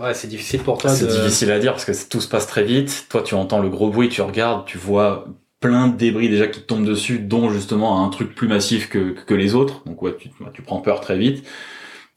ouais, 0.00 0.14
c'est 0.14 0.28
difficile 0.28 0.62
pour 0.62 0.78
toi. 0.78 0.90
C'est 0.90 1.06
de... 1.06 1.12
difficile 1.12 1.50
à 1.50 1.58
dire 1.58 1.72
parce 1.72 1.84
que 1.84 1.92
tout 2.08 2.20
se 2.20 2.28
passe 2.28 2.46
très 2.46 2.64
vite. 2.64 3.06
Toi, 3.08 3.22
tu 3.22 3.34
entends 3.34 3.60
le 3.60 3.68
gros 3.68 3.90
bruit, 3.90 4.08
tu 4.08 4.22
regardes, 4.22 4.66
tu 4.66 4.78
vois 4.78 5.26
plein 5.60 5.88
de 5.88 5.96
débris 5.96 6.28
déjà 6.28 6.46
qui 6.46 6.60
te 6.60 6.66
tombent 6.66 6.86
dessus, 6.86 7.18
dont 7.18 7.50
justement 7.50 8.04
un 8.04 8.08
truc 8.08 8.34
plus 8.34 8.48
massif 8.48 8.88
que, 8.88 9.14
que 9.26 9.34
les 9.34 9.54
autres. 9.54 9.82
Donc 9.86 10.02
ouais, 10.02 10.14
tu, 10.18 10.30
tu 10.52 10.62
prends 10.62 10.80
peur 10.80 11.00
très 11.00 11.18
vite 11.18 11.44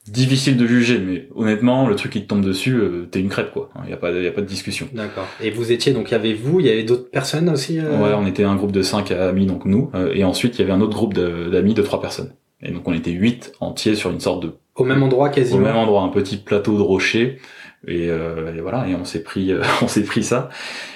difficile 0.08 0.58
de 0.58 0.66
juger, 0.66 1.00
mais 1.00 1.28
honnêtement, 1.36 1.88
le 1.88 1.96
truc 1.96 2.14
qui 2.14 2.24
te 2.24 2.28
tombe 2.28 2.44
dessus, 2.44 2.76
euh, 2.76 3.08
t'es 3.10 3.20
une 3.20 3.30
crête 3.30 3.52
quoi. 3.52 3.70
Il 3.84 3.90
y 3.90 3.94
a 3.94 3.98
pas, 3.98 4.12
y 4.12 4.28
a 4.28 4.32
pas 4.32 4.42
de 4.42 4.48
discussion. 4.48 4.88
D'accord. 4.94 5.28
Et 5.42 5.52
vous 5.52 5.72
étiez 5.72 5.94
donc 5.94 6.10
il 6.10 6.14
y 6.14 6.16
avait 6.16 6.34
vous, 6.34 6.60
il 6.60 6.66
y 6.66 6.70
avait 6.70 6.84
d'autres 6.84 7.10
personnes 7.10 7.50
aussi. 7.50 7.80
Euh... 7.80 8.02
Ouais, 8.02 8.14
on 8.16 8.26
était 8.26 8.44
un 8.44 8.56
groupe 8.56 8.72
de 8.72 8.82
cinq 8.82 9.12
amis 9.12 9.46
donc 9.46 9.66
nous, 9.66 9.92
euh, 9.94 10.12
et 10.14 10.24
ensuite 10.24 10.58
il 10.58 10.62
y 10.62 10.64
avait 10.64 10.74
un 10.74 10.82
autre 10.82 10.96
groupe 10.96 11.14
d'amis 11.14 11.74
de 11.74 11.82
trois 11.82 12.02
personnes. 12.02 12.34
Et 12.64 12.72
donc 12.72 12.88
on 12.88 12.94
était 12.94 13.12
huit 13.12 13.54
entiers 13.60 13.96
sur 13.96 14.12
une 14.12 14.20
sorte 14.20 14.44
de 14.44 14.54
au 14.76 14.84
même 14.84 15.04
endroit 15.04 15.30
quasiment. 15.30 15.60
Au 15.60 15.64
même 15.64 15.76
endroit, 15.76 16.02
un 16.02 16.10
petit 16.10 16.38
plateau 16.38 16.78
de 16.78 16.82
rochers 16.82 17.38
et, 17.88 18.10
euh, 18.10 18.56
et, 18.56 18.62
voilà 18.62 18.88
et 18.88 18.94
on 18.94 19.06
s'est 19.06 19.24
pris 19.24 19.52
euh, 19.52 19.64
on 19.82 19.88
s'est 19.88 20.04
pris 20.04 20.24
ça. 20.24 20.50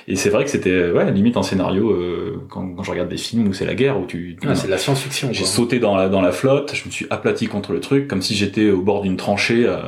Et 0.07 0.15
c'est 0.15 0.29
vrai 0.29 0.43
que 0.43 0.51
c'était 0.51 0.91
ouais 0.91 1.11
limite 1.11 1.35
un 1.35 1.41
scénario 1.41 1.89
euh, 1.89 2.43
quand, 2.49 2.67
quand, 2.75 2.83
je 2.83 2.91
regarde 2.91 3.09
des 3.09 3.17
films 3.17 3.47
où 3.47 3.53
c'est 3.53 3.65
la 3.65 3.73
guerre 3.73 3.99
où 3.99 4.05
tu 4.05 4.37
ah, 4.45 4.53
c'est 4.53 4.67
de 4.67 4.71
la 4.71 4.77
science-fiction 4.77 5.29
j'ai 5.31 5.45
sauté 5.45 5.79
dans 5.79 5.95
la 5.95 6.09
dans 6.09 6.21
la 6.21 6.31
flotte 6.31 6.75
je 6.75 6.85
me 6.85 6.91
suis 6.91 7.07
aplati 7.09 7.47
contre 7.47 7.71
le 7.71 7.79
truc 7.79 8.07
comme 8.07 8.21
si 8.21 8.35
j'étais 8.35 8.69
au 8.69 8.81
bord 8.81 9.01
d'une 9.01 9.17
tranchée 9.17 9.63
euh, 9.65 9.79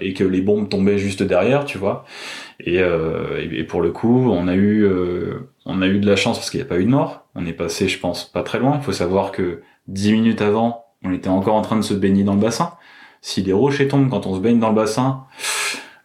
et 0.00 0.14
que 0.14 0.24
les 0.24 0.40
bombes 0.40 0.68
tombaient 0.68 0.98
juste 0.98 1.22
derrière 1.22 1.64
tu 1.64 1.78
vois. 1.78 2.04
Et, 2.64 2.78
euh, 2.80 3.40
et 3.50 3.64
pour 3.64 3.80
le 3.80 3.90
coup 3.90 4.28
on 4.30 4.48
a 4.48 4.54
eu 4.56 4.88
on 5.64 5.80
a 5.80 5.86
eu 5.86 6.00
de 6.00 6.06
la 6.06 6.16
chance 6.16 6.38
parce 6.38 6.50
qu'il 6.50 6.58
n'y 6.58 6.66
a 6.66 6.68
pas 6.68 6.78
eu 6.78 6.84
de 6.84 6.90
mort. 6.90 7.26
On 7.36 7.46
est 7.46 7.52
passé 7.52 7.86
je 7.86 8.00
pense 8.00 8.24
pas 8.24 8.42
très 8.42 8.58
loin. 8.58 8.78
Il 8.80 8.84
faut 8.84 8.92
savoir 8.92 9.30
que 9.30 9.62
dix 9.86 10.12
minutes 10.12 10.42
avant 10.42 10.86
on 11.04 11.12
était 11.12 11.28
encore 11.28 11.54
en 11.54 11.62
train 11.62 11.76
de 11.76 11.82
se 11.82 11.94
baigner 11.94 12.24
dans 12.24 12.34
le 12.34 12.40
bassin. 12.40 12.72
Si 13.20 13.42
les 13.42 13.52
rochers 13.52 13.86
tombent 13.86 14.10
quand 14.10 14.26
on 14.26 14.34
se 14.34 14.40
baigne 14.40 14.58
dans 14.58 14.70
le 14.70 14.74
bassin 14.74 15.24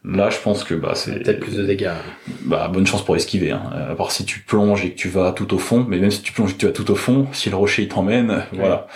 Là, 0.08 0.30
je 0.30 0.38
pense 0.38 0.63
que 0.63 0.74
bah 0.74 0.93
c'est 0.96 1.24
peut-être 1.24 1.39
plus 1.39 1.56
de 1.56 1.65
dégâts. 1.65 1.91
Bah 2.43 2.70
bonne 2.72 2.88
chance 2.88 3.04
pour 3.04 3.15
esquiver. 3.15 3.52
Hein. 3.52 3.63
À 3.89 3.96
part 3.96 4.12
si 4.12 4.26
tu 4.26 4.39
plonges 4.39 4.86
et 4.86 4.91
que 4.91 4.96
tu 4.96 5.10
vas 5.10 5.32
tout 5.34 5.54
au 5.54 5.58
fond, 5.58 5.86
mais 5.88 6.00
même 6.00 6.12
si 6.12 6.22
tu 6.22 6.32
plonges 6.32 6.52
et 6.52 6.54
que 6.54 6.60
tu 6.60 6.65
vas 6.65 6.72
tout 6.72 6.89
au 6.91 6.96
fond, 6.96 7.28
si 7.34 7.50
le 7.50 7.56
rocher 7.58 7.84
il 7.84 7.89
t'emmène, 7.89 8.43
voilà. 8.54 8.88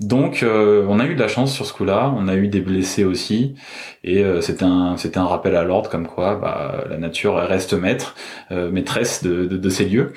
Donc 0.00 0.42
euh, 0.42 0.86
on 0.88 0.98
a 0.98 1.04
eu 1.04 1.14
de 1.14 1.20
la 1.20 1.28
chance 1.28 1.52
sur 1.52 1.66
ce 1.66 1.74
coup-là, 1.74 2.12
on 2.16 2.26
a 2.26 2.34
eu 2.34 2.48
des 2.48 2.60
blessés 2.60 3.04
aussi, 3.04 3.54
et 4.02 4.24
euh, 4.24 4.40
c'était 4.40 4.64
un 4.64 4.96
c'était 4.96 5.18
un 5.18 5.26
rappel 5.26 5.54
à 5.56 5.62
l'ordre 5.62 5.90
comme 5.90 6.06
quoi 6.06 6.36
bah, 6.36 6.84
la 6.88 6.96
nature 6.96 7.36
reste 7.36 7.74
maître, 7.74 8.14
euh, 8.50 8.70
maîtresse 8.70 9.22
de, 9.22 9.44
de, 9.44 9.58
de, 9.58 9.68
ces 9.68 9.84
lieux. 9.84 10.14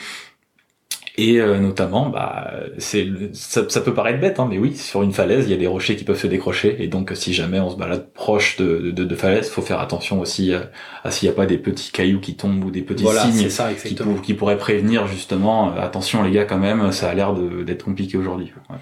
Et 1.15 1.39
euh, 1.39 1.60
notamment, 1.60 2.10
bah, 2.10 2.52
c'est 2.80 3.08
ça, 3.34 3.69
ça, 3.69 3.82
peut 3.82 3.93
paraître 3.93 4.19
bête, 4.19 4.39
hein, 4.39 4.47
mais 4.49 4.58
oui, 4.58 4.76
sur 4.76 5.04
une 5.04 5.13
falaise, 5.13 5.45
il 5.45 5.52
y 5.52 5.54
a 5.54 5.58
des 5.58 5.67
rochers 5.67 5.95
qui 5.95 6.04
peuvent 6.04 6.19
se 6.19 6.26
décrocher, 6.26 6.84
et 6.84 6.88
donc 6.88 7.12
si 7.13 7.34
jamais 7.34 7.60
on 7.60 7.69
se 7.69 7.76
balade 7.76 8.12
proche 8.13 8.58
de, 8.58 8.89
de, 8.89 9.04
de 9.04 9.15
falaise, 9.15 9.47
faut 9.47 9.62
faire 9.62 9.80
attention 9.80 10.19
aussi 10.19 10.56
à, 10.56 10.71
à 11.04 11.12
s'il 11.12 11.30
n'y 11.30 11.34
a 11.34 11.36
pas 11.36 11.45
des 11.45 11.60
petits 11.60 11.91
cailloux 11.91 12.19
qui 12.19 12.36
tombent 12.36 12.63
ou 12.63 12.71
des 12.71 12.82
petits 12.82 13.04
voilà, 13.04 13.21
signes 13.21 13.47
ça, 13.49 13.69
qui, 13.76 13.95
qui, 14.23 14.34
pourraient 14.34 14.58
prévenir 14.58 15.06
justement. 15.06 15.71
Euh, 15.71 15.82
attention 15.82 16.23
les 16.23 16.32
gars, 16.32 16.45
quand 16.45 16.58
même, 16.58 16.91
ça 16.91 17.12
a 17.12 17.13
l'air 17.13 17.34
d'être 17.34 17.86
compliqué 17.86 18.17
aujourd'hui. 18.17 18.52
Ouais. 18.71 18.78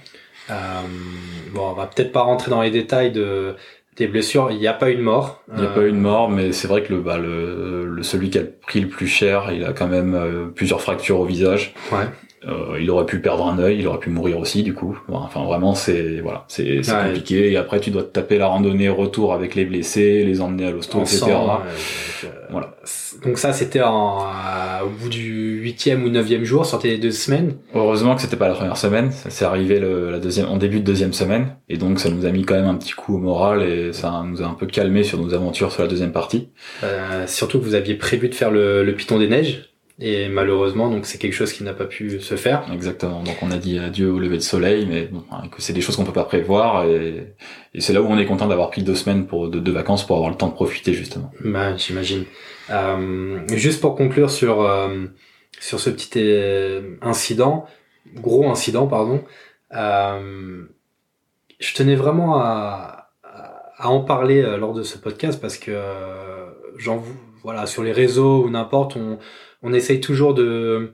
Euh, 0.51 0.53
bon, 1.53 1.69
on 1.69 1.73
va 1.73 1.87
peut-être 1.87 2.11
pas 2.11 2.21
rentrer 2.21 2.49
dans 2.49 2.61
les 2.61 2.71
détails 2.71 3.11
de 3.11 3.55
des 3.97 4.07
blessures, 4.07 4.51
il 4.51 4.57
n'y 4.57 4.67
a 4.67 4.73
pas 4.73 4.89
eu 4.89 4.95
de 4.95 5.01
mort. 5.01 5.43
Il 5.49 5.59
n'y 5.59 5.67
a 5.67 5.69
euh... 5.69 5.75
pas 5.75 5.81
eu 5.81 5.91
de 5.91 5.97
mort, 5.97 6.29
mais 6.29 6.51
c'est 6.53 6.67
vrai 6.67 6.83
que 6.83 6.93
le, 6.93 7.01
bah, 7.01 7.17
le, 7.17 7.85
le, 7.85 8.03
celui 8.03 8.29
qui 8.29 8.39
a 8.39 8.43
pris 8.43 8.79
le 8.79 8.87
plus 8.87 9.07
cher, 9.07 9.51
il 9.51 9.63
a 9.65 9.73
quand 9.73 9.87
même 9.87 10.15
euh, 10.15 10.47
plusieurs 10.47 10.81
fractures 10.81 11.19
au 11.19 11.25
visage. 11.25 11.73
Ouais. 11.91 12.05
Euh, 12.47 12.79
il 12.81 12.89
aurait 12.89 13.05
pu 13.05 13.19
perdre 13.19 13.47
un 13.47 13.59
œil, 13.59 13.77
il 13.79 13.87
aurait 13.87 13.99
pu 13.99 14.09
mourir 14.09 14.39
aussi 14.39 14.63
du 14.63 14.73
coup. 14.73 14.97
Enfin 15.11 15.43
vraiment 15.43 15.75
c'est 15.75 16.21
voilà 16.21 16.45
c'est 16.47 16.79
ouais. 16.79 17.05
compliqué 17.05 17.51
et 17.51 17.57
après 17.57 17.79
tu 17.79 17.91
dois 17.91 18.01
te 18.01 18.07
taper 18.07 18.39
la 18.39 18.47
randonnée 18.47 18.89
retour 18.89 19.33
avec 19.33 19.53
les 19.53 19.63
blessés, 19.63 20.23
les 20.23 20.41
emmener 20.41 20.65
à 20.65 20.71
l'hosto 20.71 21.01
etc. 21.01 21.17
Sang, 21.17 21.27
ouais, 21.27 21.35
donc, 21.35 21.61
euh, 22.23 22.27
voilà. 22.49 22.75
Donc 23.23 23.37
ça 23.37 23.53
c'était 23.53 23.83
en 23.83 24.25
au 24.83 24.89
bout 24.89 25.09
du 25.09 25.59
huitième 25.61 26.03
ou 26.03 26.09
neuvième 26.09 26.43
jour 26.43 26.65
sur 26.65 26.79
tes 26.79 26.97
deux 26.97 27.11
semaines. 27.11 27.57
Heureusement 27.75 28.15
que 28.15 28.21
c'était 28.21 28.37
pas 28.37 28.47
la 28.47 28.55
première 28.55 28.77
semaine, 28.77 29.11
ça 29.11 29.29
s'est 29.29 29.45
arrivé 29.45 29.79
le, 29.79 30.09
la 30.09 30.17
deuxième 30.17 30.47
en 30.47 30.57
début 30.57 30.79
de 30.79 30.85
deuxième 30.85 31.13
semaine 31.13 31.55
et 31.69 31.77
donc 31.77 31.99
ça 31.99 32.09
nous 32.09 32.25
a 32.25 32.31
mis 32.31 32.43
quand 32.43 32.55
même 32.55 32.65
un 32.65 32.75
petit 32.75 32.93
coup 32.93 33.17
au 33.17 33.19
moral 33.19 33.61
et 33.61 33.93
ça 33.93 34.23
nous 34.25 34.41
a 34.41 34.45
un 34.45 34.55
peu 34.55 34.65
calmé 34.65 35.03
sur 35.03 35.21
nos 35.21 35.35
aventures 35.35 35.71
sur 35.71 35.83
la 35.83 35.87
deuxième 35.87 36.11
partie. 36.11 36.49
Euh, 36.83 37.27
surtout 37.27 37.59
que 37.59 37.65
vous 37.65 37.75
aviez 37.75 37.93
prévu 37.93 38.29
de 38.29 38.35
faire 38.35 38.49
le, 38.49 38.83
le 38.83 38.95
Piton 38.95 39.19
des 39.19 39.27
Neiges. 39.27 39.70
Et 40.03 40.29
malheureusement, 40.29 40.89
donc 40.89 41.05
c'est 41.05 41.19
quelque 41.19 41.33
chose 41.33 41.53
qui 41.53 41.63
n'a 41.63 41.73
pas 41.73 41.85
pu 41.85 42.19
se 42.19 42.35
faire. 42.35 42.65
Exactement. 42.73 43.21
Donc 43.21 43.35
on 43.43 43.51
a 43.51 43.57
dit 43.57 43.77
adieu 43.77 44.11
au 44.11 44.17
lever 44.17 44.37
de 44.37 44.41
soleil, 44.41 44.87
mais 44.89 45.03
bon, 45.05 45.23
hein, 45.31 45.43
que 45.55 45.61
c'est 45.61 45.73
des 45.73 45.81
choses 45.81 45.95
qu'on 45.95 46.05
peut 46.05 46.11
pas 46.11 46.23
prévoir. 46.23 46.85
Et, 46.85 47.35
et 47.75 47.81
c'est 47.81 47.93
là 47.93 48.01
où 48.01 48.07
on 48.07 48.17
est 48.17 48.25
content 48.25 48.47
d'avoir 48.47 48.71
pris 48.71 48.81
deux 48.81 48.95
semaines 48.95 49.27
pour 49.27 49.47
de, 49.47 49.59
de, 49.59 49.71
vacances 49.71 50.05
pour 50.05 50.15
avoir 50.15 50.31
le 50.31 50.37
temps 50.37 50.47
de 50.47 50.53
profiter 50.53 50.93
justement. 50.93 51.31
Bah, 51.45 51.77
j'imagine. 51.77 52.25
Euh, 52.71 53.39
juste 53.53 53.79
pour 53.79 53.95
conclure 53.95 54.31
sur 54.31 54.63
euh, 54.63 55.05
sur 55.59 55.79
ce 55.79 55.91
petit 55.91 56.09
euh, 56.15 56.95
incident, 57.03 57.67
gros 58.15 58.49
incident, 58.49 58.87
pardon. 58.87 59.23
Euh, 59.73 60.63
je 61.59 61.73
tenais 61.75 61.95
vraiment 61.95 62.39
à, 62.39 63.01
à 63.81 63.89
en 63.89 64.01
parler 64.01 64.41
euh, 64.41 64.57
lors 64.57 64.73
de 64.73 64.83
ce 64.83 64.97
podcast 64.97 65.39
parce 65.41 65.57
que 65.57 65.71
euh, 65.71 66.45
j'en 66.77 67.03
voilà 67.43 67.65
sur 67.65 67.83
les 67.83 67.91
réseaux 67.91 68.43
ou 68.43 68.49
n'importe 68.49 68.95
on 68.95 69.17
on 69.63 69.73
essaye 69.73 70.01
toujours 70.01 70.33
de 70.33 70.93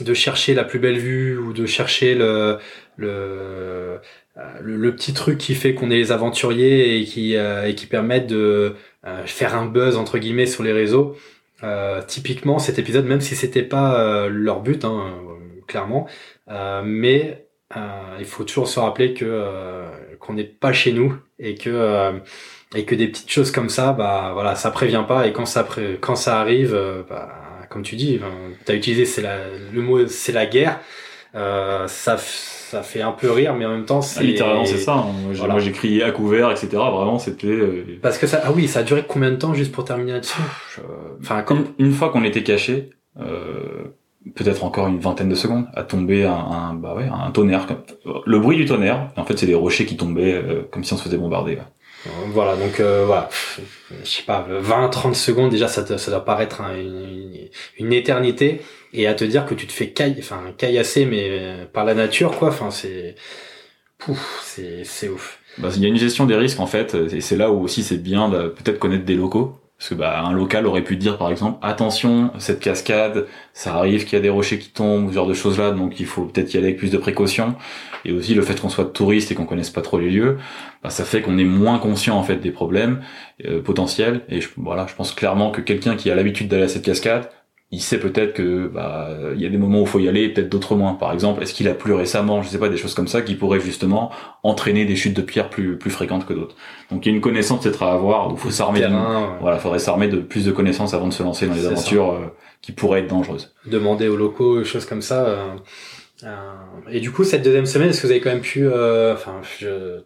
de 0.00 0.14
chercher 0.14 0.54
la 0.54 0.64
plus 0.64 0.78
belle 0.78 0.98
vue 0.98 1.38
ou 1.38 1.52
de 1.52 1.66
chercher 1.66 2.14
le 2.14 2.58
le 2.96 3.98
le, 4.62 4.76
le 4.76 4.94
petit 4.94 5.14
truc 5.14 5.38
qui 5.38 5.54
fait 5.54 5.74
qu'on 5.74 5.90
est 5.90 5.96
les 5.96 6.12
aventuriers 6.12 7.00
et 7.00 7.04
qui 7.04 7.36
euh, 7.36 7.66
et 7.66 7.74
qui 7.74 7.86
permettent 7.86 8.26
de 8.26 8.74
euh, 9.06 9.26
faire 9.26 9.54
un 9.56 9.66
buzz 9.66 9.96
entre 9.96 10.18
guillemets 10.18 10.46
sur 10.46 10.62
les 10.62 10.72
réseaux. 10.72 11.16
Euh, 11.64 12.02
typiquement 12.06 12.58
cet 12.58 12.78
épisode, 12.78 13.06
même 13.06 13.22
si 13.22 13.34
c'était 13.34 13.62
pas 13.62 13.98
euh, 14.00 14.28
leur 14.28 14.60
but, 14.60 14.84
hein, 14.84 15.14
clairement, 15.66 16.06
euh, 16.50 16.82
mais 16.84 17.46
il 18.18 18.24
faut 18.24 18.44
toujours 18.44 18.68
se 18.68 18.78
rappeler 18.78 19.12
que 19.14 19.84
qu'on 20.20 20.34
n'est 20.34 20.44
pas 20.44 20.72
chez 20.72 20.92
nous 20.92 21.16
et 21.38 21.54
que 21.56 22.20
et 22.74 22.84
que 22.84 22.94
des 22.94 23.08
petites 23.08 23.30
choses 23.30 23.50
comme 23.50 23.68
ça, 23.68 23.92
bah 23.92 24.30
voilà, 24.34 24.54
ça 24.54 24.70
prévient 24.70 25.04
pas 25.06 25.26
et 25.26 25.32
quand 25.32 25.46
ça 25.46 25.66
quand 26.00 26.16
ça 26.16 26.40
arrive, 26.40 26.72
bah 27.08 27.45
comme 27.76 27.82
tu 27.82 27.96
dis, 27.96 28.18
enfin, 28.18 28.32
tu 28.64 28.72
as 28.72 28.74
utilisé 28.74 29.04
c'est 29.04 29.20
la, 29.20 29.36
le 29.70 29.82
mot 29.82 30.06
c'est 30.06 30.32
la 30.32 30.46
guerre. 30.46 30.80
Euh, 31.34 31.86
ça, 31.88 32.16
ça 32.16 32.82
fait 32.82 33.02
un 33.02 33.12
peu 33.12 33.30
rire, 33.30 33.54
mais 33.54 33.66
en 33.66 33.68
même 33.68 33.84
temps, 33.84 34.00
c'est. 34.00 34.20
Ah, 34.20 34.22
littéralement, 34.22 34.64
c'est 34.64 34.78
ça. 34.78 34.94
Hein. 34.94 35.46
Moi, 35.46 35.58
j'ai 35.58 35.72
crié 35.72 36.02
à 36.02 36.10
couvert, 36.10 36.50
etc. 36.50 36.68
Vraiment, 36.72 37.18
c'était. 37.18 37.48
Euh... 37.48 37.98
Parce 38.00 38.16
que 38.16 38.26
ça, 38.26 38.40
ah 38.44 38.50
oui, 38.50 38.66
ça 38.66 38.78
a 38.78 38.82
duré 38.82 39.04
combien 39.06 39.30
de 39.30 39.36
temps 39.36 39.52
juste 39.52 39.72
pour 39.72 39.84
terminer 39.84 40.12
là-dessus 40.12 40.40
Enfin, 41.20 41.42
comme 41.42 41.66
une, 41.78 41.88
une 41.88 41.92
fois 41.92 42.08
qu'on 42.08 42.24
était 42.24 42.42
caché, 42.42 42.88
euh, 43.20 43.84
peut-être 44.34 44.64
encore 44.64 44.86
une 44.86 44.98
vingtaine 44.98 45.28
de 45.28 45.34
secondes, 45.34 45.66
a 45.74 45.82
tombé 45.82 46.24
un, 46.24 46.32
un, 46.32 46.72
bah 46.72 46.94
ouais, 46.94 47.10
un 47.12 47.30
tonnerre. 47.30 47.66
Le 48.24 48.38
bruit 48.38 48.56
du 48.56 48.64
tonnerre, 48.64 49.10
en 49.18 49.26
fait, 49.26 49.38
c'est 49.38 49.44
des 49.44 49.54
rochers 49.54 49.84
qui 49.84 49.98
tombaient 49.98 50.32
euh, 50.32 50.62
comme 50.70 50.82
si 50.82 50.94
on 50.94 50.96
se 50.96 51.02
faisait 51.02 51.18
bombarder. 51.18 51.58
Voilà, 52.26 52.56
donc 52.56 52.78
euh, 52.78 53.04
voilà, 53.04 53.28
je 54.04 54.08
sais 54.08 54.22
pas, 54.22 54.46
20-30 54.48 55.14
secondes 55.14 55.50
déjà, 55.50 55.66
ça, 55.66 55.82
te, 55.82 55.96
ça 55.96 56.10
doit 56.10 56.24
paraître 56.24 56.62
une, 57.78 57.92
éternité, 57.92 58.60
et 58.92 59.06
à 59.06 59.14
te 59.14 59.24
dire 59.24 59.44
que 59.44 59.54
tu 59.54 59.66
te 59.66 59.72
fais 59.72 59.90
caille, 59.90 60.16
enfin 60.18 60.40
caillasser, 60.56 61.04
mais 61.04 61.66
par 61.72 61.84
la 61.84 61.94
nature, 61.94 62.38
quoi. 62.38 62.48
Enfin, 62.48 62.70
c'est, 62.70 63.16
c'est, 64.42 64.84
c'est 64.84 65.08
ouf. 65.08 65.40
Bah, 65.58 65.70
il 65.74 65.82
y 65.82 65.86
a 65.86 65.88
une 65.88 65.96
gestion 65.96 66.26
des 66.26 66.36
risques 66.36 66.60
en 66.60 66.66
fait, 66.66 66.94
et 66.94 67.20
c'est 67.20 67.36
là 67.36 67.50
où 67.50 67.62
aussi 67.62 67.82
c'est 67.82 67.98
bien 67.98 68.30
peut-être 68.30 68.78
connaître 68.78 69.04
des 69.04 69.14
locaux. 69.14 69.58
Parce 69.78 69.90
que 69.90 69.94
bah, 69.94 70.22
un 70.24 70.32
local 70.32 70.66
aurait 70.66 70.82
pu 70.82 70.96
dire 70.96 71.18
par 71.18 71.30
exemple 71.30 71.58
attention 71.60 72.30
cette 72.38 72.60
cascade 72.60 73.26
ça 73.52 73.74
arrive 73.74 74.04
qu'il 74.04 74.14
y 74.14 74.16
a 74.16 74.22
des 74.22 74.30
rochers 74.30 74.58
qui 74.58 74.70
tombent 74.70 75.10
ce 75.10 75.14
genre 75.14 75.26
de 75.26 75.34
choses 75.34 75.58
là 75.58 75.70
donc 75.70 76.00
il 76.00 76.06
faut 76.06 76.24
peut-être 76.24 76.54
y 76.54 76.56
aller 76.56 76.68
avec 76.68 76.78
plus 76.78 76.90
de 76.90 76.96
précaution 76.96 77.56
et 78.06 78.12
aussi 78.12 78.32
le 78.32 78.40
fait 78.40 78.58
qu'on 78.58 78.70
soit 78.70 78.86
touriste 78.86 79.30
et 79.32 79.34
qu'on 79.34 79.44
connaisse 79.44 79.68
pas 79.68 79.82
trop 79.82 79.98
les 79.98 80.08
lieux 80.08 80.38
bah, 80.86 80.90
ça 80.90 81.04
fait 81.04 81.20
qu'on 81.20 81.36
est 81.36 81.44
moins 81.44 81.80
conscient 81.80 82.16
en 82.16 82.22
fait 82.22 82.36
des 82.36 82.52
problèmes 82.52 83.02
euh, 83.44 83.60
potentiels. 83.60 84.20
Et 84.28 84.40
je, 84.40 84.48
voilà 84.56 84.86
je 84.86 84.94
pense 84.94 85.12
clairement 85.12 85.50
que 85.50 85.60
quelqu'un 85.60 85.96
qui 85.96 86.12
a 86.12 86.14
l'habitude 86.14 86.46
d'aller 86.46 86.62
à 86.62 86.68
cette 86.68 86.84
cascade 86.84 87.28
il 87.72 87.80
sait 87.80 87.98
peut-être 87.98 88.32
que 88.32 88.68
bah 88.68 89.10
il 89.34 89.40
y 89.40 89.46
a 89.46 89.48
des 89.48 89.58
moments 89.58 89.80
où 89.80 89.82
il 89.82 89.88
faut 89.88 89.98
y 89.98 90.08
aller, 90.08 90.28
peut-être 90.28 90.48
d'autres 90.48 90.76
moins. 90.76 90.94
Par 90.94 91.12
exemple, 91.12 91.42
est-ce 91.42 91.52
qu'il 91.52 91.66
a 91.68 91.74
plu 91.74 91.92
récemment, 91.94 92.42
je 92.42 92.48
sais 92.48 92.58
pas, 92.58 92.68
des 92.68 92.76
choses 92.76 92.94
comme 92.94 93.08
ça 93.08 93.22
qui 93.22 93.34
pourraient 93.34 93.60
justement 93.60 94.12
entraîner 94.44 94.84
des 94.84 94.94
chutes 94.94 95.16
de 95.16 95.22
pierre 95.22 95.50
plus 95.50 95.76
plus 95.76 95.90
fréquentes 95.90 96.26
que 96.26 96.32
d'autres. 96.32 96.54
Donc 96.90 97.04
il 97.04 97.08
y 97.10 97.12
a 97.12 97.16
une 97.16 97.20
connaissance 97.20 97.62
peut-être 97.62 97.82
à 97.82 97.92
avoir, 97.92 98.30
il 98.30 98.38
faut 98.38 98.50
s'armer. 98.50 98.86
Ouais. 98.86 98.90
Voilà, 99.40 99.58
faudrait 99.58 99.80
s'armer 99.80 100.08
de 100.08 100.18
plus 100.18 100.44
de 100.44 100.52
connaissances 100.52 100.94
avant 100.94 101.08
de 101.08 101.12
se 101.12 101.22
lancer 101.22 101.46
dans 101.46 101.54
les 101.54 101.66
aventures 101.66 102.12
euh, 102.12 102.26
qui 102.62 102.72
pourraient 102.72 103.00
être 103.00 103.10
dangereuses. 103.10 103.52
Demander 103.66 104.08
aux 104.08 104.16
locaux, 104.16 104.62
choses 104.64 104.86
comme 104.86 105.02
ça. 105.02 105.26
Euh, 105.26 105.46
et 106.90 107.00
du 107.00 107.10
coup, 107.12 107.24
cette 107.24 107.42
deuxième 107.42 107.66
semaine, 107.66 107.90
est-ce 107.90 108.00
que 108.00 108.06
vous 108.06 108.12
avez 108.12 108.20
quand 108.20 108.30
même 108.30 108.40
pu, 108.40 108.66
euh, 108.66 109.12
enfin, 109.12 109.40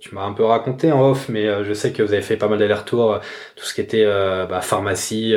tu 0.00 0.14
m'as 0.14 0.24
un 0.24 0.32
peu 0.32 0.44
raconté 0.44 0.90
en 0.90 1.10
off, 1.10 1.28
mais 1.28 1.46
euh, 1.46 1.64
je 1.64 1.72
sais 1.72 1.92
que 1.92 2.02
vous 2.02 2.12
avez 2.12 2.22
fait 2.22 2.36
pas 2.36 2.48
mal 2.48 2.58
d'allers-retours, 2.58 3.20
tout 3.54 3.64
ce 3.64 3.74
qui 3.74 3.80
était 3.80 4.04
bah, 4.04 4.60
pharmacie, 4.60 5.34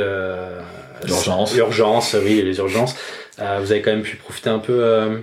urgence, 1.08 1.56
urgence, 1.56 2.16
oui, 2.24 2.42
les 2.42 2.58
urgences. 2.58 2.96
vous 3.38 3.72
avez 3.72 3.82
quand 3.82 3.92
même 3.92 4.02
pu 4.02 4.16
profiter 4.16 4.50
un 4.50 4.60
peu 4.60 5.22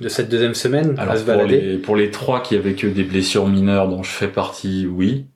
de 0.00 0.08
cette 0.08 0.30
deuxième 0.30 0.54
semaine 0.54 0.94
Alors, 0.96 1.14
à 1.14 1.16
se 1.18 1.24
balader. 1.24 1.58
Pour 1.58 1.66
les, 1.66 1.78
pour 1.78 1.96
les 1.96 2.10
trois 2.10 2.42
qui 2.42 2.56
avaient 2.56 2.74
que 2.74 2.86
des 2.86 3.04
blessures 3.04 3.48
mineures, 3.48 3.88
dont 3.88 4.02
je 4.02 4.10
fais 4.10 4.28
partie, 4.28 4.86
oui. 4.86 5.26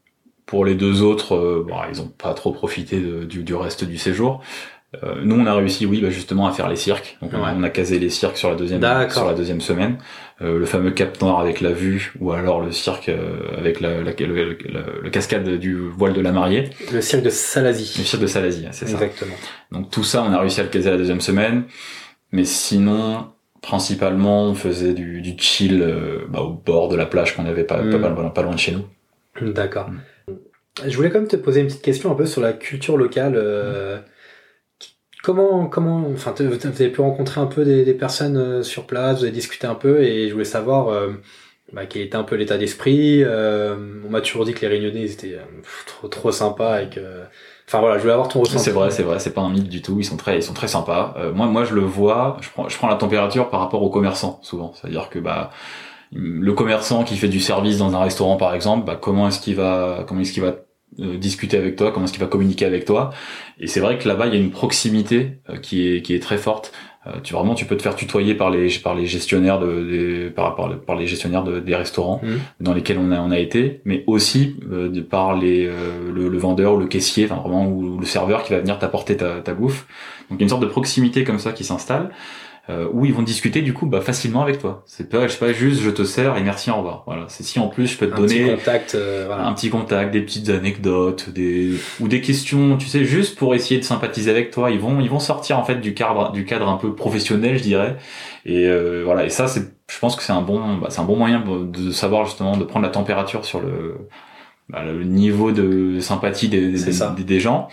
Pour 0.46 0.66
les 0.66 0.74
deux 0.74 1.02
autres, 1.02 1.64
bon, 1.66 1.76
ils 1.90 2.02
ont 2.02 2.09
pas 2.09 2.35
trop 2.35 2.52
profité 2.52 3.00
du, 3.00 3.42
du 3.42 3.54
reste 3.54 3.85
du 3.85 3.96
séjour. 3.98 4.42
Euh, 5.02 5.14
nous, 5.22 5.37
on 5.37 5.46
a 5.46 5.54
réussi, 5.54 5.87
oui, 5.87 6.00
bah, 6.00 6.11
justement, 6.11 6.46
à 6.46 6.52
faire 6.52 6.68
les 6.68 6.76
cirques. 6.76 7.16
Donc, 7.22 7.33
on, 7.35 7.62
a, 7.62 7.70
casé 7.70 7.98
les 7.98 8.11
cirques 8.11 8.37
sur 8.37 8.50
la 8.50 8.57
deuxième, 8.57 8.80
sur 9.11 9.26
la 9.26 9.35
deuxième 9.35 9.61
semaine. 9.61 9.98
Euh, 10.42 10.59
le 10.59 10.66
fameux 10.66 10.90
Cap 10.90 11.20
Nord 11.20 11.40
avec 11.40 11.61
la 11.61 11.70
vue, 11.70 12.12
ou 12.20 12.33
alors 12.33 12.61
le 12.61 12.72
cirque 12.72 13.09
euh, 13.09 13.57
avec 13.57 13.80
la, 13.80 14.02
la, 14.02 14.12
le, 14.12 15.11
cascade 15.11 15.48
du 15.48 15.76
voile 15.76 16.12
de 16.12 16.20
la 16.20 16.33
mariée. 16.33 16.70
Le 16.92 17.00
cirque 17.00 17.22
de 17.22 17.30
Salazie. 17.30 17.94
Le 17.98 18.04
cirque 18.04 18.22
de 18.22 18.26
Salazie, 18.26 18.66
c'est 18.72 18.87
ça. 18.87 18.92
Exactement. 18.92 19.35
Donc 19.70 19.90
tout 19.90 20.04
ça, 20.04 20.22
on 20.22 20.33
a 20.33 20.40
réussi 20.40 20.61
à 20.61 20.64
le 20.64 20.70
caser 20.70 20.90
la 20.90 20.96
deuxième 20.96 21.20
semaine. 21.20 21.64
Mais 22.33 22.44
sinon, 22.44 23.28
principalement, 23.62 24.46
on 24.46 24.54
faisait 24.54 24.92
du, 24.92 25.20
du 25.20 25.37
chill 25.38 25.87
bah, 26.28 26.40
au 26.40 26.52
bord 26.52 26.88
de 26.88 26.96
la 26.96 27.07
plage 27.07 27.37
qu'on 27.37 27.46
avait 27.46 27.62
pas, 27.62 27.78
pas, 27.78 28.30
pas, 28.30 28.42
loin 28.42 28.54
de 28.54 28.59
chez 28.59 28.72
nous. 28.72 29.52
D'accord. 29.52 29.88
Hmm. 29.88 30.35
Je 30.85 30.96
voulais 30.96 31.11
quand 31.11 31.20
même 31.20 31.28
te 31.28 31.37
poser 31.37 31.61
une 31.61 31.68
petite 31.68 31.83
question 31.83 32.11
un 32.11 32.16
peu 32.16 32.26
sur 32.26 32.40
la 32.40 32.52
culture 32.52 32.96
locale. 32.96 33.40
Comment, 35.24 35.68
comment, 35.68 36.04
enfin, 36.12 36.34
vous 36.38 36.66
avez 36.66 36.90
pu 36.90 37.00
rencontrer 37.00 37.40
un 37.40 37.46
peu 37.46 37.64
des, 37.64 37.94
personnes 37.94 38.37
euh, 38.37 38.62
sur 38.62 38.87
place, 38.87 39.20
vous 39.20 39.22
avez 39.22 39.32
discuté 39.32 39.66
un 39.66 39.74
peu, 39.74 40.02
et 40.02 40.28
je 40.28 40.34
voulais 40.34 40.44
savoir 40.44 40.88
euh, 40.88 41.12
bah, 41.72 41.87
quel 41.87 42.02
était 42.02 42.16
un 42.16 42.24
peu 42.24 42.37
l'état 42.37 42.58
d'esprit. 42.58 43.24
Euh, 43.24 43.74
on 44.06 44.10
m'a 44.10 44.20
toujours 44.20 44.44
dit 44.44 44.52
que 44.52 44.60
les 44.60 44.68
Réunionnais 44.68 45.10
étaient 45.10 45.38
trop, 45.87 46.08
trop 46.08 46.30
sympas 46.30 46.82
et 46.82 46.90
que, 46.90 47.00
enfin 47.66 47.80
voilà, 47.80 47.96
je 47.96 48.02
voulais 48.02 48.12
avoir 48.12 48.28
ton 48.28 48.40
ressenti. 48.40 48.62
C'est 48.62 48.70
vrai, 48.70 48.90
c'est 48.90 49.02
vrai, 49.02 49.18
c'est 49.18 49.32
pas 49.32 49.40
un 49.40 49.48
mythe 49.48 49.70
du 49.70 49.80
tout. 49.80 49.96
Ils 49.98 50.04
sont 50.04 50.18
très, 50.18 50.37
ils 50.37 50.42
sont 50.42 50.52
très 50.52 50.68
sympas. 50.68 51.16
moi, 51.34 51.46
moi, 51.46 51.64
je 51.64 51.74
le 51.74 51.80
vois. 51.80 52.37
Je 52.42 52.50
prends, 52.50 52.68
je 52.68 52.76
prends 52.76 52.88
la 52.88 52.96
température 52.96 53.48
par 53.48 53.60
rapport 53.60 53.82
aux 53.82 53.90
commerçants 53.90 54.40
souvent. 54.42 54.74
C'est-à-dire 54.74 55.08
que 55.08 55.20
bah 55.20 55.52
le 56.12 56.52
commerçant 56.52 57.02
qui 57.02 57.16
fait 57.16 57.28
du 57.28 57.40
service 57.40 57.78
dans 57.78 57.94
un 57.94 58.00
restaurant 58.00 58.37
par 58.37 58.54
exemple, 58.54 58.84
bah, 58.84 58.98
comment 59.00 59.28
est-ce 59.28 59.40
qu'il 59.40 59.56
va, 59.56 60.04
comment 60.06 60.20
est-ce 60.20 60.34
qu'il 60.34 60.42
va 60.42 60.48
euh, 60.48 60.63
discuter 60.98 61.57
avec 61.57 61.76
toi, 61.76 61.92
comment 61.92 62.04
est-ce 62.04 62.12
qu'il 62.12 62.22
va 62.22 62.28
communiquer 62.28 62.64
avec 62.64 62.85
toi. 62.85 63.11
Et 63.59 63.66
c'est 63.66 63.80
vrai 63.80 63.98
que 63.98 64.07
là-bas, 64.09 64.26
il 64.26 64.35
y 64.35 64.37
a 64.37 64.40
une 64.40 64.50
proximité 64.50 65.38
euh, 65.50 65.57
qui 65.57 65.88
est 65.88 66.02
qui 66.02 66.14
est 66.14 66.20
très 66.20 66.38
forte. 66.38 66.72
Euh, 67.07 67.12
tu 67.22 67.35
vraiment, 67.35 67.54
tu 67.54 67.66
peux 67.66 67.76
te 67.76 67.83
faire 67.83 67.96
tutoyer 67.96 68.35
par 68.35 68.50
les 68.50 68.68
par 68.78 68.94
les 68.94 69.07
gestionnaires 69.07 69.59
de 69.59 69.85
des, 69.85 70.30
par, 70.30 70.57
par, 70.57 70.78
par 70.80 70.96
les 70.96 71.07
gestionnaires 71.07 71.44
de, 71.44 71.61
des 71.61 71.74
restaurants 71.74 72.20
mmh. 72.22 72.64
dans 72.64 72.72
lesquels 72.74 72.98
on 72.98 73.11
a 73.12 73.20
on 73.20 73.30
a 73.30 73.38
été, 73.38 73.80
mais 73.85 74.04
aussi 74.07 74.57
de 74.70 75.00
par 75.00 75.37
les 75.37 75.66
le, 75.66 76.28
le, 76.28 76.38
vendeur 76.38 76.74
ou 76.74 76.78
le 76.78 76.87
caissier, 76.87 77.24
enfin 77.24 77.37
vraiment 77.37 77.66
ou, 77.66 77.98
le 77.98 78.07
serveur 78.07 78.42
qui 78.42 78.52
va 78.52 78.61
venir 78.61 78.78
t'apporter 78.78 79.16
ta, 79.16 79.40
ta 79.40 79.52
bouffe. 79.52 79.87
Donc 80.30 80.38
il 80.38 80.40
y 80.40 80.42
a 80.42 80.44
une 80.44 80.48
sorte 80.48 80.62
de 80.62 80.68
proximité 80.68 81.24
comme 81.24 81.38
ça 81.38 81.52
qui 81.52 81.64
s'installe 81.64 82.11
euh, 82.70 82.88
où 82.92 83.05
ils 83.05 83.12
vont 83.12 83.22
discuter 83.22 83.61
du 83.61 83.74
coup 83.74 83.85
bah, 83.85 84.00
facilement 84.00 84.40
avec 84.40 84.59
toi. 84.59 84.85
C'est 84.87 85.11
pas, 85.11 85.27
je 85.27 85.33
sais 85.33 85.38
pas 85.38 85.53
juste 85.53 85.83
je 85.83 85.90
te 85.90 86.03
sers 86.03 86.35
et 86.37 86.42
merci 86.42 86.70
au 86.70 86.77
revoir. 86.77 87.03
Voilà, 87.07 87.27
c'est 87.29 87.42
si 87.42 87.59
en 87.59 87.68
plus 87.68 87.88
je 87.88 87.98
peux 87.98 88.09
te 88.09 88.16
donner 88.16 88.44
petit 88.44 88.57
contact, 88.57 88.94
euh, 88.94 89.24
voilà. 89.27 89.46
un 89.46 89.53
petit 89.53 89.68
contact, 89.68 90.12
des 90.12 90.22
petites 90.22 90.48
anecdotes, 90.48 91.29
des 91.29 91.72
ou 92.00 92.09
des 92.09 92.22
questions, 92.22 92.79
tu 92.79 92.87
sais, 92.87 93.05
juste 93.05 93.37
pour 93.37 93.55
essayer 93.55 93.79
de 93.79 93.85
sympathiser 93.85 94.31
avec 94.31 94.50
toi. 94.50 94.70
Ils 94.70 94.81
vont 94.81 94.98
ils 95.00 95.11
vont 95.11 95.18
sortir 95.18 95.59
en 95.59 95.64
fait 95.64 95.77
du 95.77 95.92
cadre 95.92 96.33
du 96.33 96.46
cadre 96.46 96.68
un 96.68 96.79
peu 96.79 96.94
professionnel, 96.94 97.59
je 97.59 97.62
dirais. 97.62 97.96
Et 98.46 98.66
euh, 98.66 99.03
voilà, 99.05 99.27
et 99.27 99.31
ça 99.31 99.46
c'est, 99.46 99.62
je 99.90 99.98
pense 99.98 100.16
que 100.16 100.22
c'est 100.22 100.33
un 100.33 100.42
bon 100.42 100.79
bah, 100.79 100.88
c'est 100.88 101.00
un 101.00 101.05
bon 101.05 101.16
moyen 101.16 101.44
de 101.46 101.90
savoir 101.90 102.24
justement 102.24 102.57
de 102.57 102.64
prendre 102.64 102.87
la 102.87 102.92
température 102.92 103.44
sur 103.44 103.61
le 103.61 103.96
bah, 104.70 104.83
le 104.85 105.05
niveau 105.05 105.53
de 105.53 106.00
sympathie 106.00 106.48
des, 106.48 106.70
des, 106.70 107.24
des 107.24 107.40
gens 107.40 107.68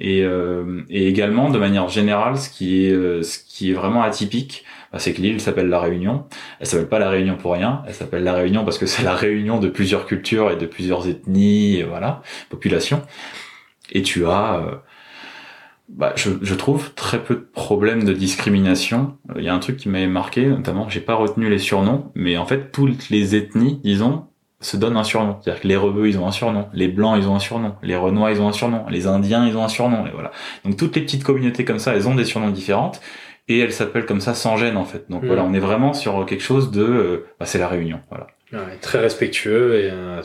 et, 0.00 0.22
euh, 0.22 0.82
et 0.88 1.06
également 1.06 1.50
de 1.50 1.58
manière 1.58 1.88
générale 1.88 2.38
ce 2.38 2.50
qui 2.50 2.86
est 2.86 2.90
euh, 2.90 3.22
ce 3.22 3.38
qui 3.38 3.70
est 3.70 3.74
vraiment 3.74 4.02
atypique 4.02 4.64
bah, 4.92 4.98
c'est 4.98 5.12
que 5.12 5.20
l'île 5.20 5.40
s'appelle 5.40 5.68
la 5.68 5.78
Réunion. 5.78 6.24
Elle 6.58 6.66
s'appelle 6.66 6.88
pas 6.88 6.98
la 6.98 7.10
Réunion 7.10 7.36
pour 7.36 7.52
rien. 7.52 7.82
Elle 7.86 7.94
s'appelle 7.94 8.24
la 8.24 8.34
Réunion 8.34 8.64
parce 8.64 8.76
que 8.76 8.86
c'est 8.86 9.04
la 9.04 9.14
réunion 9.14 9.60
de 9.60 9.68
plusieurs 9.68 10.04
cultures 10.06 10.50
et 10.50 10.56
de 10.56 10.66
plusieurs 10.66 11.08
ethnies 11.08 11.76
et 11.76 11.84
voilà 11.84 12.22
populations. 12.48 13.02
Et 13.92 14.02
tu 14.02 14.26
as 14.26 14.56
euh, 14.56 14.76
bah, 15.88 16.12
je, 16.16 16.30
je, 16.42 16.54
trouve 16.54 16.92
très 16.94 17.22
peu 17.22 17.34
de 17.34 17.40
problèmes 17.52 18.04
de 18.04 18.12
discrimination. 18.12 19.16
Il 19.36 19.44
y 19.44 19.48
a 19.48 19.54
un 19.54 19.58
truc 19.58 19.76
qui 19.76 19.88
m'avait 19.88 20.06
marqué, 20.06 20.46
notamment, 20.46 20.88
j'ai 20.88 21.00
pas 21.00 21.14
retenu 21.14 21.48
les 21.48 21.58
surnoms, 21.58 22.12
mais 22.14 22.36
en 22.36 22.46
fait, 22.46 22.70
toutes 22.70 23.10
les 23.10 23.34
ethnies, 23.34 23.80
disons, 23.82 24.29
se 24.60 24.76
donnent 24.76 24.96
un 24.96 25.04
surnom. 25.04 25.36
C'est-à-dire 25.40 25.62
que 25.62 25.68
les 25.68 25.76
rebeux, 25.76 26.08
ils 26.08 26.18
ont 26.18 26.26
un 26.26 26.32
surnom. 26.32 26.66
Les 26.74 26.88
blancs, 26.88 27.16
ils 27.18 27.28
ont 27.28 27.34
un 27.34 27.40
surnom. 27.40 27.74
Les 27.82 27.96
renois, 27.96 28.30
ils 28.30 28.40
ont 28.40 28.48
un 28.48 28.52
surnom. 28.52 28.84
Les 28.88 29.06
indiens, 29.06 29.46
ils 29.46 29.56
ont 29.56 29.64
un 29.64 29.68
surnom. 29.68 30.06
Et 30.06 30.10
voilà. 30.10 30.32
Donc 30.64 30.76
toutes 30.76 30.94
les 30.96 31.02
petites 31.02 31.24
communautés 31.24 31.64
comme 31.64 31.78
ça, 31.78 31.94
elles 31.94 32.08
ont 32.08 32.14
des 32.14 32.26
surnoms 32.26 32.50
différentes. 32.50 33.00
Et 33.48 33.58
elles 33.58 33.72
s'appellent 33.72 34.06
comme 34.06 34.20
ça 34.20 34.34
sans 34.34 34.56
gêne, 34.56 34.76
en 34.76 34.84
fait. 34.84 35.06
Donc 35.10 35.24
voilà, 35.24 35.42
hmm. 35.42 35.50
on 35.50 35.54
est 35.54 35.60
vraiment 35.60 35.92
sur 35.92 36.24
quelque 36.26 36.42
chose 36.42 36.70
de... 36.70 36.84
Euh, 36.84 37.26
bah, 37.40 37.46
c'est 37.46 37.58
la 37.58 37.68
réunion. 37.68 38.00
Voilà. 38.10 38.28
Ouais, 38.52 38.76
très 38.80 38.98
respectueux 38.98 39.76
et 39.76 39.90
euh, 39.90 40.22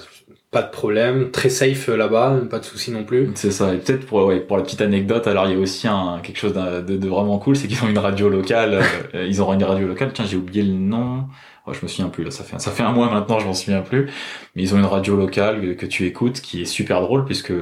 pas 0.51 0.63
de 0.63 0.69
problème. 0.69 1.31
Très 1.31 1.49
safe 1.49 1.89
euh, 1.89 1.95
là-bas, 1.95 2.39
pas 2.49 2.59
de 2.59 2.65
soucis 2.65 2.91
non 2.91 3.03
plus. 3.03 3.29
C'est 3.35 3.51
ça. 3.51 3.73
Et 3.73 3.77
peut-être 3.77 4.05
pour, 4.05 4.25
ouais, 4.25 4.41
pour 4.41 4.57
la 4.57 4.63
petite 4.63 4.81
anecdote, 4.81 5.27
alors 5.27 5.47
il 5.47 5.53
y 5.53 5.55
a 5.55 5.59
aussi 5.59 5.87
un, 5.87 6.19
quelque 6.21 6.37
chose 6.37 6.53
de, 6.53 6.81
de, 6.81 7.07
vraiment 7.07 7.39
cool, 7.39 7.55
c'est 7.55 7.67
qu'ils 7.67 7.83
ont 7.83 7.87
une 7.87 7.97
radio 7.97 8.29
locale. 8.29 8.81
ils 9.13 9.41
auront 9.41 9.53
une 9.53 9.63
radio 9.63 9.87
locale. 9.87 10.11
Tiens, 10.13 10.25
j'ai 10.27 10.37
oublié 10.37 10.63
le 10.63 10.73
nom 10.73 11.25
je 11.73 11.79
me 11.81 11.87
souviens 11.87 12.09
plus 12.09 12.23
là, 12.23 12.31
ça 12.31 12.43
fait 12.43 12.59
ça 12.59 12.71
fait 12.71 12.83
un 12.83 12.91
mois 12.91 13.09
maintenant, 13.09 13.39
je 13.39 13.45
m'en 13.45 13.53
souviens 13.53 13.81
plus. 13.81 14.11
Mais 14.55 14.63
ils 14.63 14.75
ont 14.75 14.77
une 14.77 14.85
radio 14.85 15.15
locale 15.15 15.75
que 15.75 15.85
tu 15.85 16.05
écoutes 16.05 16.41
qui 16.41 16.61
est 16.61 16.65
super 16.65 17.01
drôle 17.01 17.25
puisque 17.25 17.53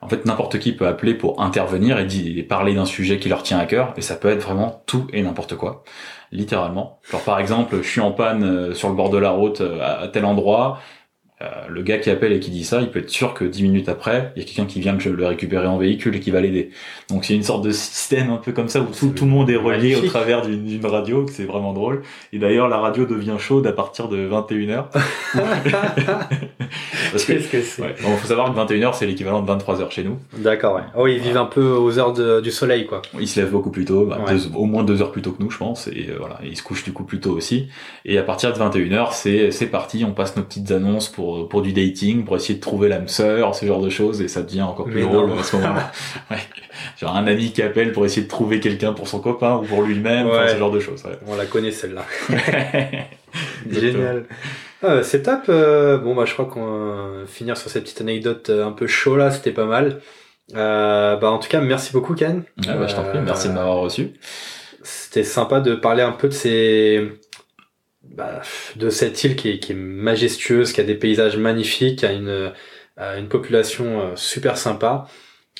en 0.00 0.08
fait 0.08 0.24
n'importe 0.24 0.58
qui 0.58 0.72
peut 0.72 0.86
appeler 0.86 1.14
pour 1.14 1.42
intervenir 1.42 1.98
et, 1.98 2.42
parler 2.42 2.74
d'un 2.74 2.84
sujet 2.84 3.18
qui 3.18 3.28
leur 3.28 3.42
tient 3.42 3.58
à 3.58 3.66
cœur 3.66 3.94
et 3.96 4.00
ça 4.00 4.14
peut 4.14 4.28
être 4.28 4.42
vraiment 4.42 4.82
tout 4.86 5.06
et 5.12 5.22
n'importe 5.22 5.56
quoi, 5.56 5.84
littéralement. 6.30 7.00
Genre 7.10 7.22
par 7.22 7.40
exemple, 7.40 7.78
je 7.82 7.88
suis 7.88 8.00
en 8.00 8.12
panne 8.12 8.44
euh, 8.44 8.74
sur 8.74 8.88
le 8.88 8.94
bord 8.94 9.10
de 9.10 9.18
la 9.18 9.30
route 9.30 9.60
euh, 9.60 10.04
à 10.04 10.08
tel 10.08 10.24
endroit, 10.24 10.78
euh, 11.40 11.68
le 11.68 11.82
gars 11.82 11.98
qui 11.98 12.10
appelle 12.10 12.32
et 12.32 12.40
qui 12.40 12.50
dit 12.50 12.64
ça, 12.64 12.80
il 12.80 12.90
peut 12.90 12.98
être 12.98 13.10
sûr 13.10 13.32
que 13.32 13.44
dix 13.44 13.62
minutes 13.62 13.88
après, 13.88 14.32
il 14.34 14.42
y 14.42 14.44
a 14.44 14.48
quelqu'un 14.48 14.66
qui 14.66 14.80
vient 14.80 14.96
que 14.96 15.02
je 15.02 15.10
le 15.10 15.24
récupérer 15.24 15.68
en 15.68 15.78
véhicule 15.78 16.16
et 16.16 16.20
qui 16.20 16.32
va 16.32 16.40
l'aider. 16.40 16.70
Donc 17.08 17.24
c'est 17.24 17.34
une 17.34 17.44
sorte 17.44 17.64
de 17.64 17.70
système 17.70 18.30
un 18.30 18.38
peu 18.38 18.50
comme 18.50 18.68
ça 18.68 18.80
où 18.80 18.86
tout, 18.86 19.10
tout 19.10 19.24
le 19.24 19.30
monde 19.30 19.48
est 19.48 19.56
relié 19.56 19.94
au 19.94 20.02
travers 20.02 20.42
d'une 20.42 20.84
radio, 20.84 21.24
que 21.24 21.32
c'est 21.32 21.44
vraiment 21.44 21.72
drôle. 21.72 22.02
Et 22.32 22.38
d'ailleurs, 22.38 22.68
la 22.68 22.78
radio 22.78 23.06
devient 23.06 23.36
chaude 23.38 23.66
à 23.68 23.72
partir 23.72 24.08
de 24.08 24.28
21h. 24.28 24.86
Parce 27.10 27.24
que, 27.24 27.32
Qu'est-ce 27.38 27.48
que 27.48 27.62
c'est 27.62 27.82
ouais. 27.82 27.94
faut 27.94 28.26
savoir 28.26 28.52
que 28.52 28.58
21h, 28.58 28.94
c'est 28.94 29.06
l'équivalent 29.06 29.42
de 29.42 29.50
23h 29.50 29.90
chez 29.90 30.04
nous. 30.04 30.18
D'accord, 30.36 30.76
ouais. 30.76 30.82
Oh, 30.96 31.06
ils 31.06 31.18
vivent 31.18 31.36
un 31.36 31.46
peu 31.46 31.70
aux 31.70 31.98
heures 31.98 32.12
de, 32.12 32.40
du 32.40 32.50
soleil, 32.50 32.86
quoi. 32.86 33.02
Ils 33.18 33.28
se 33.28 33.40
lèvent 33.40 33.50
beaucoup 33.50 33.70
plus 33.70 33.84
tôt, 33.84 34.04
bah, 34.04 34.18
au 34.54 34.64
moins 34.66 34.84
deux 34.84 35.02
heures 35.02 35.12
plus 35.12 35.22
tôt 35.22 35.32
que 35.32 35.42
nous, 35.42 35.50
je 35.50 35.58
pense. 35.58 35.88
Et 35.88 36.08
euh, 36.10 36.16
voilà, 36.18 36.38
ils 36.44 36.56
se 36.56 36.62
couchent 36.62 36.84
du 36.84 36.92
coup 36.92 37.04
plus 37.04 37.20
tôt 37.20 37.32
aussi. 37.32 37.68
Et 38.04 38.18
à 38.18 38.22
partir 38.22 38.52
de 38.52 38.58
21h, 38.58 39.12
c'est 39.12 39.50
c'est 39.50 39.66
parti, 39.66 40.04
on 40.04 40.12
passe 40.12 40.36
nos 40.36 40.42
petites 40.42 40.70
annonces 40.70 41.08
pour 41.08 41.48
pour, 41.48 41.62
du 41.62 41.72
dating, 41.72 42.24
pour 42.24 42.36
essayer 42.36 42.54
de 42.54 42.60
trouver 42.60 42.88
l'âme 42.88 43.08
sœur, 43.08 43.54
ce 43.54 43.66
genre 43.66 43.80
de 43.80 43.90
choses, 43.90 44.22
et 44.22 44.28
ça 44.28 44.42
devient 44.42 44.62
encore 44.62 44.86
plus 44.86 45.02
drôle 45.02 45.30
à 45.38 45.42
ce 45.42 45.56
moment-là. 45.56 45.92
ouais. 46.30 46.38
Genre 47.00 47.14
un 47.14 47.26
ami 47.26 47.52
qui 47.52 47.62
appelle 47.62 47.92
pour 47.92 48.04
essayer 48.06 48.22
de 48.22 48.28
trouver 48.28 48.60
quelqu'un 48.60 48.92
pour 48.92 49.08
son 49.08 49.20
copain 49.20 49.56
ou 49.56 49.62
pour 49.62 49.82
lui-même, 49.82 50.28
ce 50.48 50.56
genre 50.56 50.70
de 50.70 50.80
choses. 50.80 51.02
On 51.26 51.36
la 51.36 51.46
connaît 51.46 51.72
celle-là. 51.72 52.04
Génial. 53.70 54.24
Ah, 54.82 55.02
c'est 55.02 55.22
top. 55.22 55.42
Euh, 55.48 55.98
bon 55.98 56.14
bah 56.14 56.24
je 56.24 56.32
crois 56.32 56.46
qu'on 56.46 57.20
va 57.20 57.26
finir 57.26 57.56
sur 57.56 57.70
cette 57.70 57.84
petite 57.84 58.00
anecdote 58.00 58.50
euh, 58.50 58.66
un 58.66 58.72
peu 58.72 58.86
chaud 58.86 59.16
là, 59.16 59.30
c'était 59.30 59.52
pas 59.52 59.66
mal. 59.66 60.00
Euh, 60.54 61.16
bah 61.16 61.30
en 61.30 61.38
tout 61.38 61.48
cas 61.48 61.60
merci 61.60 61.92
beaucoup 61.92 62.14
Ken. 62.14 62.44
Ah, 62.66 62.74
bah, 62.74 62.86
je 62.86 62.94
t'en 62.94 63.04
prie, 63.04 63.18
merci 63.20 63.48
de 63.48 63.54
m'avoir 63.54 63.78
reçu. 63.78 64.12
C'était 64.82 65.24
sympa 65.24 65.60
de 65.60 65.74
parler 65.74 66.02
un 66.02 66.12
peu 66.12 66.28
de 66.28 66.34
ces 66.34 67.12
bah, 68.02 68.40
de 68.76 68.90
cette 68.90 69.22
île 69.24 69.36
qui 69.36 69.50
est, 69.50 69.58
qui 69.58 69.72
est, 69.72 69.74
majestueuse, 69.74 70.72
qui 70.72 70.80
a 70.80 70.84
des 70.84 70.94
paysages 70.94 71.36
magnifiques, 71.36 72.00
qui 72.00 72.06
a 72.06 72.12
une, 72.12 72.52
une 72.96 73.28
population 73.28 74.00
euh, 74.00 74.16
super 74.16 74.56
sympa 74.56 75.06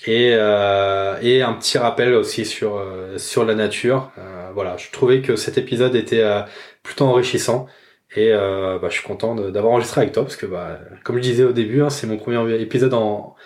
et, 0.07 0.31
euh, 0.35 1.19
et 1.23 1.43
un 1.43 1.55
petit 1.55 1.79
rappel 1.79 2.15
aussi 2.15 2.45
sur 2.45 2.77
euh, 2.77 3.19
sur 3.19 3.45
la 3.45 3.55
nature. 3.55 4.11
Euh, 4.19 4.51
voilà, 4.55 4.77
je 4.77 4.91
trouvais 4.91 5.21
que 5.23 5.37
cet 5.37 5.59
épisode 5.59 5.95
était 5.95 6.25
plutôt 6.83 7.07
enrichissant 7.07 7.67
et 8.17 8.33
bah, 8.33 8.89
je 8.89 8.95
suis 8.95 9.03
content 9.03 9.35
d'avoir 9.35 9.75
enregistré 9.75 10.03
avec 10.03 10.13
toi 10.15 10.23
parce 10.23 10.37
que 10.37 10.47
bah, 10.47 10.81
comme 11.05 11.17
je 11.17 11.23
disais 11.23 11.45
au 11.45 11.53
début, 11.53 11.83
hein, 11.83 11.91
c'est 11.91 12.07
mon 12.07 12.17
premier 12.17 12.61
épisode 12.61 12.95
en 12.95 13.37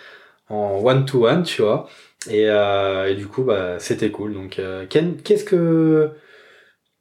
en 0.49 0.79
one 0.83 1.05
tu 1.05 1.61
vois. 1.61 1.87
Et, 2.29 2.43
et 2.43 3.15
du 3.15 3.27
coup, 3.27 3.43
bah, 3.43 3.79
c'était 3.79 4.11
cool. 4.11 4.33
Donc, 4.33 4.61
Ken, 4.89 5.17
qu'est-ce 5.21 5.43
que 5.43 6.13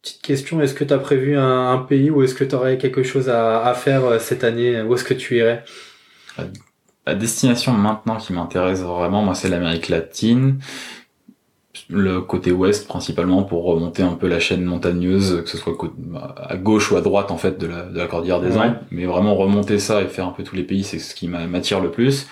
Petite 0.02 0.22
question, 0.22 0.60
est-ce 0.60 0.74
que 0.74 0.82
tu 0.82 0.92
as 0.92 0.98
prévu 0.98 1.38
un, 1.38 1.78
pays 1.78 2.10
ou 2.10 2.24
est-ce 2.24 2.34
que 2.34 2.42
tu 2.42 2.56
aurais 2.56 2.76
quelque 2.76 3.04
chose 3.04 3.28
à, 3.28 3.72
faire 3.74 4.04
euh, 4.04 4.18
cette 4.18 4.42
année? 4.42 4.82
Où 4.82 4.94
est-ce 4.94 5.04
que 5.04 5.14
tu 5.14 5.36
irais? 5.36 5.64
La 7.06 7.14
destination 7.14 7.72
maintenant 7.72 8.16
qui 8.16 8.32
m'intéresse 8.32 8.80
vraiment, 8.80 9.22
moi, 9.22 9.36
c'est 9.36 9.48
l'Amérique 9.48 9.88
latine. 9.88 10.58
Le 11.88 12.20
côté 12.20 12.52
ouest 12.52 12.86
principalement 12.86 13.42
pour 13.42 13.64
remonter 13.64 14.02
un 14.02 14.14
peu 14.14 14.28
la 14.28 14.40
chaîne 14.40 14.64
montagneuse, 14.64 15.42
que 15.42 15.48
ce 15.48 15.56
soit 15.56 15.74
à 16.36 16.56
gauche 16.56 16.92
ou 16.92 16.96
à 16.96 17.00
droite 17.00 17.30
en 17.30 17.38
fait 17.38 17.58
de 17.58 17.66
la, 17.66 17.82
de 17.82 17.98
la 17.98 18.06
cordillère 18.06 18.40
des 18.40 18.56
Andes. 18.56 18.76
Mais 18.90 19.04
vraiment 19.06 19.34
remonter 19.34 19.78
ça 19.78 20.02
et 20.02 20.06
faire 20.06 20.26
un 20.26 20.32
peu 20.32 20.42
tous 20.42 20.56
les 20.56 20.64
pays, 20.64 20.84
c'est 20.84 20.98
ce 20.98 21.14
qui 21.14 21.28
m'attire 21.28 21.80
le 21.80 21.90
plus. 21.90 22.26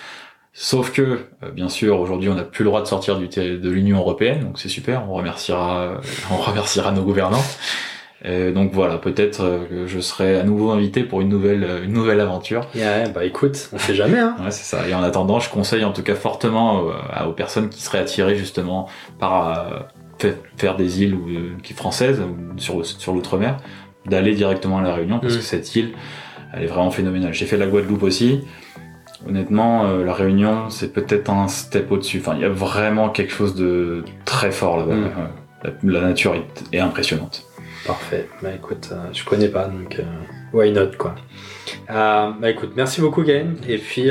Sauf 0.53 0.91
que, 0.91 1.19
euh, 1.43 1.51
bien 1.51 1.69
sûr, 1.69 1.99
aujourd'hui, 1.99 2.29
on 2.29 2.35
n'a 2.35 2.43
plus 2.43 2.63
le 2.63 2.69
droit 2.69 2.81
de 2.81 2.87
sortir 2.87 3.17
du 3.17 3.27
de 3.27 3.69
l'Union 3.69 3.99
européenne, 3.99 4.41
donc 4.41 4.59
c'est 4.59 4.69
super. 4.69 5.09
On 5.09 5.13
remerciera, 5.13 6.01
on 6.31 6.37
remerciera 6.37 6.91
nos 6.91 7.03
gouvernants. 7.03 7.43
Et 8.23 8.51
donc 8.51 8.71
voilà, 8.71 8.97
peut-être 8.97 9.41
euh, 9.41 9.65
que 9.67 9.87
je 9.87 9.99
serai 9.99 10.39
à 10.39 10.43
nouveau 10.43 10.69
invité 10.69 11.03
pour 11.03 11.21
une 11.21 11.29
nouvelle, 11.29 11.63
euh, 11.63 11.83
une 11.83 11.93
nouvelle 11.93 12.19
aventure. 12.19 12.67
Yeah, 12.75 13.09
bah 13.09 13.25
écoute, 13.25 13.69
on 13.73 13.79
sait 13.79 13.95
jamais. 13.95 14.19
Hein. 14.19 14.35
ouais, 14.43 14.51
c'est 14.51 14.63
ça. 14.63 14.87
Et 14.87 14.93
en 14.93 15.01
attendant, 15.01 15.39
je 15.39 15.49
conseille 15.49 15.83
en 15.83 15.91
tout 15.91 16.03
cas 16.03 16.15
fortement 16.15 16.83
aux 17.27 17.33
personnes 17.33 17.69
qui 17.69 17.81
seraient 17.81 17.99
attirées 17.99 18.35
justement 18.35 18.87
par 19.19 19.87
faire 20.57 20.75
des 20.75 21.01
îles 21.01 21.17
qui 21.63 21.73
françaises 21.73 22.21
sur 22.57 22.85
sur 22.85 23.13
l'outre-mer, 23.13 23.57
d'aller 24.05 24.35
directement 24.35 24.77
à 24.77 24.83
la 24.83 24.93
Réunion 24.93 25.17
parce 25.19 25.33
mm. 25.33 25.37
que 25.37 25.43
cette 25.43 25.75
île, 25.75 25.89
elle 26.53 26.63
est 26.63 26.67
vraiment 26.67 26.91
phénoménale. 26.91 27.33
J'ai 27.33 27.47
fait 27.47 27.57
la 27.57 27.65
Guadeloupe 27.65 28.03
aussi 28.03 28.41
honnêtement, 29.27 29.85
euh, 29.85 30.03
la 30.03 30.13
Réunion, 30.13 30.69
c'est 30.69 30.93
peut-être 30.93 31.29
un 31.29 31.47
step 31.47 31.91
au-dessus. 31.91 32.19
Enfin, 32.19 32.35
il 32.35 32.41
y 32.41 32.45
a 32.45 32.49
vraiment 32.49 33.09
quelque 33.09 33.33
chose 33.33 33.55
de 33.55 34.03
très 34.25 34.51
fort 34.51 34.77
là-bas. 34.77 34.95
Mm. 34.95 35.11
La, 35.83 36.01
nature 36.01 36.35
est, 36.71 36.79
impressionnante. 36.79 37.45
Parfait. 37.85 38.27
Bah 38.41 38.49
écoute, 38.53 38.89
euh, 38.91 39.11
je 39.11 39.23
connais 39.23 39.47
pas, 39.47 39.65
donc 39.65 39.99
euh, 39.99 40.03
why 40.53 40.71
not 40.71 40.91
quoi. 40.97 41.15
bah 41.87 42.49
écoute, 42.49 42.73
merci 42.75 43.01
beaucoup 43.01 43.23
Gain. 43.23 43.55
Et 43.67 43.77
puis, 43.77 44.09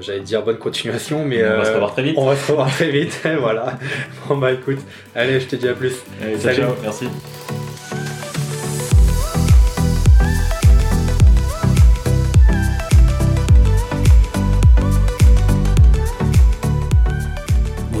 j'allais 0.00 0.20
dire 0.20 0.42
bonne 0.42 0.58
continuation, 0.58 1.24
mais 1.24 1.44
on 1.44 1.56
va 1.58 1.64
se 1.64 1.72
revoir 1.72 1.92
très 1.92 2.02
vite. 2.02 2.14
On 2.18 2.26
va 2.26 2.36
se 2.36 2.50
revoir 2.50 2.68
très 2.68 2.90
vite. 2.90 3.20
voilà. 3.40 3.78
Bon 4.28 4.36
bah 4.36 4.52
écoute, 4.52 4.78
allez, 5.14 5.40
je 5.40 5.46
te 5.46 5.56
dis 5.56 5.68
à 5.68 5.74
plus. 5.74 6.02
Salut. 6.38 6.56
Ciao, 6.62 6.74
merci. 6.82 7.08